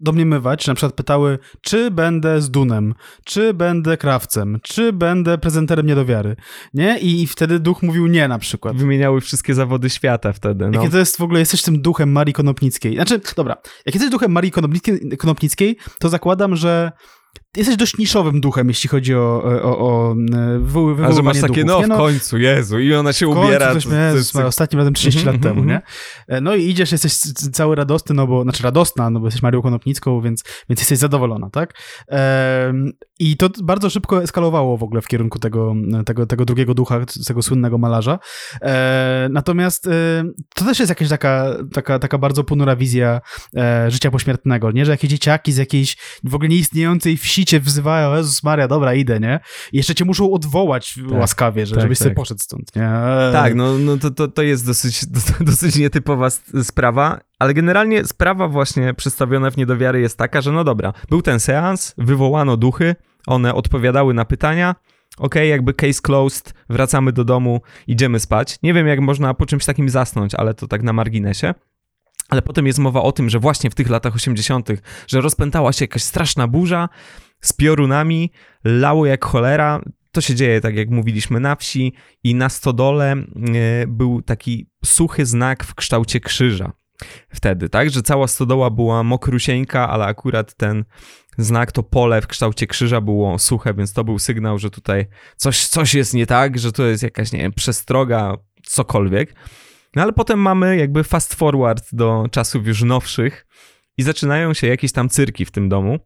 [0.00, 5.86] domniemywać, czy na przykład pytały, czy będę z Dunem, czy będę krawcem, czy będę prezenterem
[5.86, 6.36] niedowiary,
[6.74, 6.98] nie?
[6.98, 8.76] I wtedy duch mówił nie na przykład.
[8.76, 10.78] Wymieniały wszystkie zawody świata wtedy, no.
[10.78, 12.94] Jakie to jest w ogóle, jesteś tym duchem Marii Konopnickiej.
[12.94, 13.56] Znaczy, dobra,
[13.86, 16.92] jak jesteś duchem Marii Konopnickiej, Konopnickiej to zakładam, że
[17.56, 21.64] jesteś dość niszowym duchem, jeśli chodzi o, o, o e, wywoływanie A że masz takie,
[21.64, 23.74] duchów, no, w końcu, Jezu, i ona się ubiera.
[23.74, 24.46] Coś, Jezus, to, to...
[24.46, 25.82] Ostatnim razem 30 lat temu, nie?
[26.28, 27.12] E, no i idziesz, jesteś
[27.52, 31.50] cały radosny, no bo, znaczy radosna, no bo jesteś Marią Konopnicką, więc, więc jesteś zadowolona,
[31.50, 31.74] tak?
[33.18, 35.74] I to bardzo szybko eskalowało w ogóle w kierunku tego,
[36.06, 38.18] tego, tego drugiego ducha, tego słynnego malarza.
[38.62, 39.88] E, natomiast
[40.54, 43.20] to też jest jakaś taka, taka, taka bardzo ponura wizja
[43.88, 44.84] życia pośmiertnego, nie?
[44.84, 49.20] Że jakieś dzieciaki z jakiejś w ogóle nieistniejącej wsi cię wzywają, Jezus Maria, dobra, idę,
[49.20, 49.40] nie?
[49.72, 52.04] I jeszcze cię muszą odwołać tak, łaskawie, że, tak, żebyś tak.
[52.04, 52.90] sobie poszedł stąd, nie?
[53.32, 55.06] Tak, no, no to, to, to jest dosyć,
[55.40, 56.30] dosyć nietypowa
[56.62, 61.40] sprawa, ale generalnie sprawa właśnie przedstawiona w niedowiary jest taka, że no dobra, był ten
[61.40, 64.74] seans, wywołano duchy, one odpowiadały na pytania,
[65.18, 68.58] ok, jakby case closed, wracamy do domu, idziemy spać.
[68.62, 71.54] Nie wiem, jak można po czymś takim zasnąć, ale to tak na marginesie.
[72.28, 74.68] Ale potem jest mowa o tym, że właśnie w tych latach 80.,
[75.06, 76.88] że rozpętała się jakaś straszna burza
[77.40, 78.30] z piorunami,
[78.64, 79.80] lało jak cholera.
[80.12, 81.92] To się dzieje, tak jak mówiliśmy, na wsi
[82.24, 83.24] i na stodole e,
[83.86, 86.72] był taki suchy znak w kształcie krzyża.
[87.28, 90.84] Wtedy, tak, że cała stodoła była mokrusieńka, ale akurat ten
[91.38, 95.06] znak, to pole w kształcie krzyża było suche, więc to był sygnał, że tutaj
[95.36, 99.34] coś, coś jest nie tak, że to jest jakaś, nie wiem, przestroga, cokolwiek.
[99.94, 103.46] No ale potem mamy jakby fast forward do czasów już nowszych
[103.98, 105.98] i zaczynają się jakieś tam cyrki w tym domu.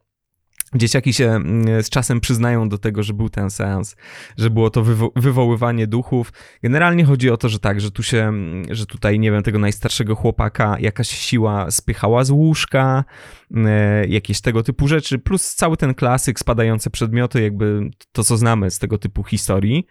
[0.74, 3.96] Dzieciaki się mm, z czasem przyznają do tego, że był ten seans,
[4.36, 6.32] że było to wywo wywoływanie duchów.
[6.62, 9.58] Generalnie chodzi o to, że tak, że tu się, mm, że tutaj, nie wiem, tego
[9.58, 13.04] najstarszego chłopaka jakaś siła spychała z łóżka,
[13.56, 18.70] e, jakieś tego typu rzeczy, plus cały ten klasyk, spadające przedmioty, jakby to, co znamy
[18.70, 19.86] z tego typu historii.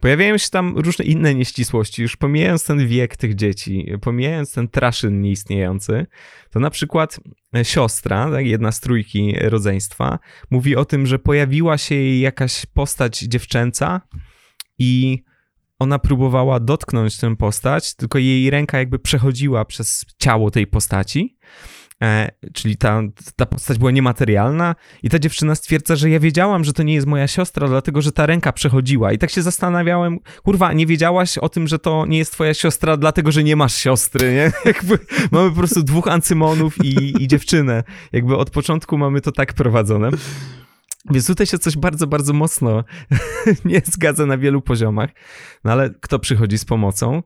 [0.00, 5.20] Pojawiają się tam różne inne nieścisłości, już pomijając ten wiek tych dzieci, pomijając ten traszyn
[5.20, 6.06] nieistniejący,
[6.50, 7.20] to na przykład
[7.56, 10.18] e, siostra, tak, jedna z trójki rodzeństwa,
[10.50, 14.00] mówi o tym, że pojawiła się jej jakaś postać dziewczęca
[14.78, 15.22] i
[15.78, 21.38] ona próbowała dotknąć tę postać, tylko jej ręka jakby przechodziła przez ciało tej postaci
[22.52, 23.02] czyli ta,
[23.36, 27.06] ta postać była niematerialna i ta dziewczyna stwierdza, że ja wiedziałam, że to nie jest
[27.06, 31.48] moja siostra, dlatego, że ta ręka przechodziła i tak się zastanawiałem, kurwa, nie wiedziałaś o
[31.48, 34.52] tym, że to nie jest twoja siostra, dlatego, że nie masz siostry, nie?
[34.72, 34.98] Jakby
[35.30, 37.84] mamy po prostu dwóch ancymonów i, i dziewczynę.
[38.12, 40.10] Jakby od początku mamy to tak prowadzone.
[41.10, 42.84] Więc tutaj się coś bardzo, bardzo mocno
[43.64, 45.10] nie zgadza na wielu poziomach.
[45.64, 47.22] No ale kto przychodzi z pomocą?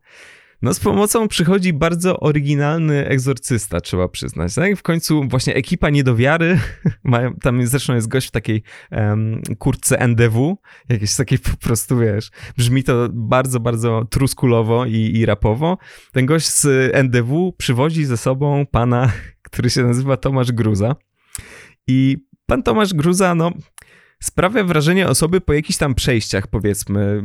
[0.63, 4.55] No z pomocą przychodzi bardzo oryginalny egzorcysta, trzeba przyznać.
[4.55, 4.77] Tak?
[4.77, 6.61] W końcu właśnie ekipa niedowiary,
[7.05, 10.59] mają, tam zresztą jest gość w takiej um, kurtce NDW,
[10.89, 15.79] jakieś takiej po prostu, wiesz, brzmi to bardzo, bardzo truskulowo i, i rapowo.
[16.13, 19.13] Ten gość z NDW przywozi ze sobą pana,
[19.47, 20.97] który się nazywa Tomasz Gruza
[21.87, 22.17] i
[22.47, 23.53] pan Tomasz Gruza, no
[24.25, 27.23] sprawia wrażenie osoby po jakichś tam przejściach, powiedzmy,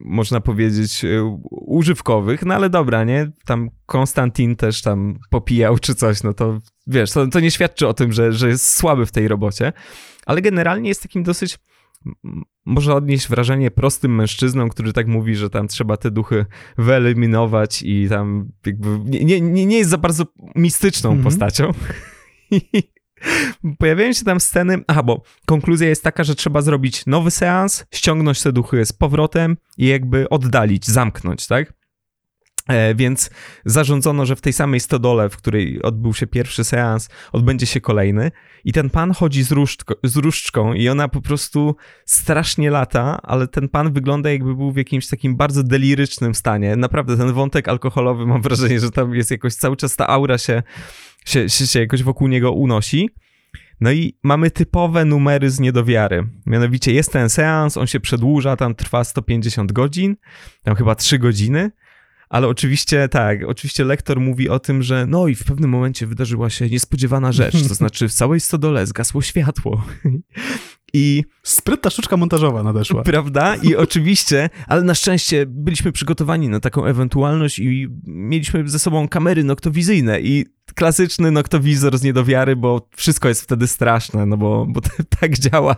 [0.00, 3.30] można powiedzieć, e, używkowych, no ale dobra, nie?
[3.44, 7.94] Tam Konstantin też tam popijał czy coś, no to wiesz, to, to nie świadczy o
[7.94, 9.72] tym, że, że jest słaby w tej robocie,
[10.26, 11.58] ale generalnie jest takim dosyć
[12.66, 16.46] może odnieść wrażenie prostym mężczyzną, który tak mówi, że tam trzeba te duchy
[16.78, 20.24] wyeliminować i tam jakby nie, nie, nie jest za bardzo
[20.54, 21.24] mistyczną mm -hmm.
[21.24, 21.72] postacią.
[23.78, 28.42] Pojawiają się tam sceny, aha, bo konkluzja jest taka, że trzeba zrobić nowy seans, ściągnąć
[28.42, 31.77] te duchy z powrotem i jakby oddalić, zamknąć, tak?
[32.68, 33.30] E, więc
[33.64, 38.30] zarządzono, że w tej samej stodole, w której odbył się pierwszy seans, odbędzie się kolejny.
[38.64, 41.76] I ten pan chodzi z, różdżko, z różdżką i ona po prostu
[42.06, 46.76] strasznie lata, ale ten pan wygląda jakby był w jakimś takim bardzo delirycznym stanie.
[46.76, 50.62] Naprawdę ten wątek alkoholowy, mam wrażenie, że tam jest jakoś cały czas ta aura się
[51.24, 53.10] się, się, się jakoś wokół niego unosi.
[53.80, 56.26] No i mamy typowe numery z niedowiary.
[56.46, 60.16] Mianowicie jest ten seans, on się przedłuża, tam trwa 150 godzin,
[60.62, 61.70] tam chyba 3 godziny,
[62.28, 66.50] ale oczywiście tak, oczywiście lektor mówi o tym, że no i w pewnym momencie wydarzyła
[66.50, 69.82] się niespodziewana rzecz, to znaczy w całej stodole zgasło światło.
[70.92, 73.02] I sprytna sztuczka montażowa nadeszła.
[73.02, 73.56] Prawda?
[73.56, 79.44] I oczywiście, ale na szczęście byliśmy przygotowani na taką ewentualność i mieliśmy ze sobą kamery
[79.44, 84.80] noktowizyjne i klasyczny noktowizor z niedowiary, bo wszystko jest wtedy straszne, no bo, bo
[85.20, 85.76] tak działa,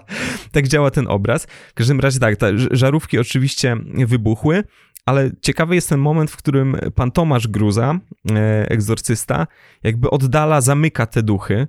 [0.52, 1.46] tak działa ten obraz.
[1.70, 4.64] W każdym razie tak, te żarówki oczywiście wybuchły,
[5.06, 7.98] ale ciekawy jest ten moment, w którym pan Tomasz Gruza,
[8.30, 9.46] e, egzorcysta,
[9.82, 11.68] jakby oddala, zamyka te duchy.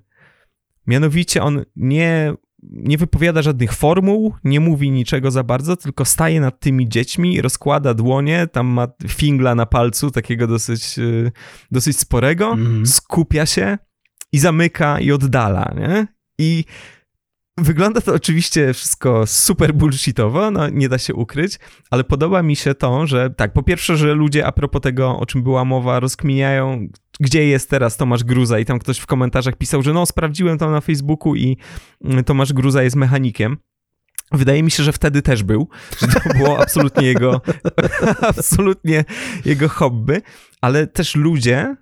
[0.88, 2.34] Mianowicie on nie
[2.64, 7.94] nie wypowiada żadnych formuł, nie mówi niczego za bardzo, tylko staje nad tymi dziećmi, rozkłada
[7.94, 11.32] dłonie, tam ma fingla na palcu, takiego dosyć, y,
[11.72, 12.86] dosyć sporego, mm.
[12.86, 13.78] skupia się
[14.32, 16.08] i zamyka i oddala, nie?
[16.38, 16.66] I
[17.58, 21.60] Wygląda to oczywiście wszystko super bullshitowo, no nie da się ukryć,
[21.90, 25.26] ale podoba mi się to, że tak, po pierwsze, że ludzie a propos tego, o
[25.26, 26.88] czym była mowa, rozkminiają,
[27.20, 30.72] gdzie jest teraz Tomasz Gruza i tam ktoś w komentarzach pisał, że no sprawdziłem tam
[30.72, 31.58] na Facebooku i
[32.04, 33.58] mm, Tomasz Gruza jest mechanikiem.
[34.32, 35.70] Wydaje mi się, że wtedy też był,
[36.02, 37.42] że to było absolutnie jego,
[38.38, 39.06] absolutnie
[39.46, 40.22] jego hobby,
[40.62, 41.76] ale też ludzie,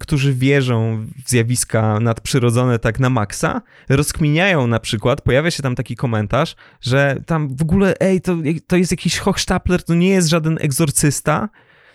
[0.00, 5.96] którzy wierzą w zjawiska nadprzyrodzone tak na maksa, rozkminiają na przykład, pojawia się tam taki
[5.96, 10.58] komentarz, że tam w ogóle, ej, to, to jest jakiś Hochstapler, to nie jest żaden
[10.60, 11.48] egzorcysta,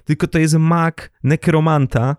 [0.05, 2.15] tylko to jest mag nekromanta,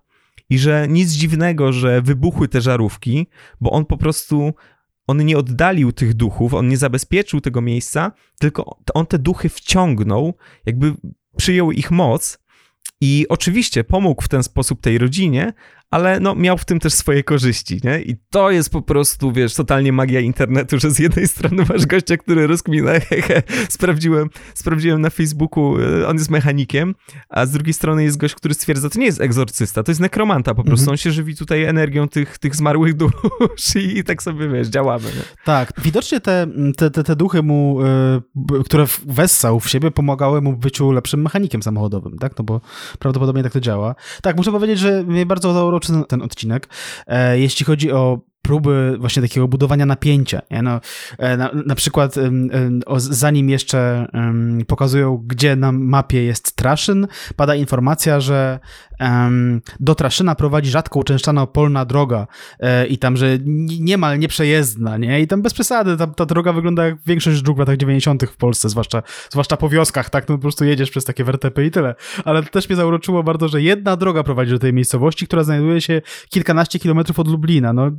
[0.51, 3.27] i że nic dziwnego, że wybuchły te żarówki,
[3.61, 4.55] bo on po prostu
[5.07, 10.35] on nie oddalił tych duchów, on nie zabezpieczył tego miejsca, tylko on te duchy wciągnął,
[10.67, 10.95] jakby
[11.37, 12.39] przyjął ich moc
[13.01, 15.53] i oczywiście pomógł w ten sposób tej rodzinie,
[15.91, 18.01] ale no, miał w tym też swoje korzyści, nie?
[18.01, 22.17] I to jest po prostu, wiesz, totalnie magia internetu, że z jednej strony masz gościa,
[22.17, 26.95] który rozkmina, hehe, sprawdziłem, sprawdziłem na Facebooku, e, on jest mechanikiem,
[27.29, 30.55] a z drugiej strony jest gość, który stwierdza, to nie jest egzorcysta, to jest nekromanta
[30.55, 30.91] po prostu, mhm.
[30.91, 35.05] on się żywi tutaj energią tych, tych zmarłych dusz i, i tak sobie, wiesz, działamy.
[35.05, 35.23] Nie?
[35.45, 36.47] Tak, widocznie te,
[36.77, 41.23] te, te, te duchy mu, y, które wessał w siebie, pomagały mu w byciu lepszym
[41.23, 42.39] mechanikiem samochodowym, tak?
[42.39, 42.61] No bo
[42.99, 43.95] prawdopodobnie tak to działa.
[44.23, 45.53] Tak, muszę powiedzieć, że mnie bardzo
[46.09, 46.69] ten odcinek.
[47.07, 50.43] E, jeśli chodzi o próby właśnie takiego budowania napięcia.
[50.63, 50.81] No,
[51.19, 52.15] e, na, na przykład
[52.97, 54.07] zanim jeszcze
[54.67, 57.07] pokazują, gdzie na mapie jest Traszyn,
[57.37, 58.59] pada informacja, że
[59.81, 62.27] do Traszyna prowadzi rzadko uczęszczana polna droga
[62.61, 63.39] e, i tam, że
[63.81, 65.21] niemal nieprzejezdna, nie?
[65.21, 68.25] I tam bez przesady, ta, ta droga wygląda jak większość dróg w latach 90.
[68.25, 70.29] w Polsce, zwłaszcza, zwłaszcza po wioskach, tak?
[70.29, 71.95] No po prostu jedziesz przez takie wertepy i tyle.
[72.25, 75.81] Ale to też mnie zauroczyło bardzo, że jedna droga prowadzi do tej miejscowości, która znajduje
[75.81, 77.73] się kilkanaście kilometrów od Lublina.
[77.73, 77.91] No,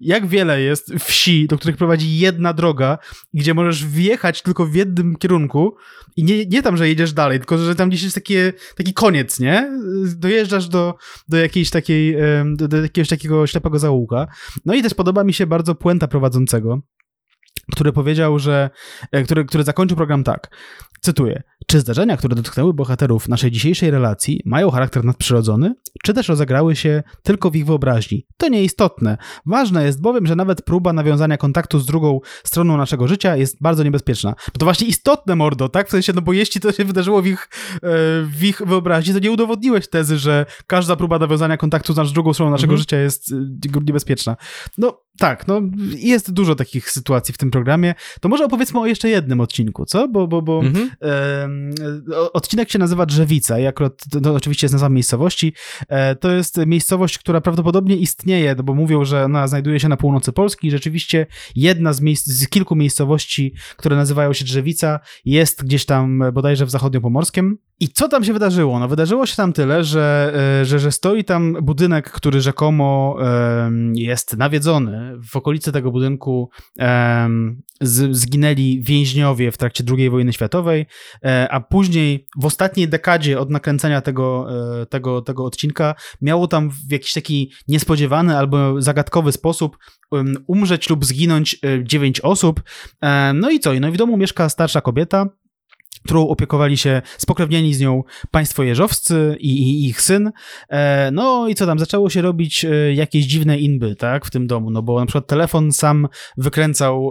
[0.00, 2.98] jak wiele jest wsi, do których prowadzi jedna droga,
[3.34, 5.76] gdzie możesz wjechać tylko w jednym kierunku
[6.16, 9.40] i nie, nie tam, że jedziesz dalej, tylko że tam gdzieś jest takie, taki koniec,
[9.40, 9.70] nie?
[10.16, 10.94] Dojeżdżasz do,
[11.28, 12.16] do jakiejś takiej,
[12.56, 14.26] do jakiegoś takiego ślepego zaułka.
[14.64, 16.80] No i też podoba mi się bardzo puenta prowadzącego,
[17.72, 18.70] który powiedział, że,
[19.12, 20.56] e, który, który zakończył program tak.
[21.00, 21.42] Cytuję.
[21.72, 27.02] Czy zdarzenia, które dotknęły bohaterów naszej dzisiejszej relacji, mają charakter nadprzyrodzony, czy też rozegrały się
[27.22, 28.26] tylko w ich wyobraźni?
[28.36, 29.18] To nieistotne.
[29.46, 33.82] Ważne jest bowiem, że nawet próba nawiązania kontaktu z drugą stroną naszego życia jest bardzo
[33.82, 34.30] niebezpieczna.
[34.30, 35.88] No to właśnie istotne, mordo, tak?
[35.88, 37.78] W sensie, no bo jeśli to się wydarzyło w ich, e,
[38.22, 42.50] w ich wyobraźni, to nie udowodniłeś tezy, że każda próba nawiązania kontaktu z drugą stroną
[42.50, 42.78] naszego mhm.
[42.78, 43.32] życia jest
[43.76, 44.36] e, niebezpieczna.
[44.78, 45.60] No, tak, no
[45.96, 47.94] jest dużo takich sytuacji w tym programie.
[48.20, 50.08] To może opowiedzmy o jeszcze jednym odcinku, co?
[50.08, 50.90] Bo, bo, bo mhm.
[52.32, 55.52] Odcinek się nazywa Drzewica i akurat, no, oczywiście jest nazwa miejscowości.
[55.88, 59.96] E, to jest miejscowość, która prawdopodobnie istnieje, no bo mówią, że ona znajduje się na
[59.96, 61.26] północy Polski rzeczywiście
[61.56, 66.70] jedna z, miejsc, z kilku miejscowości, które nazywają się Drzewica, jest gdzieś tam bodajże w
[66.70, 67.58] zachodniopomorskim.
[67.80, 68.78] I co tam się wydarzyło?
[68.78, 73.16] No wydarzyło się tam tyle, że, e, że, że stoi tam budynek, który rzekomo
[73.94, 75.18] jest nawiedzony.
[75.30, 76.50] W okolicy tego budynku
[77.82, 80.86] z, zginęli więźniowie w trakcie II wojny światowej,
[81.22, 84.46] e, a później w ostatniej dekadzie od nakręcenia tego,
[84.80, 89.78] e, tego, tego odcinka miało tam w jakiś taki niespodziewany albo zagadkowy sposób
[90.46, 92.62] umrzeć lub zginąć dziewięć osób.
[93.34, 93.74] No i co?
[93.80, 95.26] No i w domu mieszka starsza kobieta,
[96.04, 100.30] którą opiekowali się spokrewnieni z nią państwo jeżowscy i, i, ich syn.
[100.68, 104.46] E, no i co tam, zaczęło się robić e, jakieś dziwne inby, tak, w tym
[104.46, 107.10] domu, no bo na przykład telefon sam wykręcał,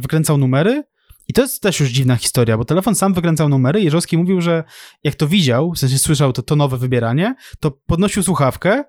[0.00, 0.82] wykręcał numery,
[1.28, 3.82] i to jest też już dziwna historia, bo telefon sam wykręcał numery.
[3.82, 4.64] Jeżowski mówił, że
[5.04, 8.84] jak to widział, w sensie słyszał to, to nowe wybieranie, to podnosił słuchawkę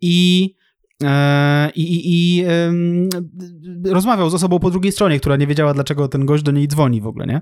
[0.00, 0.54] i
[1.04, 2.44] E, i, i, i
[3.90, 7.00] rozmawiał z osobą po drugiej stronie, która nie wiedziała, dlaczego ten gość do niej dzwoni
[7.00, 7.40] w ogóle, nie?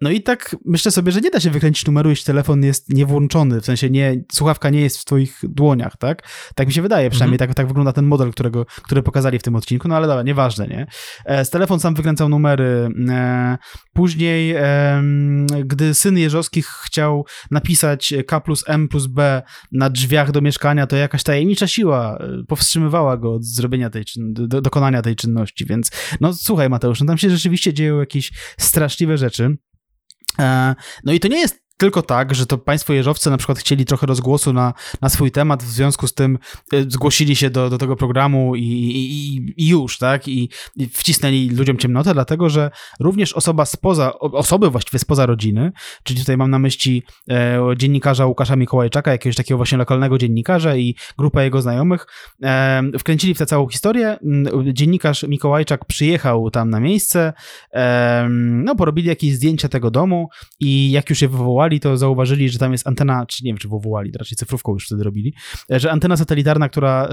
[0.00, 3.60] No i tak myślę sobie, że nie da się wykręcić numeru, jeśli telefon jest niewłączony,
[3.60, 6.28] w sensie nie, słuchawka nie jest w twoich dłoniach, tak?
[6.54, 7.48] Tak mi się wydaje, przynajmniej mhm.
[7.48, 10.66] tak, tak wygląda ten model, którego, który pokazali w tym odcinku, no ale dobra, nieważne,
[10.66, 10.86] nie?
[11.24, 12.88] E, z telefon sam wykręcał numery.
[13.08, 13.58] E,
[13.92, 14.54] później,
[15.64, 19.42] gdy syn Jeżowskich chciał napisać K plus M plus B
[19.72, 22.18] na drzwiach do mieszkania, to jakaś tajemnicza siła
[22.48, 25.90] powstrzymywała go od zrobienia tej, do, dokonania tej czynności, więc
[26.20, 29.56] no słuchaj Mateusz, no tam się rzeczywiście dzieją jakieś straszliwe rzeczy.
[30.38, 30.74] E,
[31.04, 34.06] no i to nie jest tylko tak, że to państwo jeżowcy na przykład chcieli trochę
[34.06, 36.38] rozgłosu na, na swój temat, w związku z tym
[36.74, 40.28] y, zgłosili się do, do tego programu i, i, i już, tak?
[40.28, 42.70] I, I, wcisnęli ludziom ciemnotę, dlatego że
[43.00, 45.72] również osoba spoza, osoby właściwie spoza rodziny,
[46.02, 50.94] czyli tutaj mam na myśli e, dziennikarza Łukasza Mikołajczaka, jakiegoś takiego właśnie lokalnego dziennikarza i
[51.18, 52.06] grupę jego znajomych,
[52.42, 54.18] e, wkręcili w tę całą historię.
[54.72, 57.32] Dziennikarz Mikołajczak przyjechał tam na miejsce,
[57.72, 60.28] e, no porobili jakieś zdjęcia tego domu
[60.60, 63.68] i jak już je wywołali, to zauważyli, że tam jest antena, czy nie wiem, czy
[63.68, 65.34] wywołali, raczej cyfrówką już wtedy robili,
[65.70, 67.08] e, że antena satelitarna, która,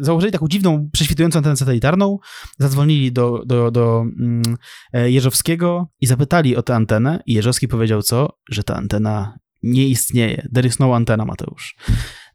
[0.00, 2.18] założyli taką dziwną, prześwitującą antenę satelitarną,
[2.58, 4.42] zadzwonili do, do, do um,
[4.92, 8.38] Jeżowskiego i zapytali o tę antenę i Jeżowski powiedział co?
[8.50, 10.48] Że ta antena nie istnieje.
[10.54, 11.76] There is no antena, Mateusz.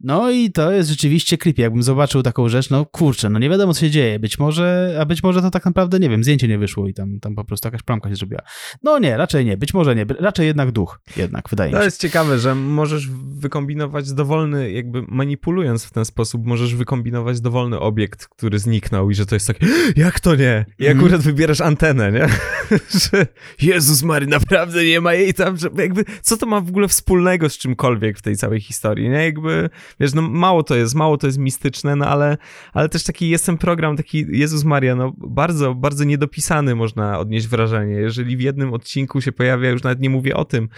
[0.01, 1.61] No i to jest rzeczywiście creepy.
[1.61, 4.19] Jakbym zobaczył taką rzecz, no kurczę, no nie wiadomo, co się dzieje.
[4.19, 7.19] Być może, a być może to tak naprawdę, nie wiem, zdjęcie nie wyszło i tam,
[7.19, 8.41] tam po prostu jakaś plamka się zrobiła.
[8.83, 11.79] No nie, raczej nie, być może nie, raczej jednak duch, jednak, wydaje mi się.
[11.79, 13.09] To jest ciekawe, że możesz
[13.39, 19.25] wykombinować dowolny, jakby manipulując w ten sposób, możesz wykombinować dowolny obiekt, który zniknął i że
[19.25, 19.57] to jest tak,
[19.95, 20.65] jak to nie?
[20.79, 20.97] I mm.
[20.97, 22.27] akurat wybierasz antenę, nie?
[23.11, 23.27] że
[23.61, 27.49] Jezus Mary, naprawdę nie ma jej tam, że jakby, co to ma w ogóle wspólnego
[27.49, 29.25] z czymkolwiek w tej całej historii, nie?
[29.25, 29.69] Jakby
[29.99, 32.37] wiesz, no mało to jest, mało to jest mistyczne, no ale,
[32.73, 37.47] ale też taki jest ten program, taki Jezus Maria, no bardzo, bardzo niedopisany można odnieść
[37.47, 37.93] wrażenie.
[37.93, 40.69] Jeżeli w jednym odcinku się pojawia, już nawet nie mówię o tym,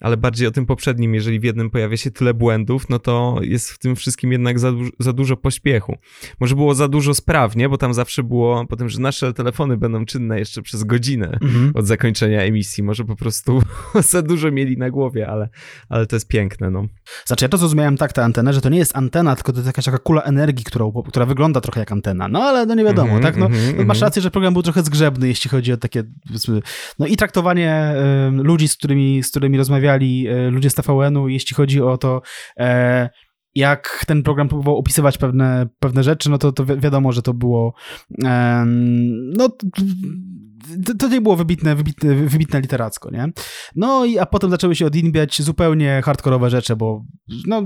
[0.00, 3.70] ale bardziej o tym poprzednim, jeżeli w jednym pojawia się tyle błędów, no to jest
[3.70, 5.96] w tym wszystkim jednak za, du za dużo pośpiechu.
[6.40, 7.68] Może było za dużo spraw, nie?
[7.68, 11.72] Bo tam zawsze było potem, że nasze telefony będą czynne jeszcze przez godzinę mhm.
[11.74, 12.84] od zakończenia emisji.
[12.84, 13.62] Może po prostu
[14.10, 15.48] za dużo mieli na głowie, ale,
[15.88, 16.86] ale to jest piękne, no.
[17.24, 19.66] Znaczy ja to zrozumiałem tak, tę antenę, że to nie jest antena, tylko to jest
[19.66, 22.28] jakaś taka kula energii, która, która wygląda trochę jak antena.
[22.28, 23.36] No ale no nie wiadomo, Mhm, tak?
[23.36, 24.00] No, mhm, no, masz mhm.
[24.00, 26.04] rację, że program był trochę zgrzebny, jeśli chodzi o takie,
[26.98, 31.56] no i traktowanie e, ludzi, z którymi, z którymi rozmawiali e, ludzie z TVN-u, jeśli
[31.56, 32.22] chodzi o to,
[32.58, 33.08] e,
[33.54, 37.34] jak ten program próbował opisywać pewne, pewne rzeczy, no to, to wi- wiadomo, że to
[37.34, 37.74] było
[38.24, 39.48] em, no
[40.86, 43.32] to, to nie było wybitne, wybitne, wybitne literacko, nie?
[43.76, 47.04] No i a potem zaczęły się odinbiać zupełnie hardkorowe rzeczy, bo
[47.46, 47.62] no,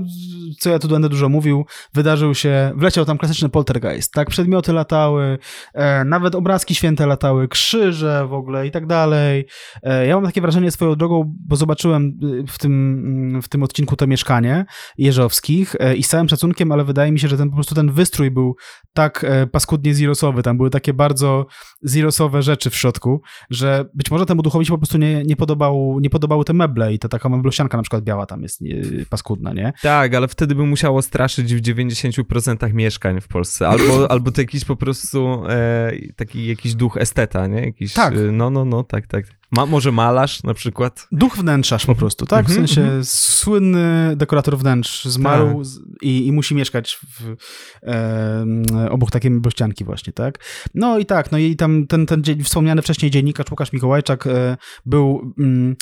[0.59, 4.29] co ja tu będę dużo mówił, wydarzył się, wleciał tam klasyczny poltergeist, tak?
[4.29, 5.37] Przedmioty latały,
[5.73, 9.45] e, nawet obrazki święte latały, krzyże w ogóle i tak dalej.
[9.83, 13.95] E, ja mam takie wrażenie swoją drogą, bo zobaczyłem y, w tym, w tym odcinku
[13.95, 14.65] to mieszkanie
[14.97, 17.91] Jeżowskich e, i z całym szacunkiem, ale wydaje mi się, że ten po prostu ten
[17.91, 18.55] wystrój był
[18.93, 21.45] tak e, paskudnie zirosowy, tam były takie bardzo
[21.87, 25.99] zirosowe rzeczy w środku, że być może temu duchowi się po prostu nie, nie, podobał,
[26.01, 29.53] nie podobały te meble i ta taka meblosianka na przykład biała tam jest nie, paskudna,
[29.53, 29.73] nie?
[29.81, 33.67] Tak, ale wtedy by musiało straszyć w 90% mieszkań w Polsce.
[33.67, 37.61] Albo, albo to jakiś po prostu e, taki jakiś duch esteta, nie?
[37.65, 38.13] Jakiś, Tak.
[38.31, 39.25] No, no, no, tak, tak.
[39.53, 41.07] Ma, może malarz na przykład.
[41.11, 42.45] Duch wnętrzarz po prostu, tak?
[42.45, 43.05] W Mhm, sensie mhm.
[43.05, 46.01] słynny dekorator wnętrz zmarł Tak.
[46.01, 47.35] i, i musi mieszkać w,
[47.83, 50.39] e, obok takiej meblościanki właśnie, tak?
[50.73, 55.33] No i tak, no i tam ten, ten wspomniany wcześniej dziennikarz Łukasz Mikołajczak e, był...
[55.39, 55.75] Mm,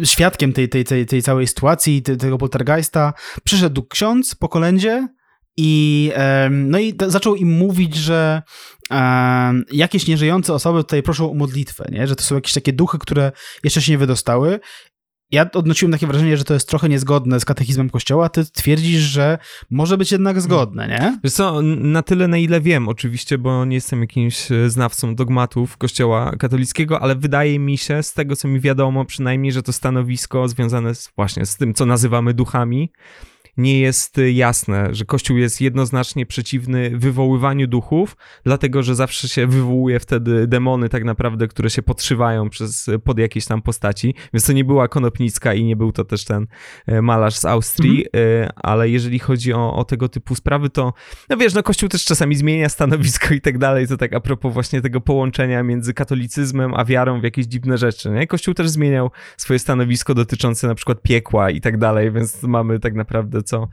[0.00, 3.12] e, świadkiem tej, tej, tej, tej całej sytuacji, te, tego poltergeista.
[3.44, 5.08] Przyszedł ksiądz po kolędzie
[5.56, 6.12] i,
[6.50, 8.42] no i zaczął im mówić, że
[9.72, 12.06] jakieś nieżyjące osoby tutaj proszą o modlitwę, nie?
[12.06, 13.32] że to są jakieś takie duchy, które
[13.64, 14.60] jeszcze się nie wydostały.
[15.30, 19.38] Ja odnosiłem takie wrażenie, że to jest trochę niezgodne z katechizmem Kościoła, ty twierdzisz, że
[19.70, 21.18] może być jednak zgodne, nie?
[21.24, 25.76] Wiesz co, na tyle na ile wiem, oczywiście, bo nie jestem jakimś e, znawcą dogmatów
[25.76, 30.48] kościoła katolickiego, ale wydaje mi się, z tego co mi wiadomo przynajmniej, że to stanowisko
[30.48, 32.92] związane z, właśnie z tym, co nazywamy duchami,
[33.56, 39.46] nie jest y, jasne, że Kościół jest jednoznacznie przeciwny wywoływaniu duchów, dlatego że zawsze się
[39.46, 44.52] wywołuje wtedy demony tak naprawdę, które się podszywają przez, pod jakieś tam postaci, więc to
[44.52, 46.46] nie była Konopnicka i nie był to też ten
[46.86, 50.92] e, malarz z Austrii, e, ale jeżeli chodzi o, o tego typu sprawy, to
[51.30, 54.52] no wiesz, no Kościół też czasami zmienia stanowisko i tak dalej, to tak a propos
[54.52, 58.26] właśnie tego połączenia między katolicyzmem a wiarą w jakieś dziwne rzeczy, nie?
[58.26, 62.94] Kościół też zmieniał swoje stanowisko dotyczące na przykład piekła i tak dalej, więc mamy tak
[62.94, 63.68] naprawdę co,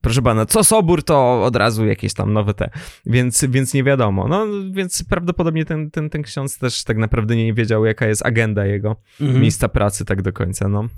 [0.00, 2.70] proszę pana, co sobór, to od razu jakieś tam nowe te,
[3.06, 7.54] więc, więc nie wiadomo, no więc prawdopodobnie ten, ten, ten ksiądz też tak naprawdę nie
[7.54, 9.40] wiedział, jaka jest agenda jego Mhm.
[9.40, 10.88] miejsca pracy tak do końca, no.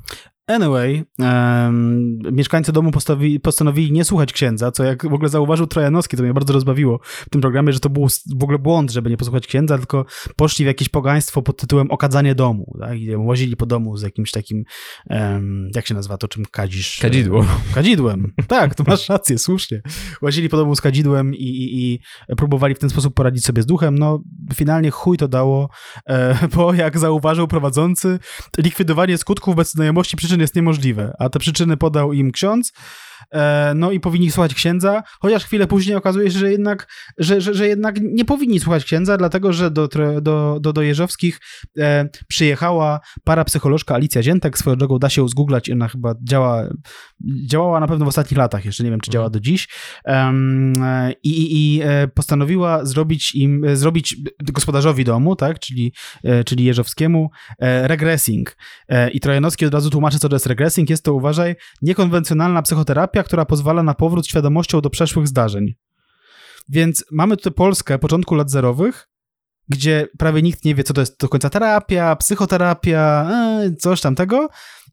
[0.48, 6.16] Anyway, em, mieszkańcy domu postawi, postanowili nie słuchać księdza, co jak w ogóle zauważył Trojanowski,
[6.16, 8.06] to mnie bardzo rozbawiło w tym programie, że to był
[8.36, 10.04] w ogóle błąd, żeby nie posłuchać księdza, tylko
[10.36, 13.00] poszli w jakieś pogaństwo pod tytułem okadzanie domu, tak?
[13.00, 14.64] I łazili po domu z jakimś takim,
[15.10, 16.98] em, jak się nazywa to, czym kadzisz?
[17.02, 17.44] Kadzidło.
[17.74, 18.32] Kadzidłem.
[18.48, 19.82] Tak, to masz rację, słusznie.
[20.22, 22.00] Łazili po domu z kadzidłem i, i, i
[22.36, 23.98] próbowali w ten sposób poradzić sobie z duchem.
[23.98, 24.22] No,
[24.54, 25.68] finalnie chuj to dało,
[26.06, 28.18] e, bo jak zauważył prowadzący,
[28.58, 32.72] likwidowanie skutków bez znajomości przyczyn jest niemożliwe, a te przyczyny podał im ksiądz.
[33.34, 36.88] E, no i powinni słuchać księdza, chociaż chwilę później okazuje się, że jednak,
[37.18, 39.88] że, że, że jednak nie powinni słuchać księdza, dlatego że do,
[40.20, 41.40] do, do, do Jeżowskich
[41.78, 46.64] e, przyjechała parapsycholożka Alicja Ziętek, swoją drogą da się zgooglać, ona chyba działa,
[47.46, 48.84] działała na pewno w ostatnich latach, jeszcze.
[48.84, 49.68] Nie wiem, czy działa do dziś,
[51.22, 55.92] i, i, e, postanowiła zrobić im, zrobić gospodarzowi domu, tak, czyli,
[56.46, 57.30] czyli Jeżowskiemu,
[57.60, 58.56] regressing.
[59.12, 60.90] I Trojanowski od razu tłumaczy, co to jest regressing.
[60.90, 65.74] Jest to, uważaj, niekonwencjonalna psychoterapia, która pozwala na powrót świadomością do przeszłych zdarzeń.
[66.68, 69.08] Więc mamy tutaj Polskę początku lat zerowych,
[69.68, 74.14] gdzie prawie nikt nie wie, co to jest do końca terapia, psychoterapia, e, coś tam
[74.14, 74.48] tego.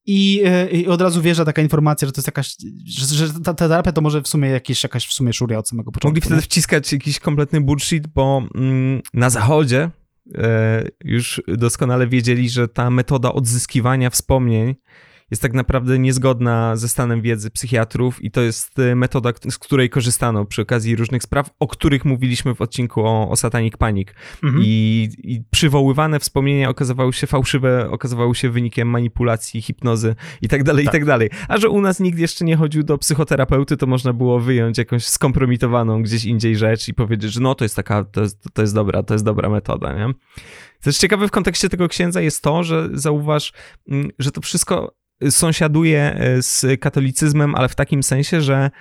[0.05, 3.39] I, e, I od razu wjeżdża taka informacja, że to jest jakaś, że, że ta,
[3.39, 6.07] ta terapia to może w sumie jakieś, jakaś w sumie szuria od samego początku.
[6.07, 9.91] Mogli wtedy wciskać jakiś kompletny bullshit, bo mm, na zachodzie
[10.35, 14.75] e, już doskonale wiedzieli, że ta metoda odzyskiwania wspomnień
[15.31, 19.89] jest tak naprawdę niezgodna ze stanem wiedzy psychiatrów i to jest e, metoda, z której
[19.89, 24.07] korzystano przy okazji różnych spraw, o których mówiliśmy w odcinku o, o Satanic Panic.
[24.43, 24.63] Mhm.
[24.65, 30.83] I, I przywoływane wspomnienia okazywały się fałszywe, okazywały się wynikiem manipulacji, hipnozy i tak dalej,
[30.83, 30.93] i Tak.
[30.93, 31.29] tak dalej.
[31.47, 35.05] A że u nas nikt jeszcze nie chodził do psychoterapeuty, to można było wyjąć jakąś
[35.05, 38.75] skompromitowaną gdzieś indziej rzecz i powiedzieć, że no to jest taka, to jest, to jest
[38.75, 40.13] dobra, to jest dobra metoda, nie?
[40.81, 43.53] Też ciekawe w kontekście tego księdza jest to, że zauważ,
[43.89, 44.95] mm, że to wszystko
[45.29, 48.71] sąsiaduje e, z katolicyzmem, ale w takim sensie, że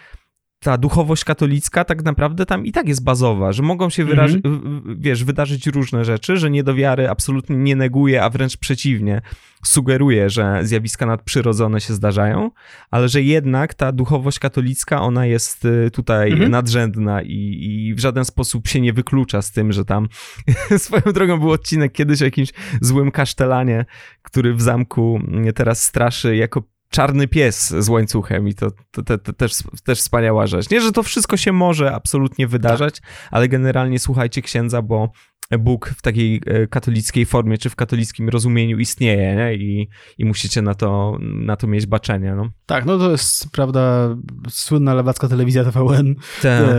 [0.65, 4.97] ta duchowość katolicka tak naprawdę tam i tak jest bazowa, że mogą się wyraż- mhm.
[4.99, 9.23] wiesz, wydarzyć różne rzeczy, że niedowiary absolutnie nie neguje, a wręcz przeciwnie,
[9.65, 12.51] sugeruje, że zjawiska nadprzyrodzone się zdarzają,
[12.91, 16.51] ale że jednak ta duchowość katolicka, ona jest y, tutaj mhm.
[16.51, 17.59] nadrzędna i,
[17.89, 20.09] i, w żaden sposób się nie wyklucza z tym, że tam
[20.79, 22.49] swoją drogą był odcinek kiedyś o jakimś
[22.81, 23.85] złym kasztelanie,
[24.23, 25.21] który w zamku
[25.55, 29.53] teraz straszy jako czarny pies z łańcuchem i to, to, to, to, też,
[29.85, 30.71] też wspaniała rzecz.
[30.71, 33.11] Nie, że to wszystko się może absolutnie wydarzać, tak.
[33.31, 35.11] ale generalnie słuchajcie księdza, bo
[35.59, 39.55] Bóg w takiej e, katolickiej formie, czy w katolickim rozumieniu istnieje nie?
[39.55, 39.89] I,
[40.19, 42.35] i musicie na to, na to mieć baczenie.
[42.35, 42.51] No.
[42.67, 44.17] Tak, no to jest, prawda,
[44.49, 46.77] słynna lewacka telewizja TVN, te, e,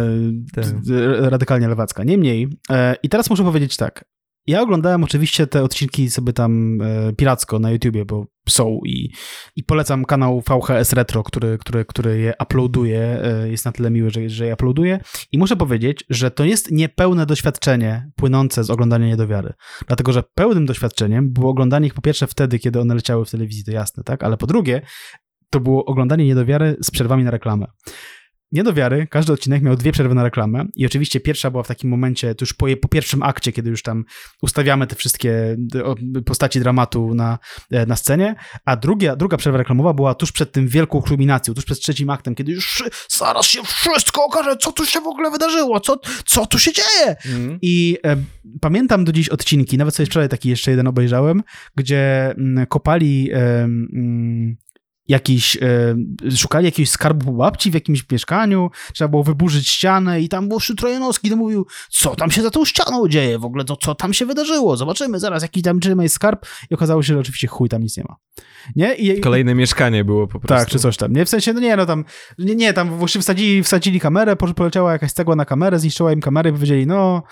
[0.53, 0.61] te.
[1.29, 2.03] radykalnie lewacka.
[2.03, 4.05] Niemniej, e, i teraz muszę powiedzieć tak,
[4.47, 9.09] ja oglądałem oczywiście te odcinki sobie tam e, piracko na YouTubie, bo są i,
[9.55, 14.09] i polecam kanał VHS Retro, który, który, który je uploaduje, e, jest na tyle miły,
[14.09, 14.99] że, że je uploaduje.
[15.31, 19.53] I muszę powiedzieć, że to jest niepełne doświadczenie płynące z oglądania Niedowiary,
[19.87, 23.63] dlatego, że pełnym doświadczeniem było oglądanie ich po pierwsze wtedy, kiedy one leciały w telewizji,
[23.63, 24.81] to jasne, tak, ale po drugie
[25.49, 27.65] to było oglądanie Niedowiary z przerwami na reklamę
[28.55, 31.67] nie do wiary, każdy odcinek miał dwie przerwy na reklamę i oczywiście pierwsza była w
[31.67, 34.05] takim momencie, to już po, po pierwszym akcie, kiedy już tam
[34.41, 35.57] ustawiamy te wszystkie
[36.25, 37.39] postaci dramatu na,
[37.71, 41.65] e, na scenie, a druga, druga przerwa reklamowa była tuż przed tym wielką kulminacją, tuż
[41.65, 45.79] przed trzecim aktem, kiedy już zaraz się wszystko okaże, co tu się w ogóle wydarzyło,
[45.79, 47.15] co, co tu się dzieje.
[47.25, 47.59] Mm.
[47.61, 48.17] I e,
[48.61, 51.43] pamiętam do dziś odcinki, nawet sobie wczoraj taki jeszcze jeden obejrzałem,
[51.75, 54.64] gdzie m, mm, kopali e, m, mm,
[55.07, 55.95] jakiś, e,
[56.37, 61.29] szukali jakiegoś skarbu babci w jakimś mieszkaniu, trzeba było wyburzyć ścianę i tam był Trojanowski,
[61.29, 64.25] to mówił, co tam się za tą ścianą dzieje w ogóle, to co tam się
[64.25, 67.83] wydarzyło, zobaczymy zaraz, jaki tam czy jest skarb i okazało się, że oczywiście chuj tam
[67.83, 68.15] nic nie ma.
[68.75, 68.93] Nie?
[68.93, 70.63] I, Kolejne mieszkanie było po prostu.
[70.63, 71.25] Tak, czy coś tam, nie?
[71.25, 72.05] W sensie, no nie, no tam,
[72.39, 76.49] nie, nie tam właśnie wsadzili, wsadzili kamerę, poleciała jakaś cegła na kamerę, zniszczyła im kamerę
[76.49, 77.23] i powiedzieli, no,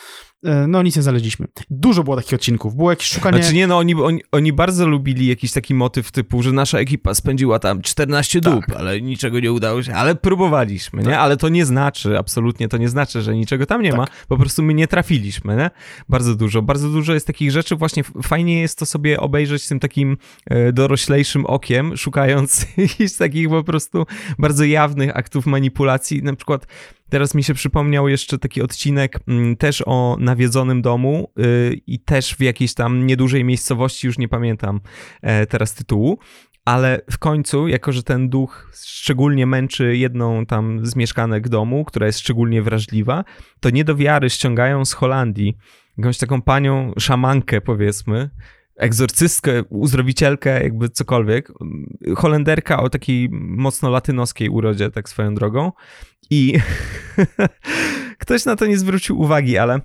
[0.67, 1.47] no nic nie znaleźliśmy.
[1.69, 3.37] Dużo było takich odcinków, było jakieś szukanie...
[3.37, 7.13] Znaczy nie, no oni, oni, oni bardzo lubili jakiś taki motyw typu, że nasza ekipa
[7.13, 8.53] spędziła tam 14 tak.
[8.53, 11.11] dób, ale niczego nie udało się, ale próbowaliśmy, tak.
[11.11, 11.19] nie?
[11.19, 13.97] Ale to nie znaczy, absolutnie to nie znaczy, że niczego tam nie tak.
[13.97, 15.69] ma, po prostu my nie trafiliśmy, nie?
[16.09, 20.17] Bardzo dużo, bardzo dużo jest takich rzeczy, właśnie fajnie jest to sobie obejrzeć tym takim
[20.45, 24.05] e, doroślejszym okiem, szukając jakichś takich po prostu
[24.39, 26.67] bardzo jawnych aktów manipulacji, na przykład
[27.13, 32.35] Teraz mi się przypomniał jeszcze taki odcinek mm, też o nawiedzonym domu yy, i też
[32.35, 34.81] w jakiejś tam niedużej miejscowości, już nie pamiętam
[35.21, 36.19] e, teraz tytułu,
[36.65, 42.05] ale w końcu, jako że ten duch szczególnie męczy jedną tam z mieszkanek domu, która
[42.05, 43.23] jest szczególnie wrażliwa,
[43.59, 45.57] to nie do wiary ściągają z Holandii
[45.97, 48.29] jakąś taką panią szamankę, powiedzmy,
[48.75, 51.51] egzorcystkę, uzdrowicielkę, jakby cokolwiek.
[52.15, 55.71] Holenderka o takiej mocno latynoskiej urodzie, tak swoją drogą.
[56.29, 56.59] I
[58.19, 59.81] ktoś na to nie zwrócił uwagi, ale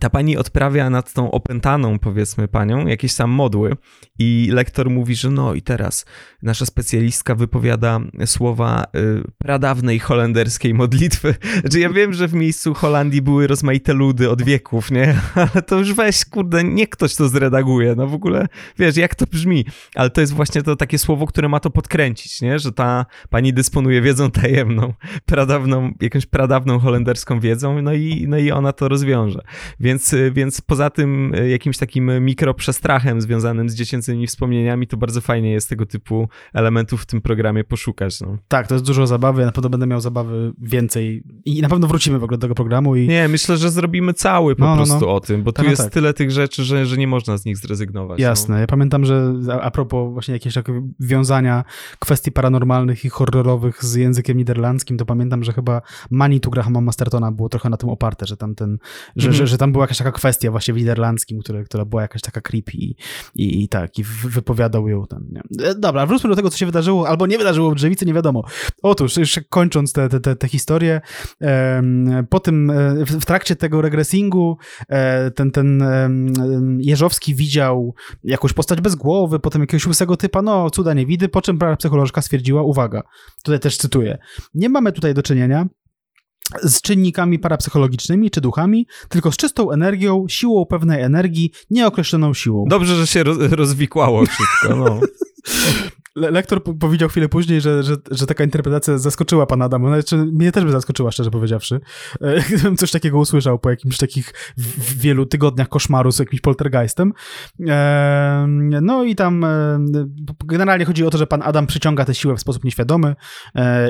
[0.00, 3.76] ta pani odprawia nad tą opętaną, powiedzmy, panią jakieś tam modły
[4.18, 6.04] i lektor mówi, że no i teraz
[6.42, 11.34] nasza specjalistka wypowiada słowa y, pradawnej holenderskiej modlitwy.
[11.60, 15.14] Znaczy ja wiem, że w miejscu Holandii były rozmaite ludy od wieków, nie?
[15.34, 18.46] Ale to już weź, kurde, nie ktoś to zredaguje, no w ogóle,
[18.78, 19.64] wiesz, jak to brzmi.
[19.94, 22.58] Ale to jest właśnie to takie słowo, które ma to podkręcić, nie?
[22.58, 24.92] Że ta pani dysponuje wiedzą tajemną,
[25.26, 29.40] pradawną, jakąś pradawną holenderską wiedzą, no i, no i ona to rozwiąże.
[29.80, 35.20] Więc, y, więc poza tym y, jakimś takim mikroprzestrachem związanym z dziecięcymi wspomnieniami, to bardzo
[35.20, 38.20] fajnie jest tego typu elementów w tym programie poszukać.
[38.20, 38.38] No.
[38.48, 41.86] Tak, to jest dużo zabawy, ja na pewno będę miał zabawy więcej i na pewno
[41.86, 42.96] wrócimy w ogóle do tego programu.
[42.96, 43.08] I...
[43.08, 45.14] Nie, myślę, że zrobimy cały po no, no prostu no.
[45.14, 45.92] o tym, bo tak, tu no jest tak.
[45.92, 48.20] tyle tych rzeczy, że, że nie można z nich zrezygnować.
[48.20, 48.60] Jasne, no.
[48.60, 51.64] ja pamiętam, że a, a propos właśnie jakiegoś takiego wiązania
[51.98, 57.48] kwestii paranormalnych i horrorowych z językiem niderlandzkim, to pamiętam, że chyba Manitu Grahama Mastertona było
[57.48, 58.78] trochę na tym oparte, że tam ten,
[59.16, 59.38] że, mm.
[59.38, 62.40] że, że tam była jakaś taka kwestia właśnie w niderlandzkim, która, która była jakaś taka
[62.40, 62.96] creepy i,
[63.34, 65.26] i, i tak, i wypowiadał ją ten.
[65.30, 65.66] Nie.
[65.66, 68.44] E, dobra, wróćmy do tego, co się wydarzyło, albo nie wydarzyło w Drzewicy, nie wiadomo.
[68.82, 71.00] Otóż, już kończąc te, te, te historie,
[72.30, 75.82] po tym, e, w trakcie tego regresingu e, ten, ten
[76.80, 77.94] Jeżowski widział
[78.24, 82.22] jakąś postać bez głowy, potem jakiegoś łysego typa, no cuda nie widy, po czym psycholożka
[82.22, 83.02] stwierdziła, uwaga,
[83.44, 84.18] tutaj też cytuję,
[84.54, 85.66] nie mamy tutaj do czynienia
[86.62, 92.64] z czynnikami parapsychologicznymi czy duchami, tylko z czystą energią, siłą pewnej energii, nieokreśloną siłą.
[92.68, 95.00] Dobrze, że się roz rozwikłało wszystko, no.
[96.16, 99.88] lektor powiedział chwilę później, że, że, że taka interpretacja zaskoczyła pana Adama.
[99.88, 101.80] Znaczy, mnie też by zaskoczyła, szczerze powiedziawszy.
[102.20, 104.34] E, gdybym coś takiego usłyszał po jakimś takich
[104.96, 107.12] wielu tygodniach koszmaru z jakimś poltergeistem.
[107.68, 108.46] E,
[108.82, 109.78] no i tam e,
[110.44, 113.14] generalnie chodzi o to, że pan Adam przyciąga tę siłę w sposób nieświadomy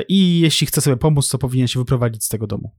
[0.09, 2.71] i jeśli chce sobie pomóc, to powinien się wyprowadzić z tego domu.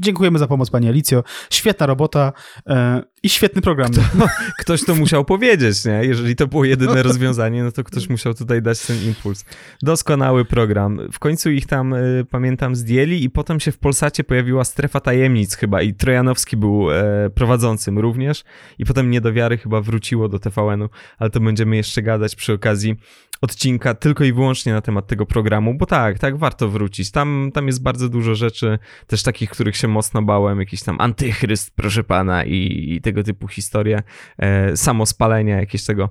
[0.00, 1.24] Dziękujemy za pomoc, Pani Alicjo.
[1.50, 2.32] Świetna robota
[2.66, 3.90] e, i świetny program.
[3.90, 4.26] Kto,
[4.60, 6.04] ktoś to musiał powiedzieć, nie?
[6.04, 9.44] Jeżeli to było jedyne rozwiązanie, no to ktoś musiał tutaj dać ten impuls.
[9.82, 10.98] Doskonały program.
[11.12, 15.56] W końcu ich tam, y, pamiętam, zdjęli i potem się w Polsacie pojawiła strefa tajemnic
[15.56, 18.44] chyba i Trojanowski był e, prowadzącym również
[18.78, 20.88] i potem Niedowiary chyba wróciło do TVN-u,
[21.18, 22.96] ale to będziemy jeszcze gadać przy okazji
[23.42, 27.10] odcinka tylko i wyłącznie na temat tego programu, bo tak, tak, warto wrócić.
[27.10, 31.76] Tam, tam jest bardzo dużo rzeczy, też takich, których się mocno bałem, jakiś tam antychryst,
[31.76, 34.02] proszę pana, i, i tego typu historie,
[34.38, 36.08] e, samospalenia, jakieś tego,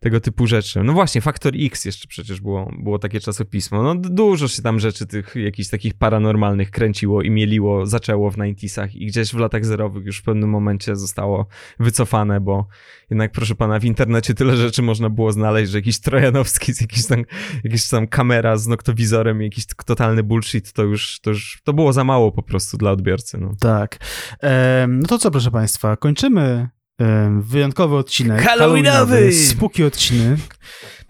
[0.00, 0.82] tego typu rzeczy.
[0.82, 3.82] No właśnie, Faktor X jeszcze przecież było, było takie czasopismo.
[3.82, 8.94] No dużo się tam rzeczy tych jakichś takich paranormalnych kręciło i mieliło, zaczęło w 90sach
[8.94, 11.46] i gdzieś w latach zerowych już w pewnym momencie zostało
[11.78, 12.66] wycofane, bo
[13.10, 17.06] jednak, proszę pana, w internecie tyle rzeczy można było znaleźć, że jakiś Trojanowski z jakiś
[17.06, 17.24] tam,
[17.64, 22.04] jakiś tam kamera z noktowizorem, jakiś totalny bullshit, to już, to już to było za
[22.04, 23.38] mało po prostu dla odbiorcy.
[23.38, 23.54] No.
[23.60, 23.98] Tak.
[24.40, 26.68] Ehm, no to co, proszę państwa, kończymy
[27.40, 28.42] wyjątkowy odcinek.
[28.42, 28.90] Halloweenowy!
[28.90, 30.40] Halloweenowy spuki odcinek.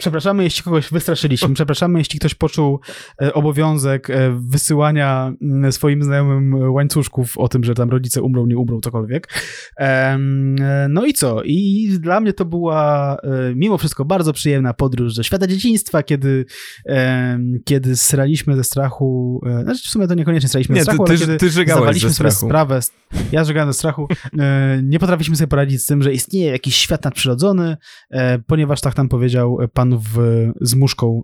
[0.03, 1.53] Przepraszamy, jeśli kogoś wystraszyliśmy.
[1.53, 2.79] Przepraszamy, jeśli ktoś poczuł
[3.21, 5.33] e, obowiązek e, wysyłania
[5.71, 9.27] swoim znajomym łańcuszków o tym, że tam rodzice umrą, nie umrą, cokolwiek.
[9.79, 10.17] E,
[10.89, 11.43] no i co?
[11.43, 13.17] I dla mnie to była
[13.55, 16.45] mimo wszystko bardzo przyjemna podróż do świata dzieciństwa, kiedy,
[17.65, 19.41] kiedy sraliśmy ze strachu.
[19.63, 22.31] Znaczy w sumie to niekoniecznie sraliśmy nie, ze strachu, ty, ale kiedy ty zdawaliśmy sobie
[22.31, 22.79] sprawę.
[23.31, 24.07] Ja żegałem ze strachu.
[24.83, 27.77] Nie potrafiliśmy sobie poradzić z tym, że istnieje jakiś świat nadprzyrodzony,
[28.47, 29.92] ponieważ tak nam powiedział pan
[30.61, 31.21] z muszką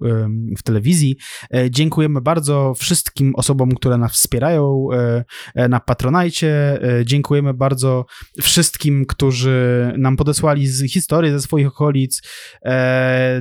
[0.57, 1.17] w telewizji.
[1.53, 5.25] E, dziękujemy bardzo wszystkim osobom, które nas wspierają e,
[5.55, 6.79] e, na Patronajcie.
[7.05, 8.05] Dziękujemy bardzo
[8.41, 12.21] wszystkim, którzy nam podesłali z historii ze swoich okolic.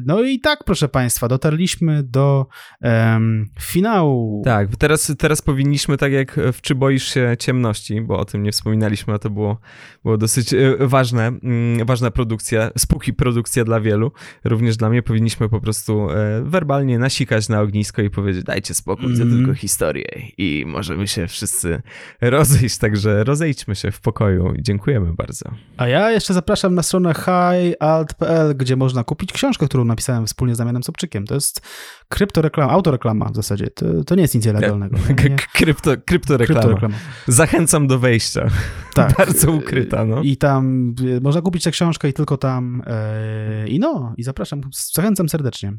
[0.07, 2.47] No i tak, proszę Państwa, dotarliśmy do
[2.83, 4.43] um, finału.
[4.45, 8.53] Tak, teraz, teraz powinniśmy, tak jak w Czy boisz się ciemności, bo o tym nie
[8.53, 9.61] wspominaliśmy, a to było,
[10.03, 14.13] było dosyć ważne, mm, ważna produkcja, spóki produkcja dla wielu,
[14.45, 19.15] również dla mnie powinniśmy po prostu e, werbalnie nasikać na ognisko i powiedzieć dajcie spokój,
[19.15, 19.19] mm.
[19.19, 20.09] to tylko historię
[20.39, 21.83] i możemy się wszyscy
[22.21, 25.51] rozejść, także rozejdźmy się w pokoju i dziękujemy bardzo.
[25.77, 30.59] A ja jeszcze zapraszam na stronę highalt.pl, gdzie można kupić książkę, którą napisałem wspólnie z
[30.59, 31.27] Damianem Sobczykiem.
[31.27, 31.61] To jest
[32.09, 33.67] kryptoreklama, autoreklama w zasadzie.
[33.71, 34.97] To, to nie jest nic nielegalnego.
[35.09, 35.37] Nie?
[35.55, 36.61] Krypto, kryptoreklama.
[36.61, 36.95] kryptoreklama.
[37.27, 38.49] Zachęcam do wejścia.
[38.95, 39.17] Tak.
[39.17, 40.23] Bardzo ukryta, no.
[40.23, 42.83] I tam e, można kupić tę książkę i tylko tam.
[42.87, 44.61] E, I no, i zapraszam,
[44.99, 45.73] zachęcam serdecznie.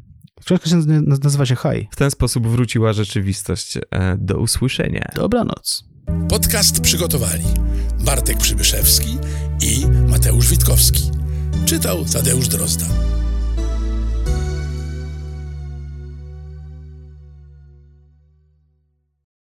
[0.44, 0.76] Książka się
[1.22, 1.88] nazywa się High.
[1.90, 3.76] W ten sposób wróciła rzeczywistość.
[3.76, 5.10] E, do usłyszenia.
[5.14, 5.84] Dobranoc.
[6.28, 7.44] Podcast przygotowali
[8.04, 9.18] Bartek Przybyszewski
[9.62, 11.10] i Mateusz Witkowski.
[11.66, 12.86] Czytał Tadeusz Drozda.